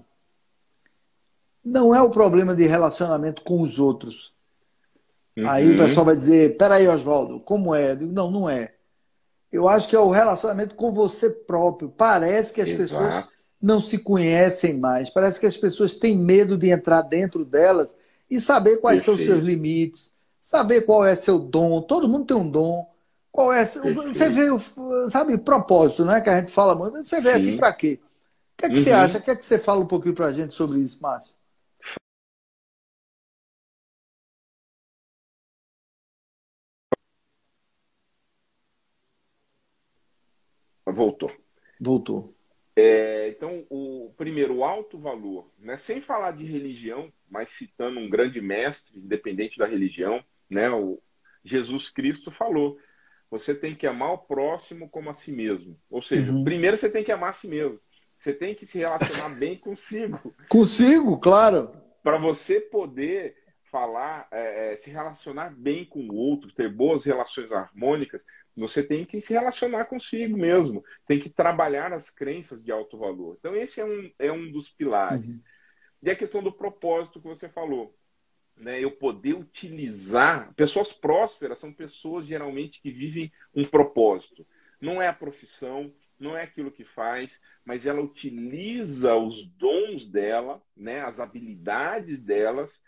não 1.63 1.95
é 1.95 2.01
o 2.01 2.11
problema 2.11 2.55
de 2.55 2.65
relacionamento 2.65 3.41
com 3.41 3.61
os 3.61 3.79
outros. 3.79 4.34
Uhum. 5.38 5.49
Aí 5.49 5.71
o 5.71 5.77
pessoal 5.77 6.05
vai 6.05 6.15
dizer, 6.15 6.57
peraí, 6.57 6.88
Oswaldo, 6.88 7.39
como 7.41 7.75
é? 7.75 7.91
Eu 7.91 7.95
digo, 7.97 8.11
não, 8.13 8.31
não 8.31 8.49
é. 8.49 8.73
Eu 9.51 9.67
acho 9.67 9.88
que 9.88 9.95
é 9.95 9.99
o 9.99 10.09
relacionamento 10.09 10.75
com 10.75 10.91
você 10.91 11.29
próprio. 11.29 11.89
Parece 11.89 12.53
que 12.53 12.61
as 12.61 12.69
Exato. 12.69 12.83
pessoas 12.83 13.25
não 13.61 13.81
se 13.81 13.97
conhecem 13.97 14.77
mais. 14.77 15.09
Parece 15.09 15.39
que 15.39 15.45
as 15.45 15.57
pessoas 15.57 15.95
têm 15.95 16.17
medo 16.17 16.57
de 16.57 16.69
entrar 16.69 17.01
dentro 17.01 17.43
delas 17.43 17.95
e 18.29 18.39
saber 18.39 18.77
quais 18.77 19.03
Perfeito. 19.03 19.05
são 19.05 19.33
os 19.33 19.38
seus 19.38 19.43
limites, 19.45 20.13
saber 20.39 20.81
qual 20.81 21.05
é 21.05 21.15
seu 21.15 21.39
dom. 21.39 21.81
Todo 21.81 22.07
mundo 22.07 22.25
tem 22.25 22.38
um 22.38 22.49
dom. 22.49 22.89
Qual 23.31 23.51
é? 23.51 23.65
Perfeito. 23.65 24.01
Você 24.03 24.29
vê, 24.29 24.47
sabe, 25.09 25.38
propósito, 25.38 26.05
não 26.05 26.13
é 26.13 26.21
que 26.21 26.29
a 26.29 26.39
gente 26.39 26.51
fala 26.51 26.75
muito. 26.75 27.03
Você 27.03 27.19
veio 27.19 27.36
aqui 27.36 27.57
para 27.57 27.73
quê? 27.73 27.99
O 28.01 28.57
que 28.57 28.65
é 28.65 28.69
que 28.69 28.77
uhum. 28.77 28.83
você 28.83 28.91
acha? 28.91 29.17
O 29.17 29.21
que 29.21 29.31
é 29.31 29.36
que 29.36 29.45
você 29.45 29.59
fala 29.59 29.81
um 29.81 29.88
pouquinho 29.88 30.15
para 30.15 30.27
a 30.27 30.31
gente 30.31 30.53
sobre 30.53 30.79
isso, 30.79 30.97
Márcio? 31.01 31.34
Voltou. 40.95 41.31
Voltou. 41.79 42.33
É, 42.75 43.29
então, 43.29 43.65
o 43.69 44.13
primeiro, 44.17 44.55
o 44.55 44.63
alto 44.63 44.97
valor, 44.97 45.49
né? 45.57 45.77
sem 45.77 46.01
falar 46.01 46.31
de 46.31 46.45
religião, 46.45 47.11
mas 47.29 47.49
citando 47.49 47.99
um 47.99 48.09
grande 48.09 48.41
mestre, 48.41 48.99
independente 48.99 49.57
da 49.57 49.65
religião, 49.65 50.23
né? 50.49 50.69
o 50.69 51.01
Jesus 51.43 51.89
Cristo 51.89 52.31
falou: 52.31 52.77
você 53.29 53.53
tem 53.53 53.75
que 53.75 53.87
amar 53.87 54.13
o 54.13 54.17
próximo 54.17 54.89
como 54.89 55.09
a 55.09 55.13
si 55.13 55.31
mesmo. 55.31 55.77
Ou 55.89 56.01
seja, 56.01 56.31
uhum. 56.31 56.43
primeiro 56.43 56.75
você 56.75 56.89
tem 56.89 57.03
que 57.03 57.11
amar 57.11 57.29
a 57.29 57.33
si 57.33 57.47
mesmo. 57.47 57.79
Você 58.19 58.33
tem 58.33 58.55
que 58.55 58.65
se 58.65 58.79
relacionar 58.79 59.37
bem 59.37 59.57
consigo. 59.59 60.33
Consigo, 60.49 61.17
claro. 61.17 61.71
Para 62.03 62.17
você 62.17 62.59
poder 62.59 63.35
falar, 63.76 64.26
é, 64.32 64.71
é, 64.71 64.78
se 64.78 64.89
relacionar 64.89 65.53
bem 65.53 65.84
com 65.84 65.99
o 66.07 66.15
outro, 66.15 66.49
ter 66.53 66.71
boas 66.71 67.03
relações 67.03 67.51
harmônicas, 67.51 68.26
você 68.55 68.82
tem 68.82 69.03
que 69.03 69.19
se 69.19 69.34
relacionar 69.34 69.84
consigo 69.84 70.38
mesmo, 70.38 70.82
tem 71.05 71.19
que 71.19 71.30
trabalhar 71.30 71.91
as 71.91 72.09
crenças 72.09 72.63
de 72.63 72.71
alto 72.71 72.97
valor. 72.97 73.36
Então, 73.38 73.53
esse 73.53 73.82
é 73.82 73.86
um, 73.86 74.09
é 74.17 74.32
um 74.32 74.49
dos 74.49 74.69
pilares. 74.69 75.30
Uhum. 75.30 75.41
E 76.03 76.09
a 76.09 76.15
questão 76.15 76.41
do 76.41 76.53
propósito 76.53 77.19
que 77.19 77.28
você 77.28 77.49
falou. 77.49 77.93
Né, 78.55 78.82
eu 78.82 78.89
poder 78.89 79.34
utilizar. 79.34 80.53
Pessoas 80.55 80.93
prósperas 80.93 81.59
são 81.59 81.73
pessoas 81.73 82.26
geralmente 82.26 82.82
que 82.82 82.89
vivem 82.89 83.30
um 83.53 83.65
propósito. 83.65 84.47
Não 84.80 85.01
é 85.01 85.09
a 85.09 85.13
profissão, 85.13 85.93
não 86.17 86.38
é 86.38 86.43
aquilo 86.43 86.71
que 86.71 86.86
faz, 86.86 87.41
mas 87.65 87.86
ela 87.86 87.99
utiliza 87.99 89.13
os 89.13 89.45
dons 89.45 90.07
dela, 90.07 90.63
né, 90.73 91.01
as 91.01 91.19
habilidades 91.19 92.21
delas 92.21 92.82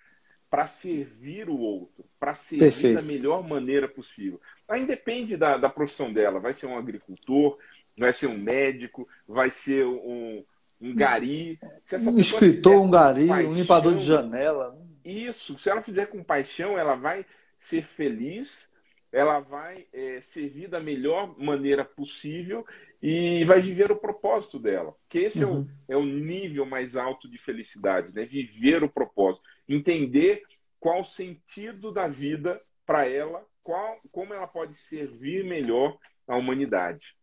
para 0.50 0.66
servir 0.66 1.50
o 1.50 1.58
outro, 1.58 2.06
para 2.20 2.34
servir 2.34 2.66
Perfeito. 2.66 2.96
da 2.96 3.02
melhor 3.02 3.48
maneira 3.48 3.88
possível. 3.88 4.40
Aí 4.68 4.86
depende 4.86 5.36
da, 5.36 5.58
da 5.58 5.70
profissão 5.70 6.12
dela. 6.12 6.40
Vai 6.40 6.54
ser 6.54 6.68
um 6.68 6.78
agricultor, 6.78 7.58
vai 7.98 8.14
ser 8.14 8.28
um 8.28 8.38
médico, 8.38 9.08
vai 9.28 9.52
ser 9.52 9.86
um, 9.86 10.44
um 10.80 10.96
gari. 10.96 11.60
um 11.92 12.20
escritor, 12.20 12.82
um 12.82 12.90
gari, 12.90 13.28
paixão, 13.28 13.52
um 13.52 13.54
limpador 13.54 13.96
de 13.96 14.06
janela. 14.06 14.78
Isso. 15.04 15.58
Se 15.60 15.70
ela 15.70 15.82
fizer 15.82 16.08
com 16.08 16.24
paixão, 16.24 16.78
ela 16.78 16.96
vai 16.96 17.26
ser 17.60 17.86
feliz, 17.86 18.72
ela 19.12 19.40
vai 19.40 19.86
é, 19.92 20.22
servir 20.22 20.70
da 20.70 20.80
melhor 20.80 21.38
maneira 21.38 21.84
possível 21.84 22.66
e 23.02 23.44
vai 23.46 23.62
viver 23.62 23.92
o 23.92 23.96
propósito 23.96 24.60
dela. 24.60 24.94
Que 25.10 25.20
esse 25.20 25.44
uhum. 25.44 25.68
é, 25.90 25.96
o, 25.96 26.00
é 26.00 26.02
o 26.02 26.06
nível 26.06 26.66
mais 26.66 26.96
alto 26.96 27.30
de 27.30 27.38
felicidade, 27.38 28.14
né? 28.14 28.26
Viver 28.26 28.84
o 28.84 28.90
propósito 28.90 29.47
entender 29.68 30.44
qual 30.80 31.02
o 31.02 31.06
sentido 31.06 31.92
da 31.92 32.08
vida 32.08 32.62
para 32.86 33.08
ela, 33.08 33.44
qual, 33.64 33.98
como 34.12 34.34
ela 34.34 34.48
pode 34.48 34.76
servir 34.76 35.44
melhor 35.44 35.98
à 36.28 36.36
humanidade. 36.36 37.16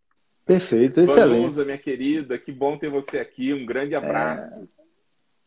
Perfeito, 0.44 1.00
excelente. 1.00 1.40
Vanusa, 1.40 1.64
minha 1.64 1.78
querida, 1.78 2.38
que 2.38 2.52
bom 2.52 2.76
ter 2.76 2.90
você 2.90 3.18
aqui. 3.18 3.54
Um 3.54 3.64
grande 3.64 3.94
abraço. 3.94 4.68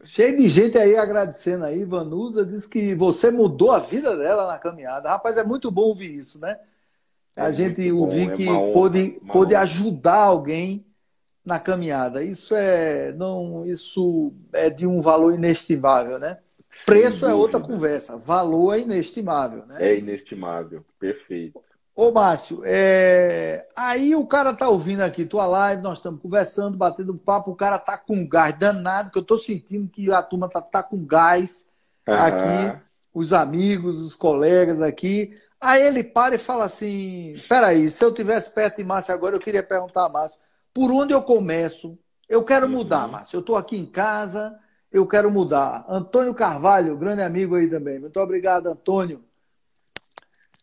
É... 0.02 0.06
Cheio 0.06 0.38
de 0.38 0.48
gente 0.48 0.78
aí 0.78 0.96
agradecendo 0.96 1.66
aí. 1.66 1.84
Vanusa 1.84 2.46
diz 2.46 2.66
que 2.66 2.96
você 2.96 3.30
mudou 3.32 3.72
a 3.72 3.80
vida 3.80 4.16
dela 4.16 4.48
na 4.48 4.58
caminhada. 4.58 5.10
Rapaz, 5.10 5.38
é 5.38 5.44
muito 5.44 5.70
bom 5.70 5.84
ouvir 5.84 6.16
isso, 6.16 6.40
né? 6.40 6.58
A 7.36 7.50
é 7.50 7.54
gente 7.54 7.92
ouvir 7.92 8.32
é 8.32 8.36
que 8.36 8.50
honra, 8.50 8.74
pôde, 8.74 9.22
pôde 9.32 9.56
ajudar 9.56 10.24
alguém 10.24 10.86
na 11.46 11.60
caminhada. 11.60 12.24
Isso 12.24 12.56
é 12.56 13.12
não, 13.14 13.66
isso 13.66 14.34
é 14.54 14.70
de 14.70 14.88
um 14.88 15.02
valor 15.02 15.34
inestimável, 15.34 16.18
né? 16.18 16.40
Preço 16.86 17.26
é 17.26 17.34
outra 17.34 17.60
conversa, 17.60 18.18
valor 18.18 18.74
é 18.74 18.80
inestimável, 18.80 19.66
né? 19.66 19.78
É 19.80 19.98
inestimável, 19.98 20.86
perfeito. 21.00 21.62
Ô, 21.96 22.12
Márcio, 22.12 22.62
é... 22.64 23.68
aí 23.76 24.16
o 24.16 24.28
cara 24.28 24.54
tá 24.54 24.70
ouvindo 24.70 25.02
aqui 25.02 25.26
tua 25.26 25.48
live, 25.48 25.82
nós 25.82 25.98
estamos 25.98 26.22
conversando, 26.22 26.78
batendo 26.78 27.16
papo, 27.16 27.50
o 27.50 27.56
cara 27.56 27.80
tá 27.80 27.98
com 27.98 28.28
gás 28.28 28.56
danado, 28.58 29.10
que 29.10 29.18
eu 29.18 29.24
tô 29.24 29.40
sentindo 29.40 29.90
que 29.90 30.12
a 30.12 30.22
turma 30.22 30.48
tá, 30.48 30.62
tá 30.62 30.84
com 30.84 31.04
gás 31.04 31.68
uhum. 32.08 32.14
aqui, 32.14 32.80
os 33.12 33.34
amigos, 33.34 34.00
os 34.00 34.16
colegas 34.16 34.80
aqui. 34.80 35.36
Aí 35.60 35.82
ele 35.82 36.04
para 36.04 36.36
e 36.36 36.38
fala 36.38 36.66
assim: 36.66 37.42
peraí, 37.50 37.90
se 37.90 38.06
eu 38.06 38.14
tivesse 38.14 38.52
perto 38.52 38.78
de 38.78 38.84
Márcio 38.84 39.14
agora, 39.14 39.36
eu 39.36 39.40
queria 39.40 39.64
perguntar 39.64 40.06
a 40.06 40.10
Márcio, 40.10 40.40
por 40.72 40.92
onde 40.92 41.14
eu 41.14 41.24
começo? 41.24 41.98
Eu 42.30 42.44
quero 42.44 42.70
mudar, 42.70 43.06
uhum. 43.06 43.14
Márcio. 43.14 43.38
Eu 43.38 43.42
estou 43.42 43.56
aqui 43.56 43.76
em 43.76 43.88
casa, 43.88 44.56
eu 44.92 45.06
quero 45.08 45.30
mudar. 45.30 45.86
Antônio 45.88 46.34
Carvalho, 46.34 46.98
grande 46.98 47.22
amigo 47.22 47.56
aí 47.56 47.70
também. 47.70 48.00
Muito 48.00 48.20
obrigado, 48.20 48.68
Antônio. 48.68 49.24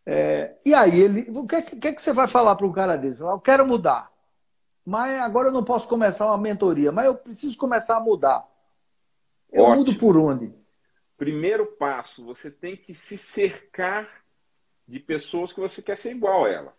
É, 0.06 0.56
e 0.64 0.74
aí, 0.74 1.00
ele, 1.00 1.26
o 1.30 1.46
que, 1.46 1.62
que, 1.62 1.92
que 1.92 2.02
você 2.02 2.12
vai 2.12 2.28
falar 2.28 2.56
para 2.56 2.66
um 2.66 2.72
cara 2.72 2.96
desse? 2.96 3.20
Eu 3.20 3.40
quero 3.40 3.66
mudar. 3.66 4.10
Mas 4.86 5.18
agora 5.20 5.48
eu 5.48 5.52
não 5.52 5.64
posso 5.64 5.88
começar 5.88 6.26
uma 6.26 6.36
mentoria, 6.36 6.92
mas 6.92 7.06
eu 7.06 7.16
preciso 7.16 7.56
começar 7.56 7.96
a 7.96 8.00
mudar. 8.00 8.46
Eu 9.50 9.64
Ótimo. 9.64 9.76
mudo 9.76 9.98
por 9.98 10.16
onde? 10.16 10.52
Primeiro 11.16 11.66
passo, 11.66 12.24
você 12.24 12.50
tem 12.50 12.76
que 12.76 12.92
se 12.92 13.16
cercar 13.16 14.24
de 14.86 15.00
pessoas 15.00 15.52
que 15.52 15.60
você 15.60 15.80
quer 15.80 15.96
ser 15.96 16.10
igual 16.10 16.44
a 16.44 16.50
elas. 16.50 16.78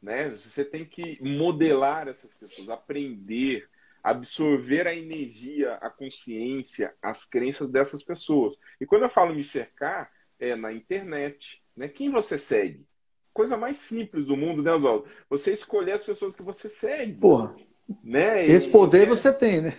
Né? 0.00 0.30
Você 0.30 0.64
tem 0.64 0.86
que 0.86 1.18
modelar 1.22 2.08
essas 2.08 2.32
pessoas, 2.34 2.70
aprender, 2.70 3.68
absorver 4.10 4.86
a 4.86 4.94
energia, 4.94 5.74
a 5.74 5.90
consciência, 5.90 6.94
as 7.02 7.24
crenças 7.24 7.70
dessas 7.70 8.02
pessoas. 8.02 8.56
E 8.80 8.86
quando 8.86 9.02
eu 9.02 9.10
falo 9.10 9.34
me 9.34 9.44
cercar, 9.44 10.10
é 10.38 10.56
na 10.56 10.72
internet. 10.72 11.62
Né? 11.76 11.88
Quem 11.88 12.10
você 12.10 12.38
segue? 12.38 12.86
Coisa 13.32 13.56
mais 13.56 13.76
simples 13.76 14.24
do 14.24 14.36
mundo, 14.36 14.62
né, 14.62 14.72
Oswaldo? 14.72 15.06
Você 15.28 15.52
escolher 15.52 15.92
as 15.92 16.04
pessoas 16.04 16.34
que 16.34 16.42
você 16.42 16.68
segue. 16.68 17.14
Porra. 17.14 17.54
Né? 18.02 18.44
Esse 18.44 18.70
poder 18.70 19.06
você 19.06 19.32
tem, 19.32 19.60
né? 19.60 19.74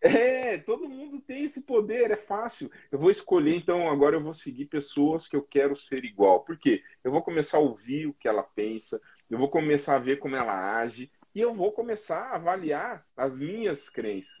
É, 0.00 0.58
todo 0.58 0.88
mundo 0.88 1.18
tem 1.20 1.44
esse 1.44 1.62
poder, 1.62 2.10
é 2.10 2.16
fácil. 2.16 2.70
Eu 2.92 2.98
vou 2.98 3.10
escolher, 3.10 3.56
então, 3.56 3.90
agora 3.90 4.16
eu 4.16 4.22
vou 4.22 4.34
seguir 4.34 4.66
pessoas 4.66 5.26
que 5.26 5.34
eu 5.34 5.42
quero 5.42 5.74
ser 5.74 6.04
igual. 6.04 6.40
Por 6.40 6.58
quê? 6.58 6.82
Eu 7.02 7.10
vou 7.10 7.22
começar 7.22 7.56
a 7.56 7.62
ouvir 7.62 8.06
o 8.06 8.12
que 8.12 8.28
ela 8.28 8.42
pensa, 8.42 9.00
eu 9.30 9.38
vou 9.38 9.48
começar 9.48 9.96
a 9.96 9.98
ver 9.98 10.18
como 10.18 10.36
ela 10.36 10.78
age, 10.78 11.10
e 11.34 11.40
eu 11.40 11.54
vou 11.54 11.72
começar 11.72 12.30
a 12.30 12.36
avaliar 12.36 13.04
as 13.16 13.36
minhas 13.36 13.88
crenças. 13.88 14.32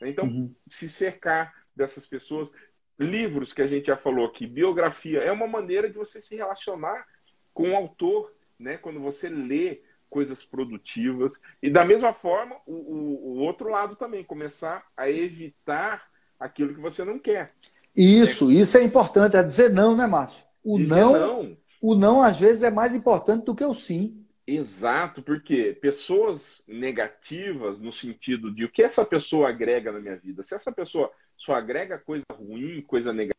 Então, 0.00 0.24
uhum. 0.24 0.54
se 0.68 0.88
cercar 0.88 1.52
dessas 1.74 2.06
pessoas, 2.06 2.50
livros 2.98 3.52
que 3.52 3.62
a 3.62 3.66
gente 3.66 3.86
já 3.86 3.96
falou 3.96 4.26
aqui, 4.26 4.46
biografia, 4.46 5.20
é 5.20 5.32
uma 5.32 5.46
maneira 5.46 5.88
de 5.88 5.96
você 5.96 6.20
se 6.20 6.36
relacionar 6.36 7.06
com 7.52 7.70
o 7.70 7.76
autor, 7.76 8.32
né? 8.58 8.76
Quando 8.76 9.00
você 9.00 9.28
lê 9.28 9.82
coisas 10.08 10.42
produtivas. 10.42 11.32
E 11.62 11.70
da 11.70 11.84
mesma 11.84 12.12
forma, 12.12 12.56
o, 12.66 12.72
o, 12.72 13.32
o 13.32 13.38
outro 13.38 13.68
lado 13.68 13.96
também, 13.96 14.24
começar 14.24 14.86
a 14.96 15.10
evitar 15.10 16.08
aquilo 16.38 16.74
que 16.74 16.80
você 16.80 17.04
não 17.04 17.18
quer. 17.18 17.50
Isso, 17.96 18.50
é... 18.50 18.54
isso 18.54 18.78
é 18.78 18.82
importante, 18.82 19.36
é 19.36 19.42
dizer 19.42 19.70
não, 19.70 19.96
né, 19.96 20.06
Márcio? 20.06 20.42
O 20.64 20.78
não, 20.78 21.12
não, 21.12 21.56
o 21.80 21.94
não 21.94 22.22
às 22.22 22.38
vezes 22.38 22.62
é 22.62 22.70
mais 22.70 22.94
importante 22.94 23.44
do 23.44 23.54
que 23.54 23.64
o 23.64 23.74
sim. 23.74 24.17
Exato, 24.50 25.22
porque 25.22 25.74
pessoas 25.74 26.64
negativas 26.66 27.78
no 27.78 27.92
sentido 27.92 28.50
de 28.50 28.64
o 28.64 28.70
que 28.70 28.82
essa 28.82 29.04
pessoa 29.04 29.50
agrega 29.50 29.92
na 29.92 30.00
minha 30.00 30.16
vida. 30.16 30.42
Se 30.42 30.54
essa 30.54 30.72
pessoa 30.72 31.12
só 31.36 31.52
agrega 31.52 31.98
coisa 31.98 32.24
ruim, 32.32 32.80
coisa 32.80 33.12
negativa, 33.12 33.36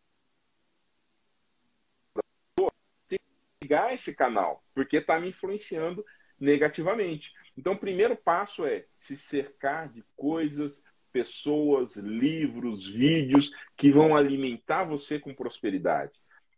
tem 3.08 3.18
que 3.18 3.64
ligar 3.64 3.92
esse 3.92 4.14
canal, 4.16 4.64
porque 4.76 4.98
está 4.98 5.20
me 5.20 5.30
influenciando 5.30 6.06
negativamente. 6.40 7.34
Então, 7.58 7.74
o 7.74 7.80
primeiro 7.80 8.16
passo 8.16 8.64
é 8.64 8.86
se 8.96 9.18
cercar 9.18 9.90
de 9.90 10.04
coisas, 10.16 10.84
pessoas, 11.12 11.96
livros, 11.96 12.88
vídeos 12.88 13.52
que 13.76 13.92
vão 13.92 14.16
alimentar 14.16 14.84
você 14.84 15.18
com 15.18 15.34
prosperidade. 15.34 16.14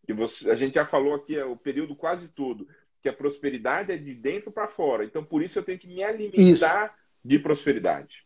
Que 0.05 0.11
você, 0.13 0.51
a 0.51 0.55
gente 0.55 0.73
já 0.73 0.85
falou 0.85 1.13
aqui 1.13 1.37
é, 1.37 1.45
o 1.45 1.55
período 1.55 1.95
quase 1.95 2.27
todo 2.27 2.67
que 3.01 3.09
a 3.09 3.13
prosperidade 3.13 3.91
é 3.91 3.97
de 3.97 4.13
dentro 4.13 4.51
para 4.51 4.67
fora. 4.67 5.03
Então, 5.03 5.23
por 5.23 5.41
isso 5.41 5.57
eu 5.57 5.63
tenho 5.63 5.79
que 5.79 5.87
me 5.87 6.03
alimentar 6.03 6.85
isso. 6.85 6.93
de 7.23 7.39
prosperidade. 7.39 8.25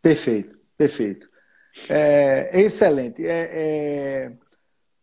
Perfeito, 0.00 0.58
perfeito. 0.76 1.28
É, 1.88 2.50
é 2.52 2.60
excelente. 2.62 3.24
É, 3.24 3.50
é, 3.52 4.32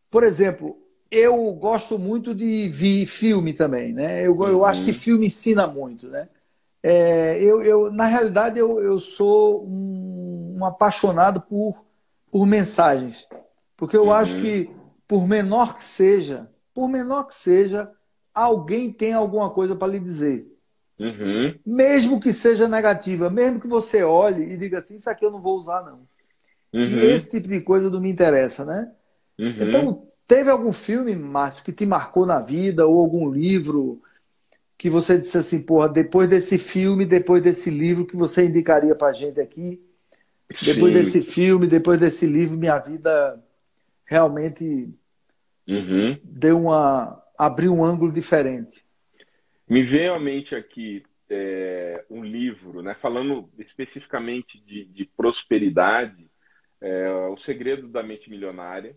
por 0.09 0.23
exemplo, 0.23 0.77
eu 1.09 1.53
gosto 1.53 1.99
muito 1.99 2.33
de 2.33 2.69
ver 2.69 3.05
filme 3.05 3.53
também, 3.53 3.93
né? 3.93 4.25
Eu, 4.25 4.41
eu 4.47 4.65
acho 4.65 4.83
que 4.83 4.91
uhum. 4.91 4.97
filme 4.97 5.25
ensina 5.27 5.67
muito, 5.67 6.07
né? 6.07 6.29
É, 6.83 7.43
eu, 7.43 7.61
eu, 7.61 7.91
na 7.91 8.05
realidade, 8.05 8.57
eu, 8.57 8.79
eu 8.81 8.99
sou 8.99 9.63
um, 9.63 10.57
um 10.57 10.65
apaixonado 10.65 11.41
por, 11.41 11.85
por 12.31 12.47
mensagens. 12.47 13.27
Porque 13.77 13.95
eu 13.95 14.05
uhum. 14.05 14.11
acho 14.11 14.41
que, 14.41 14.69
por 15.07 15.27
menor 15.27 15.75
que 15.75 15.83
seja, 15.83 16.49
por 16.73 16.87
menor 16.87 17.25
que 17.27 17.35
seja, 17.35 17.91
alguém 18.33 18.91
tem 18.91 19.13
alguma 19.13 19.49
coisa 19.49 19.75
para 19.75 19.91
lhe 19.91 19.99
dizer. 19.99 20.47
Uhum. 20.99 21.57
Mesmo 21.65 22.19
que 22.19 22.31
seja 22.31 22.67
negativa, 22.67 23.29
mesmo 23.29 23.59
que 23.59 23.67
você 23.67 24.03
olhe 24.03 24.43
e 24.43 24.57
diga 24.57 24.77
assim, 24.77 24.95
isso 24.95 25.09
aqui 25.09 25.25
eu 25.25 25.31
não 25.31 25.41
vou 25.41 25.57
usar, 25.57 25.83
não. 25.83 26.07
Uhum. 26.73 26.87
E 26.87 27.05
esse 27.07 27.31
tipo 27.31 27.47
de 27.47 27.61
coisa 27.61 27.89
não 27.89 27.99
me 27.99 28.09
interessa, 28.09 28.63
né? 28.63 28.91
Uhum. 29.39 29.67
Então, 29.67 30.11
Teve 30.31 30.49
algum 30.49 30.71
filme, 30.71 31.13
Márcio, 31.13 31.61
que 31.61 31.73
te 31.73 31.85
marcou 31.85 32.25
na 32.25 32.39
vida, 32.39 32.87
ou 32.87 33.01
algum 33.01 33.29
livro 33.29 34.01
que 34.77 34.89
você 34.89 35.17
disse 35.17 35.37
assim, 35.37 35.61
porra, 35.61 35.89
depois 35.89 36.29
desse 36.29 36.57
filme, 36.57 37.05
depois 37.05 37.43
desse 37.43 37.69
livro, 37.69 38.05
que 38.05 38.15
você 38.15 38.45
indicaria 38.45 38.95
pra 38.95 39.11
gente 39.11 39.41
aqui? 39.41 39.85
Depois 40.63 40.93
Sim. 40.93 40.99
desse 41.01 41.21
filme, 41.21 41.67
depois 41.67 41.99
desse 41.99 42.25
livro, 42.25 42.57
minha 42.57 42.79
vida 42.79 43.43
realmente 44.05 44.89
uhum. 45.67 46.17
deu 46.23 46.59
uma. 46.59 47.20
Abriu 47.41 47.73
um 47.73 47.83
ângulo 47.83 48.11
diferente. 48.11 48.85
Me 49.67 49.81
veio 49.81 50.13
à 50.13 50.19
mente 50.19 50.53
aqui 50.55 51.03
é, 51.27 52.05
um 52.07 52.23
livro, 52.23 52.83
né, 52.83 52.93
falando 52.93 53.49
especificamente 53.57 54.59
de, 54.59 54.85
de 54.85 55.05
prosperidade, 55.05 56.29
é, 56.79 57.09
O 57.31 57.37
Segredo 57.37 57.87
da 57.87 58.03
Mente 58.03 58.29
Milionária, 58.29 58.95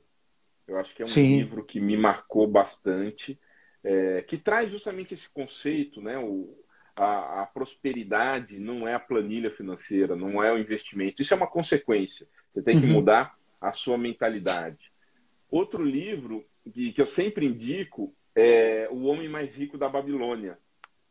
eu 0.68 0.78
acho 0.78 0.94
que 0.94 1.02
é 1.02 1.04
um 1.04 1.08
Sim. 1.08 1.38
livro 1.38 1.64
que 1.64 1.80
me 1.80 1.96
marcou 1.96 2.46
bastante, 2.46 3.38
é, 3.82 4.22
que 4.22 4.36
traz 4.36 4.70
justamente 4.70 5.14
esse 5.14 5.28
conceito, 5.28 6.00
né? 6.00 6.18
O, 6.18 6.54
a, 6.96 7.42
a, 7.42 7.46
prosperidade 7.46 8.58
não 8.58 8.86
é 8.88 8.94
a 8.94 9.00
planilha 9.00 9.50
financeira, 9.50 10.16
não 10.16 10.42
é 10.42 10.52
o 10.52 10.58
investimento. 10.58 11.20
Isso 11.20 11.34
é 11.34 11.36
uma 11.36 11.46
consequência. 11.46 12.26
Você 12.52 12.62
tem 12.62 12.78
que 12.78 12.86
uhum. 12.86 12.92
mudar 12.92 13.36
a 13.60 13.72
sua 13.72 13.98
mentalidade. 13.98 14.92
Outro 15.50 15.82
livro 15.82 16.44
que, 16.72 16.92
que, 16.92 17.00
eu 17.00 17.06
sempre 17.06 17.46
indico 17.46 18.14
é 18.34 18.88
O 18.90 19.04
Homem 19.04 19.28
Mais 19.28 19.56
Rico 19.56 19.78
da 19.78 19.88
Babilônia, 19.88 20.58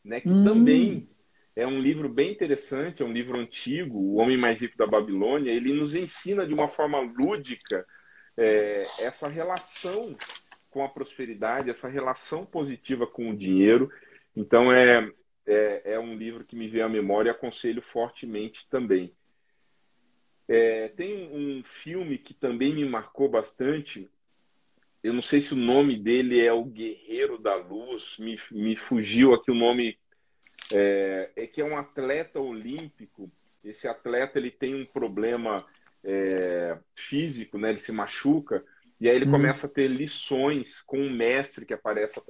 né? 0.04 0.22
Que 0.22 0.30
uhum. 0.30 0.44
também 0.44 1.10
é 1.56 1.66
um 1.68 1.80
livro 1.80 2.10
bem 2.10 2.32
interessante, 2.32 3.04
é 3.04 3.06
um 3.06 3.14
livro 3.14 3.38
antigo, 3.38 3.98
O 3.98 4.16
Homem 4.16 4.38
Mais 4.38 4.62
Rico 4.62 4.78
da 4.78 4.88
Babilônia. 4.88 5.52
Ele 5.52 5.74
nos 5.74 5.96
ensina 5.96 6.46
de 6.46 6.54
uma 6.54 6.68
forma 6.68 7.00
lúdica 7.00 7.86
é, 8.38 8.88
essa 9.00 9.28
relação 9.28 10.16
com 10.70 10.84
a 10.84 10.90
prosperidade, 10.90 11.70
essa 11.70 11.88
relação 11.88 12.46
positiva 12.46 13.06
com 13.06 13.30
o 13.30 13.38
dinheiro. 13.38 13.92
Então, 14.36 14.72
é, 14.72 15.12
é, 15.46 15.94
é 15.94 16.00
um 16.00 16.16
livro 16.16 16.44
que 16.44 16.56
me 16.56 16.68
veio 16.68 16.86
à 16.86 16.90
memória 16.90 17.30
e 17.30 17.32
aconselho 17.32 17.82
fortemente 17.82 18.68
também. 18.70 19.14
É, 20.48 20.90
tem 20.90 21.30
um 21.32 21.64
filme 21.64 22.18
que 22.18 22.34
também 22.34 22.74
me 22.74 22.84
marcou 22.86 23.30
bastante. 23.30 24.10
Eu 25.04 25.14
não 25.14 25.22
sei 25.22 25.41
se 25.41 25.54
o 25.54 25.58
nome 25.58 25.99
dele 25.99 26.39
é 26.39 26.54
O 26.54 26.64
Guerreiro 26.64 27.38
da 27.38 27.56
Luz, 27.56 28.16
me, 28.18 28.39
me 28.51 28.76
fugiu 28.76 29.34
aqui 29.34 29.51
o 29.51 29.56
nome. 29.56 29.97
É, 30.72 31.30
é 31.36 31.47
que 31.47 31.60
é 31.60 31.66
um 31.66 31.78
atleta 31.78 32.39
olímpico. 32.39 33.30
Esse 33.64 33.88
atleta 33.88 34.39
ele 34.39 34.49
tem 34.49 34.74
um 34.74 34.86
problema 34.86 35.58
é, 36.04 36.78
físico, 36.95 37.58
né? 37.58 37.70
Ele 37.70 37.80
se 37.80 37.91
machuca 37.91 38.64
e 39.04 39.10
aí 39.10 39.16
ele 39.18 39.28
hum. 39.28 39.32
começa 39.32 39.68
a 39.68 39.70
ter 39.70 39.89
lições 39.89 40.82
com 40.82 40.97
um 40.97 41.14
mestre 41.14 41.66
que 41.66 41.74
aparece, 41.74 42.22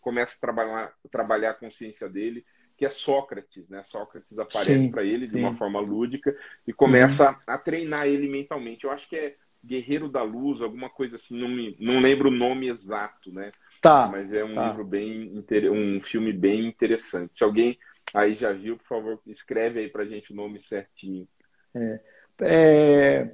começa 0.00 0.34
a 0.34 0.40
trabalhar, 0.40 0.94
trabalhar 1.10 1.50
a 1.50 1.54
consciência 1.54 2.08
dele, 2.08 2.42
que 2.74 2.86
é 2.86 2.88
Sócrates, 2.88 3.68
né? 3.68 3.82
Sócrates 3.82 4.38
aparece 4.38 4.90
para 4.90 5.04
ele 5.04 5.26
sim. 5.28 5.36
de 5.36 5.42
uma 5.42 5.52
forma 5.52 5.78
lúdica 5.78 6.34
e 6.66 6.72
começa 6.72 7.32
hum. 7.32 7.36
a 7.46 7.58
treinar 7.58 8.06
ele 8.06 8.28
mentalmente. 8.28 8.84
Eu 8.84 8.90
acho 8.90 9.06
que 9.10 9.16
é 9.16 9.36
Guerreiro 9.64 10.08
da 10.08 10.22
Luz, 10.22 10.60
alguma 10.60 10.90
coisa 10.90 11.16
assim, 11.16 11.38
não, 11.38 11.48
me, 11.48 11.76
não 11.78 12.00
lembro 12.00 12.28
o 12.28 12.34
nome 12.34 12.68
exato, 12.68 13.32
né? 13.32 13.52
Tá. 13.80 14.08
Mas 14.10 14.32
é 14.32 14.44
um 14.44 14.54
tá. 14.54 14.68
livro 14.68 14.84
bem, 14.84 15.44
um 15.70 16.00
filme 16.00 16.32
bem 16.32 16.66
interessante. 16.66 17.38
Se 17.38 17.44
alguém 17.44 17.78
aí 18.12 18.34
já 18.34 18.52
viu, 18.52 18.76
por 18.76 18.86
favor, 18.86 19.20
escreve 19.26 19.80
aí 19.80 19.88
pra 19.88 20.04
gente 20.04 20.32
o 20.32 20.36
nome 20.36 20.58
certinho. 20.58 21.26
É. 21.74 22.00
É... 22.40 23.30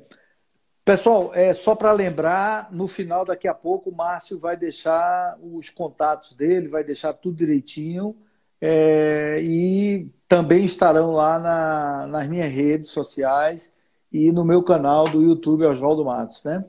Pessoal, 0.84 1.34
é 1.34 1.52
só 1.52 1.74
para 1.74 1.92
lembrar, 1.92 2.72
no 2.72 2.88
final, 2.88 3.24
daqui 3.24 3.46
a 3.46 3.54
pouco, 3.54 3.90
o 3.90 3.94
Márcio 3.94 4.38
vai 4.38 4.56
deixar 4.56 5.36
os 5.42 5.68
contatos 5.68 6.34
dele, 6.34 6.68
vai 6.68 6.82
deixar 6.82 7.12
tudo 7.12 7.36
direitinho. 7.36 8.16
É... 8.60 9.40
e 9.42 10.10
também 10.26 10.64
estarão 10.64 11.10
lá 11.10 11.38
na, 11.38 12.06
nas 12.06 12.28
minhas 12.28 12.48
redes 12.48 12.90
sociais 12.90 13.70
e 14.12 14.32
no 14.32 14.44
meu 14.44 14.62
canal 14.62 15.08
do 15.08 15.22
YouTube 15.22 15.66
Oswaldo 15.66 16.04
Matos. 16.04 16.42
Né? 16.44 16.64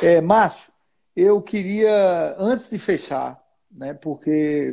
É, 0.00 0.20
Márcio, 0.20 0.72
eu 1.16 1.40
queria, 1.40 2.34
antes 2.38 2.70
de 2.70 2.78
fechar, 2.78 3.42
né, 3.70 3.94
porque 3.94 4.70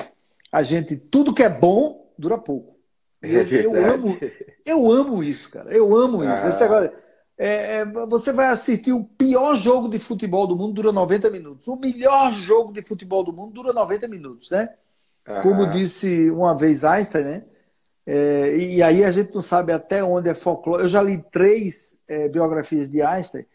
a 0.51 0.63
gente, 0.63 0.95
tudo 0.95 1.33
que 1.33 1.43
é 1.43 1.49
bom 1.49 2.11
dura 2.17 2.37
pouco. 2.37 2.79
Eu, 3.21 3.41
é 3.41 3.65
eu 3.65 3.85
amo, 3.93 4.17
eu 4.65 4.91
amo 4.91 5.23
isso, 5.23 5.49
cara. 5.49 5.71
Eu 5.71 5.95
amo 5.95 6.23
isso. 6.23 6.47
Esse 6.47 6.57
ah. 6.57 6.61
negócio, 6.61 6.91
é, 7.37 7.77
é, 7.77 7.85
você 7.85 8.33
vai 8.33 8.47
assistir 8.47 8.91
o 8.91 9.03
pior 9.03 9.55
jogo 9.55 9.89
de 9.89 9.99
futebol 9.99 10.45
do 10.47 10.55
mundo, 10.55 10.73
dura 10.73 10.91
90 10.91 11.29
minutos. 11.29 11.67
O 11.67 11.75
melhor 11.75 12.33
jogo 12.35 12.73
de 12.73 12.81
futebol 12.81 13.23
do 13.23 13.33
mundo 13.33 13.53
dura 13.53 13.73
90 13.73 14.07
minutos, 14.07 14.49
né? 14.49 14.69
Uhum. 15.27 15.41
Como 15.41 15.71
disse 15.71 16.29
uma 16.31 16.57
vez 16.57 16.83
Einstein, 16.83 17.23
né? 17.23 17.45
É, 18.05 18.57
e 18.57 18.81
aí 18.81 19.03
a 19.03 19.11
gente 19.11 19.33
não 19.33 19.41
sabe 19.41 19.71
até 19.71 20.03
onde 20.03 20.29
é 20.29 20.33
folclore. 20.33 20.83
Eu 20.83 20.89
já 20.89 21.01
li 21.01 21.23
três 21.31 21.99
é, 22.07 22.27
biografias 22.27 22.89
de 22.89 23.01
Einstein, 23.01 23.45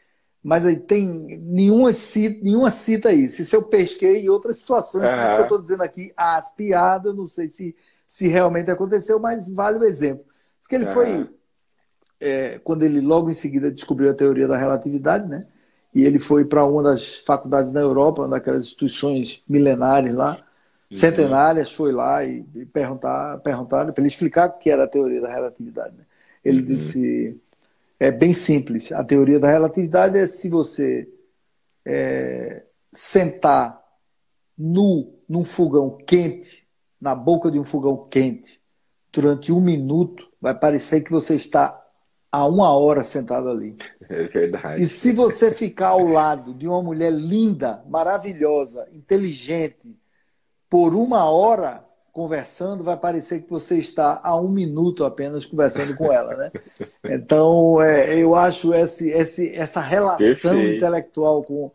mas 0.42 0.64
aí 0.64 0.76
tem 0.76 1.06
nenhuma 1.42 1.92
cita, 1.92 2.38
nenhuma 2.42 2.70
cita 2.70 3.12
isso. 3.12 3.42
Isso 3.42 3.56
eu 3.56 3.62
pesquei 3.62 4.22
em 4.24 4.28
outras 4.28 4.58
situações. 4.58 5.04
Uhum. 5.04 5.10
Por 5.10 5.24
isso 5.24 5.34
que 5.34 5.40
eu 5.40 5.44
estou 5.44 5.62
dizendo 5.62 5.82
aqui 5.82 6.12
as 6.16 6.54
piadas, 6.54 7.14
não 7.14 7.28
sei 7.28 7.48
se, 7.48 7.74
se 8.06 8.28
realmente 8.28 8.70
aconteceu, 8.70 9.18
mas 9.18 9.48
vale 9.52 9.78
o 9.78 9.84
exemplo. 9.84 10.24
Diz 10.60 10.68
que 10.68 10.74
ele 10.76 10.86
uhum. 10.86 10.92
foi 10.92 11.28
é, 12.20 12.58
quando 12.60 12.82
ele 12.82 13.00
logo 13.00 13.28
em 13.30 13.34
seguida 13.34 13.70
descobriu 13.70 14.10
a 14.10 14.14
teoria 14.14 14.48
da 14.48 14.56
relatividade, 14.56 15.28
né? 15.28 15.46
E 15.94 16.04
ele 16.04 16.18
foi 16.18 16.44
para 16.44 16.64
uma 16.64 16.82
das 16.82 17.16
faculdades 17.18 17.72
na 17.72 17.80
Europa, 17.80 18.22
uma 18.22 18.28
daquelas 18.28 18.64
instituições 18.64 19.42
milenares 19.48 20.14
lá. 20.14 20.45
Centenárias, 20.90 21.72
foi 21.72 21.92
lá 21.92 22.24
e, 22.24 22.44
e 22.54 22.66
perguntar, 22.66 23.38
perguntar 23.38 23.92
para 23.92 24.02
ele 24.02 24.08
explicar 24.08 24.48
o 24.48 24.58
que 24.58 24.70
era 24.70 24.84
a 24.84 24.88
teoria 24.88 25.20
da 25.20 25.32
relatividade. 25.32 25.96
Né? 25.96 26.04
Ele 26.44 26.60
uhum. 26.60 26.66
disse: 26.66 27.40
é 27.98 28.10
bem 28.10 28.32
simples. 28.32 28.92
A 28.92 29.04
teoria 29.04 29.40
da 29.40 29.50
relatividade 29.50 30.18
é 30.18 30.26
se 30.26 30.48
você 30.48 31.08
é, 31.84 32.62
sentar 32.92 33.82
nu 34.56 35.14
num 35.28 35.44
fogão 35.44 35.98
quente, 36.06 36.66
na 37.00 37.14
boca 37.14 37.50
de 37.50 37.58
um 37.58 37.64
fogão 37.64 38.06
quente, 38.08 38.60
durante 39.12 39.50
um 39.52 39.60
minuto, 39.60 40.28
vai 40.40 40.54
parecer 40.54 41.00
que 41.00 41.10
você 41.10 41.34
está 41.34 41.82
há 42.30 42.46
uma 42.46 42.70
hora 42.76 43.02
sentado 43.02 43.48
ali. 43.48 43.76
É 44.08 44.22
verdade. 44.28 44.80
E 44.80 44.86
se 44.86 45.10
você 45.10 45.50
ficar 45.50 45.88
ao 45.88 46.06
lado 46.06 46.54
de 46.54 46.68
uma 46.68 46.80
mulher 46.80 47.12
linda, 47.12 47.82
maravilhosa, 47.90 48.86
inteligente, 48.92 49.96
por 50.76 50.94
uma 50.94 51.24
hora 51.24 51.82
conversando, 52.12 52.84
vai 52.84 52.98
parecer 52.98 53.40
que 53.40 53.48
você 53.48 53.78
está 53.78 54.20
há 54.22 54.38
um 54.38 54.50
minuto 54.50 55.06
apenas 55.06 55.46
conversando 55.46 55.96
com 55.96 56.12
ela, 56.12 56.36
né? 56.36 56.52
Então, 57.02 57.80
é, 57.80 58.18
eu 58.18 58.34
acho 58.34 58.74
esse, 58.74 59.08
esse, 59.10 59.54
essa 59.54 59.80
relação 59.80 60.18
Perfeito. 60.18 60.76
intelectual 60.76 61.42
com, 61.42 61.70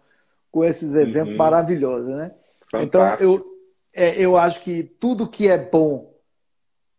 com 0.52 0.64
esses 0.64 0.93
exemplos 0.93 1.32
uhum. 1.32 1.38
maravilhosa, 1.38 2.16
né? 2.16 2.32
Fantástico. 2.70 3.24
Então, 3.24 3.28
eu, 3.28 3.45
é, 3.91 4.24
eu 4.24 4.38
acho 4.38 4.62
que 4.62 4.84
tudo 4.84 5.28
que 5.28 5.47
é 5.47 5.58
bom 5.58 6.14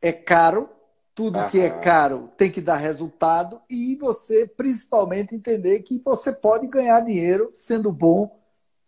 é 0.01 0.11
caro, 0.11 0.69
tudo 1.15 1.39
Aham. 1.39 1.49
que 1.49 1.61
é 1.61 1.71
caro 1.71 2.33
tem 2.37 2.51
que 2.51 2.61
dar 2.61 2.79
resultado 2.79 3.61
e 3.71 3.95
você 3.95 4.51
principalmente 4.57 5.37
entender 5.37 5.79
que 5.83 6.03
você 6.05 6.33
pode 6.33 6.67
ganhar 6.67 6.99
dinheiro 7.03 7.49
sendo 7.55 7.93
bom 7.93 8.41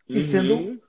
e 0.08 0.18
uhum. 0.18 0.24
sendo 0.24 0.83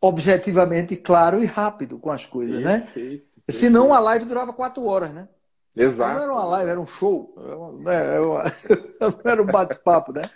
objetivamente 0.00 0.96
claro 0.96 1.42
e 1.42 1.46
rápido 1.46 1.98
com 1.98 2.10
as 2.10 2.24
coisas, 2.24 2.60
né? 2.62 2.80
Perfeito. 2.80 3.26
né? 3.36 3.42
Senão 3.48 3.92
a 3.92 3.98
live 3.98 4.24
durava 4.24 4.52
quatro 4.52 4.84
horas, 4.84 5.12
né? 5.12 5.28
Exato. 5.76 6.14
Não 6.14 6.22
era 6.22 6.32
uma 6.32 6.44
live, 6.44 6.70
era 6.70 6.80
um 6.80 6.86
show. 6.86 7.34
Não 9.00 9.20
era 9.24 9.42
um 9.42 9.46
bate-papo, 9.46 10.12
né? 10.12 10.30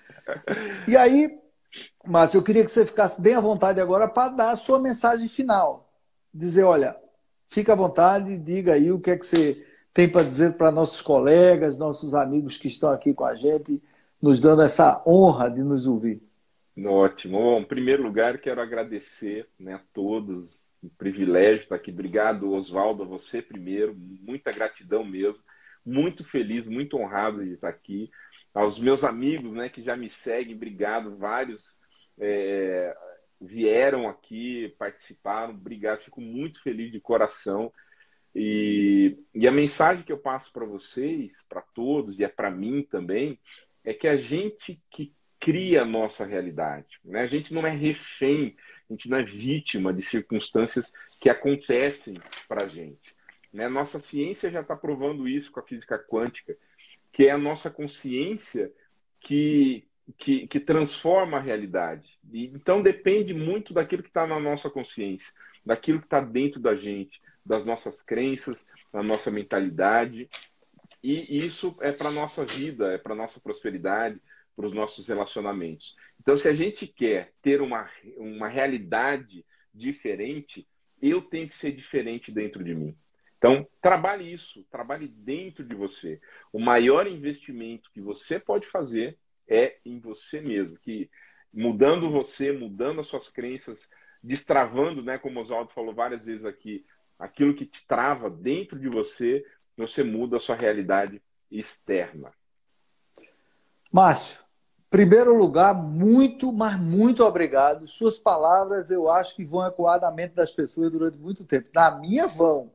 E 0.88 0.96
aí, 0.96 1.38
Márcio, 2.06 2.38
eu 2.38 2.42
queria 2.42 2.64
que 2.64 2.70
você 2.70 2.86
ficasse 2.86 3.20
bem 3.20 3.34
à 3.34 3.40
vontade 3.40 3.80
agora 3.80 4.08
para 4.08 4.30
dar 4.30 4.50
a 4.52 4.56
sua 4.56 4.78
mensagem 4.78 5.28
final. 5.28 5.90
Dizer, 6.32 6.64
olha, 6.64 6.96
fica 7.48 7.72
à 7.72 7.76
vontade, 7.76 8.38
diga 8.38 8.74
aí 8.74 8.90
o 8.90 9.00
que 9.00 9.10
é 9.10 9.16
que 9.16 9.26
você 9.26 9.64
tem 9.92 10.08
para 10.08 10.26
dizer 10.26 10.54
para 10.54 10.72
nossos 10.72 11.00
colegas, 11.00 11.76
nossos 11.76 12.14
amigos 12.14 12.56
que 12.56 12.68
estão 12.68 12.90
aqui 12.90 13.14
com 13.14 13.24
a 13.24 13.34
gente, 13.34 13.82
nos 14.20 14.40
dando 14.40 14.62
essa 14.62 15.02
honra 15.06 15.48
de 15.48 15.62
nos 15.62 15.86
ouvir. 15.86 16.22
Ótimo. 16.76 17.38
Bom, 17.38 17.60
em 17.60 17.64
primeiro 17.64 18.02
lugar, 18.02 18.38
quero 18.38 18.60
agradecer 18.60 19.48
né, 19.58 19.74
a 19.74 19.82
todos. 19.92 20.60
Um 20.82 20.88
privilégio 20.88 21.62
estar 21.62 21.76
aqui. 21.76 21.90
Obrigado, 21.90 22.52
Oswaldo, 22.52 23.04
a 23.04 23.06
você 23.06 23.40
primeiro. 23.40 23.94
Muita 23.96 24.50
gratidão 24.50 25.04
mesmo. 25.04 25.40
Muito 25.86 26.24
feliz, 26.24 26.66
muito 26.66 26.96
honrado 26.96 27.44
de 27.44 27.52
estar 27.52 27.68
aqui. 27.68 28.10
Aos 28.52 28.78
meus 28.78 29.04
amigos 29.04 29.52
né, 29.52 29.68
que 29.68 29.82
já 29.82 29.96
me 29.96 30.10
seguem, 30.10 30.56
obrigado. 30.56 31.16
Vários 31.16 31.78
é, 32.18 32.94
vieram 33.40 34.08
aqui, 34.08 34.74
participaram. 34.76 35.54
Obrigado. 35.54 36.00
Fico 36.00 36.20
muito 36.20 36.60
feliz 36.60 36.90
de 36.90 37.00
coração. 37.00 37.72
E, 38.34 39.16
e 39.32 39.46
a 39.46 39.52
mensagem 39.52 40.04
que 40.04 40.12
eu 40.12 40.18
passo 40.18 40.52
para 40.52 40.66
vocês, 40.66 41.44
para 41.48 41.62
todos, 41.62 42.18
e 42.18 42.24
é 42.24 42.28
para 42.28 42.50
mim 42.50 42.82
também, 42.82 43.38
é 43.84 43.94
que 43.94 44.08
a 44.08 44.16
gente 44.16 44.82
que 44.90 45.14
cria 45.44 45.82
a 45.82 45.84
nossa 45.84 46.24
realidade. 46.24 46.98
Né? 47.04 47.20
A 47.20 47.26
gente 47.26 47.52
não 47.52 47.66
é 47.66 47.70
refém, 47.70 48.56
a 48.88 48.94
gente 48.94 49.10
não 49.10 49.18
é 49.18 49.22
vítima 49.22 49.92
de 49.92 50.00
circunstâncias 50.00 50.90
que 51.20 51.28
acontecem 51.28 52.14
para 52.48 52.64
a 52.64 52.66
gente. 52.66 53.14
Né? 53.52 53.68
Nossa 53.68 54.00
ciência 54.00 54.50
já 54.50 54.62
está 54.62 54.74
provando 54.74 55.28
isso 55.28 55.52
com 55.52 55.60
a 55.60 55.62
física 55.62 55.98
quântica, 55.98 56.56
que 57.12 57.26
é 57.26 57.30
a 57.30 57.36
nossa 57.36 57.70
consciência 57.70 58.72
que, 59.20 59.86
que, 60.16 60.46
que 60.46 60.58
transforma 60.58 61.36
a 61.36 61.42
realidade. 61.42 62.18
E, 62.32 62.46
então 62.46 62.82
depende 62.82 63.34
muito 63.34 63.74
daquilo 63.74 64.02
que 64.02 64.08
está 64.08 64.26
na 64.26 64.40
nossa 64.40 64.70
consciência, 64.70 65.30
daquilo 65.62 65.98
que 65.98 66.06
está 66.06 66.22
dentro 66.22 66.58
da 66.58 66.74
gente, 66.74 67.20
das 67.44 67.66
nossas 67.66 68.00
crenças, 68.00 68.66
da 68.90 69.02
nossa 69.02 69.30
mentalidade. 69.30 70.26
E 71.02 71.36
isso 71.36 71.76
é 71.82 71.92
para 71.92 72.10
nossa 72.10 72.46
vida, 72.46 72.92
é 72.92 72.96
para 72.96 73.14
nossa 73.14 73.38
prosperidade, 73.38 74.18
para 74.54 74.66
os 74.66 74.72
nossos 74.72 75.08
relacionamentos. 75.08 75.96
Então, 76.20 76.36
se 76.36 76.48
a 76.48 76.54
gente 76.54 76.86
quer 76.86 77.32
ter 77.42 77.60
uma, 77.60 77.88
uma 78.16 78.48
realidade 78.48 79.44
diferente, 79.72 80.66
eu 81.02 81.20
tenho 81.20 81.48
que 81.48 81.56
ser 81.56 81.72
diferente 81.72 82.30
dentro 82.30 82.62
de 82.62 82.74
mim. 82.74 82.96
Então, 83.36 83.66
trabalhe 83.82 84.32
isso, 84.32 84.64
trabalhe 84.70 85.06
dentro 85.08 85.64
de 85.64 85.74
você. 85.74 86.20
O 86.52 86.58
maior 86.58 87.06
investimento 87.06 87.90
que 87.92 88.00
você 88.00 88.38
pode 88.38 88.66
fazer 88.66 89.18
é 89.46 89.76
em 89.84 89.98
você 89.98 90.40
mesmo, 90.40 90.78
que 90.78 91.10
mudando 91.52 92.10
você, 92.10 92.52
mudando 92.52 93.00
as 93.00 93.06
suas 93.06 93.28
crenças, 93.28 93.88
destravando, 94.22 95.02
né, 95.02 95.18
como 95.18 95.38
o 95.38 95.42
Oswaldo 95.42 95.72
falou 95.72 95.92
várias 95.92 96.24
vezes 96.24 96.46
aqui, 96.46 96.86
aquilo 97.18 97.54
que 97.54 97.66
te 97.66 97.86
trava 97.86 98.30
dentro 98.30 98.78
de 98.78 98.88
você, 98.88 99.44
você 99.76 100.02
muda 100.02 100.38
a 100.38 100.40
sua 100.40 100.56
realidade 100.56 101.20
externa. 101.50 102.32
Márcio, 103.92 104.43
Primeiro 104.94 105.36
lugar, 105.36 105.74
muito, 105.74 106.52
mas 106.52 106.78
muito 106.80 107.24
obrigado. 107.24 107.88
Suas 107.88 108.16
palavras 108.16 108.92
eu 108.92 109.10
acho 109.10 109.34
que 109.34 109.44
vão 109.44 109.66
ecoar 109.66 110.00
na 110.00 110.08
mente 110.08 110.36
das 110.36 110.52
pessoas 110.52 110.92
durante 110.92 111.18
muito 111.18 111.44
tempo. 111.44 111.66
Na 111.74 111.98
minha 111.98 112.28
vão 112.28 112.70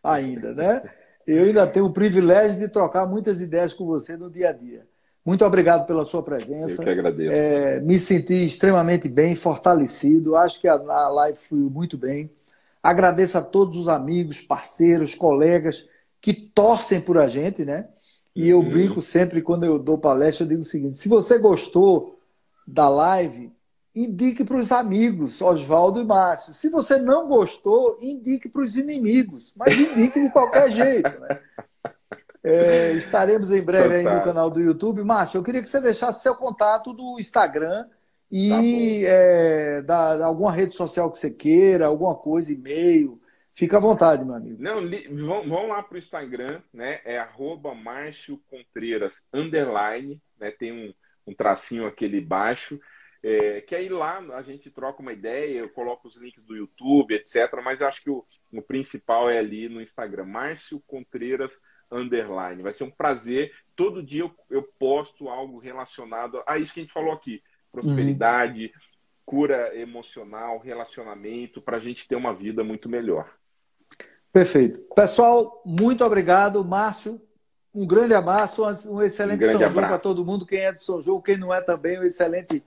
ainda, 0.00 0.54
né? 0.54 0.88
Eu 1.26 1.46
ainda 1.46 1.66
tenho 1.66 1.86
o 1.86 1.92
privilégio 1.92 2.60
de 2.60 2.68
trocar 2.68 3.06
muitas 3.06 3.40
ideias 3.40 3.74
com 3.74 3.84
você 3.86 4.16
no 4.16 4.30
dia 4.30 4.50
a 4.50 4.52
dia. 4.52 4.86
Muito 5.26 5.44
obrigado 5.44 5.84
pela 5.84 6.04
sua 6.04 6.22
presença. 6.22 6.80
Eu 6.80 6.84
que 6.84 6.90
agradeço. 6.90 7.34
É, 7.34 7.80
me 7.80 7.98
senti 7.98 8.44
extremamente 8.44 9.08
bem, 9.08 9.34
fortalecido. 9.34 10.36
Acho 10.36 10.60
que 10.60 10.68
a, 10.68 10.74
a 10.74 11.08
live 11.08 11.36
fluiu 11.36 11.68
muito 11.68 11.98
bem. 11.98 12.30
Agradeço 12.80 13.36
a 13.36 13.42
todos 13.42 13.76
os 13.76 13.88
amigos, 13.88 14.40
parceiros, 14.40 15.12
colegas 15.12 15.84
que 16.20 16.34
torcem 16.34 17.00
por 17.00 17.18
a 17.18 17.26
gente, 17.26 17.64
né? 17.64 17.88
E 18.34 18.48
eu 18.48 18.58
uhum. 18.58 18.68
brinco 18.68 19.00
sempre 19.00 19.40
quando 19.40 19.64
eu 19.64 19.78
dou 19.78 19.96
palestra, 19.96 20.44
eu 20.44 20.48
digo 20.48 20.60
o 20.60 20.64
seguinte: 20.64 20.98
se 20.98 21.08
você 21.08 21.38
gostou 21.38 22.18
da 22.66 22.88
live, 22.88 23.52
indique 23.94 24.44
para 24.44 24.56
os 24.56 24.72
amigos, 24.72 25.40
Oswaldo 25.40 26.00
e 26.00 26.04
Márcio. 26.04 26.52
Se 26.52 26.68
você 26.68 26.98
não 26.98 27.28
gostou, 27.28 27.98
indique 28.02 28.48
para 28.48 28.62
os 28.62 28.76
inimigos, 28.76 29.52
mas 29.56 29.78
indique 29.78 30.20
de 30.20 30.30
qualquer 30.30 30.70
jeito. 30.72 31.20
Né? 31.20 31.40
É, 32.42 32.92
estaremos 32.92 33.50
em 33.50 33.62
breve 33.62 33.94
aí 33.94 34.04
no 34.04 34.22
canal 34.22 34.50
do 34.50 34.60
YouTube. 34.60 35.02
Márcio, 35.04 35.38
eu 35.38 35.42
queria 35.42 35.62
que 35.62 35.68
você 35.68 35.80
deixasse 35.80 36.22
seu 36.22 36.34
contato 36.34 36.92
do 36.92 37.18
Instagram 37.20 37.86
e 38.30 38.50
tá 38.50 38.60
é, 38.62 39.82
da, 39.82 40.16
da, 40.16 40.26
alguma 40.26 40.50
rede 40.50 40.74
social 40.74 41.10
que 41.10 41.18
você 41.18 41.30
queira, 41.30 41.86
alguma 41.86 42.16
coisa, 42.16 42.52
e-mail. 42.52 43.20
Fica 43.56 43.76
à 43.76 43.80
vontade, 43.80 44.24
meu 44.24 44.34
amigo. 44.34 44.60
Não, 44.60 44.80
li, 44.80 45.06
vão, 45.06 45.48
vão, 45.48 45.68
lá 45.68 45.80
para 45.82 45.94
o 45.94 45.98
Instagram, 45.98 46.60
né? 46.72 47.00
É 47.04 47.18
arroba 47.18 47.72
Márcio 47.72 48.40
Contreiras, 48.50 49.24
underline, 49.32 50.20
né? 50.38 50.50
Tem 50.50 50.72
um, 50.72 50.92
um 51.24 51.32
tracinho 51.32 51.86
aquele 51.86 52.20
baixo. 52.20 52.80
É, 53.22 53.62
que 53.62 53.74
aí 53.74 53.88
lá 53.88 54.18
a 54.34 54.42
gente 54.42 54.70
troca 54.70 55.00
uma 55.00 55.12
ideia, 55.12 55.60
eu 55.60 55.70
coloco 55.70 56.08
os 56.08 56.16
links 56.16 56.44
do 56.44 56.56
YouTube, 56.56 57.14
etc. 57.14 57.48
Mas 57.64 57.80
acho 57.80 58.02
que 58.02 58.10
o, 58.10 58.26
o 58.52 58.60
principal 58.60 59.30
é 59.30 59.38
ali 59.38 59.68
no 59.68 59.80
Instagram, 59.80 60.26
Márcio 60.26 60.82
Contreiras 60.86 61.58
Underline. 61.90 62.60
Vai 62.60 62.72
ser 62.72 62.84
um 62.84 62.90
prazer. 62.90 63.52
Todo 63.76 64.02
dia 64.02 64.22
eu, 64.22 64.34
eu 64.50 64.64
posto 64.80 65.28
algo 65.28 65.58
relacionado 65.58 66.42
a 66.44 66.58
isso 66.58 66.74
que 66.74 66.80
a 66.80 66.82
gente 66.82 66.92
falou 66.92 67.12
aqui: 67.12 67.40
prosperidade, 67.70 68.64
uhum. 68.64 68.80
cura 69.24 69.78
emocional, 69.78 70.58
relacionamento, 70.58 71.62
para 71.62 71.76
a 71.76 71.80
gente 71.80 72.08
ter 72.08 72.16
uma 72.16 72.34
vida 72.34 72.64
muito 72.64 72.88
melhor. 72.88 73.32
Perfeito. 74.34 74.80
Pessoal, 74.96 75.62
muito 75.64 76.04
obrigado. 76.04 76.64
Márcio, 76.64 77.20
um 77.72 77.86
grande 77.86 78.14
abraço, 78.14 78.64
um 78.90 79.00
excelente 79.00 79.44
um 79.44 79.52
São 79.52 79.70
João 79.70 79.86
para 79.86 79.96
todo 79.96 80.24
mundo. 80.26 80.44
Quem 80.44 80.58
é 80.58 80.72
do 80.72 80.82
São 80.82 81.00
João, 81.00 81.20
quem 81.20 81.36
não 81.36 81.54
é 81.54 81.60
também, 81.60 82.00
um 82.00 82.02
excelente 82.02 82.60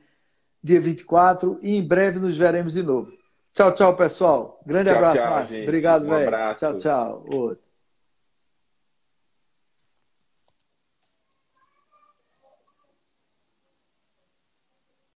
dia 0.63 0.80
24. 0.80 1.59
E 1.61 1.76
em 1.76 1.86
breve 1.86 2.20
nos 2.20 2.38
veremos 2.38 2.72
de 2.72 2.84
novo. 2.84 3.11
Tchau, 3.51 3.76
tchau, 3.76 3.97
pessoal. 3.97 4.61
Grande 4.65 4.89
tchau, 4.89 4.95
abraço, 4.97 5.18
tchau, 5.18 5.30
Márcio. 5.30 5.55
Gente. 5.57 5.68
Obrigado, 5.68 6.05
um 6.05 6.09
velho. 6.09 6.55
Tchau, 6.55 6.78
tchau. 6.78 7.26
Outro. 7.30 7.66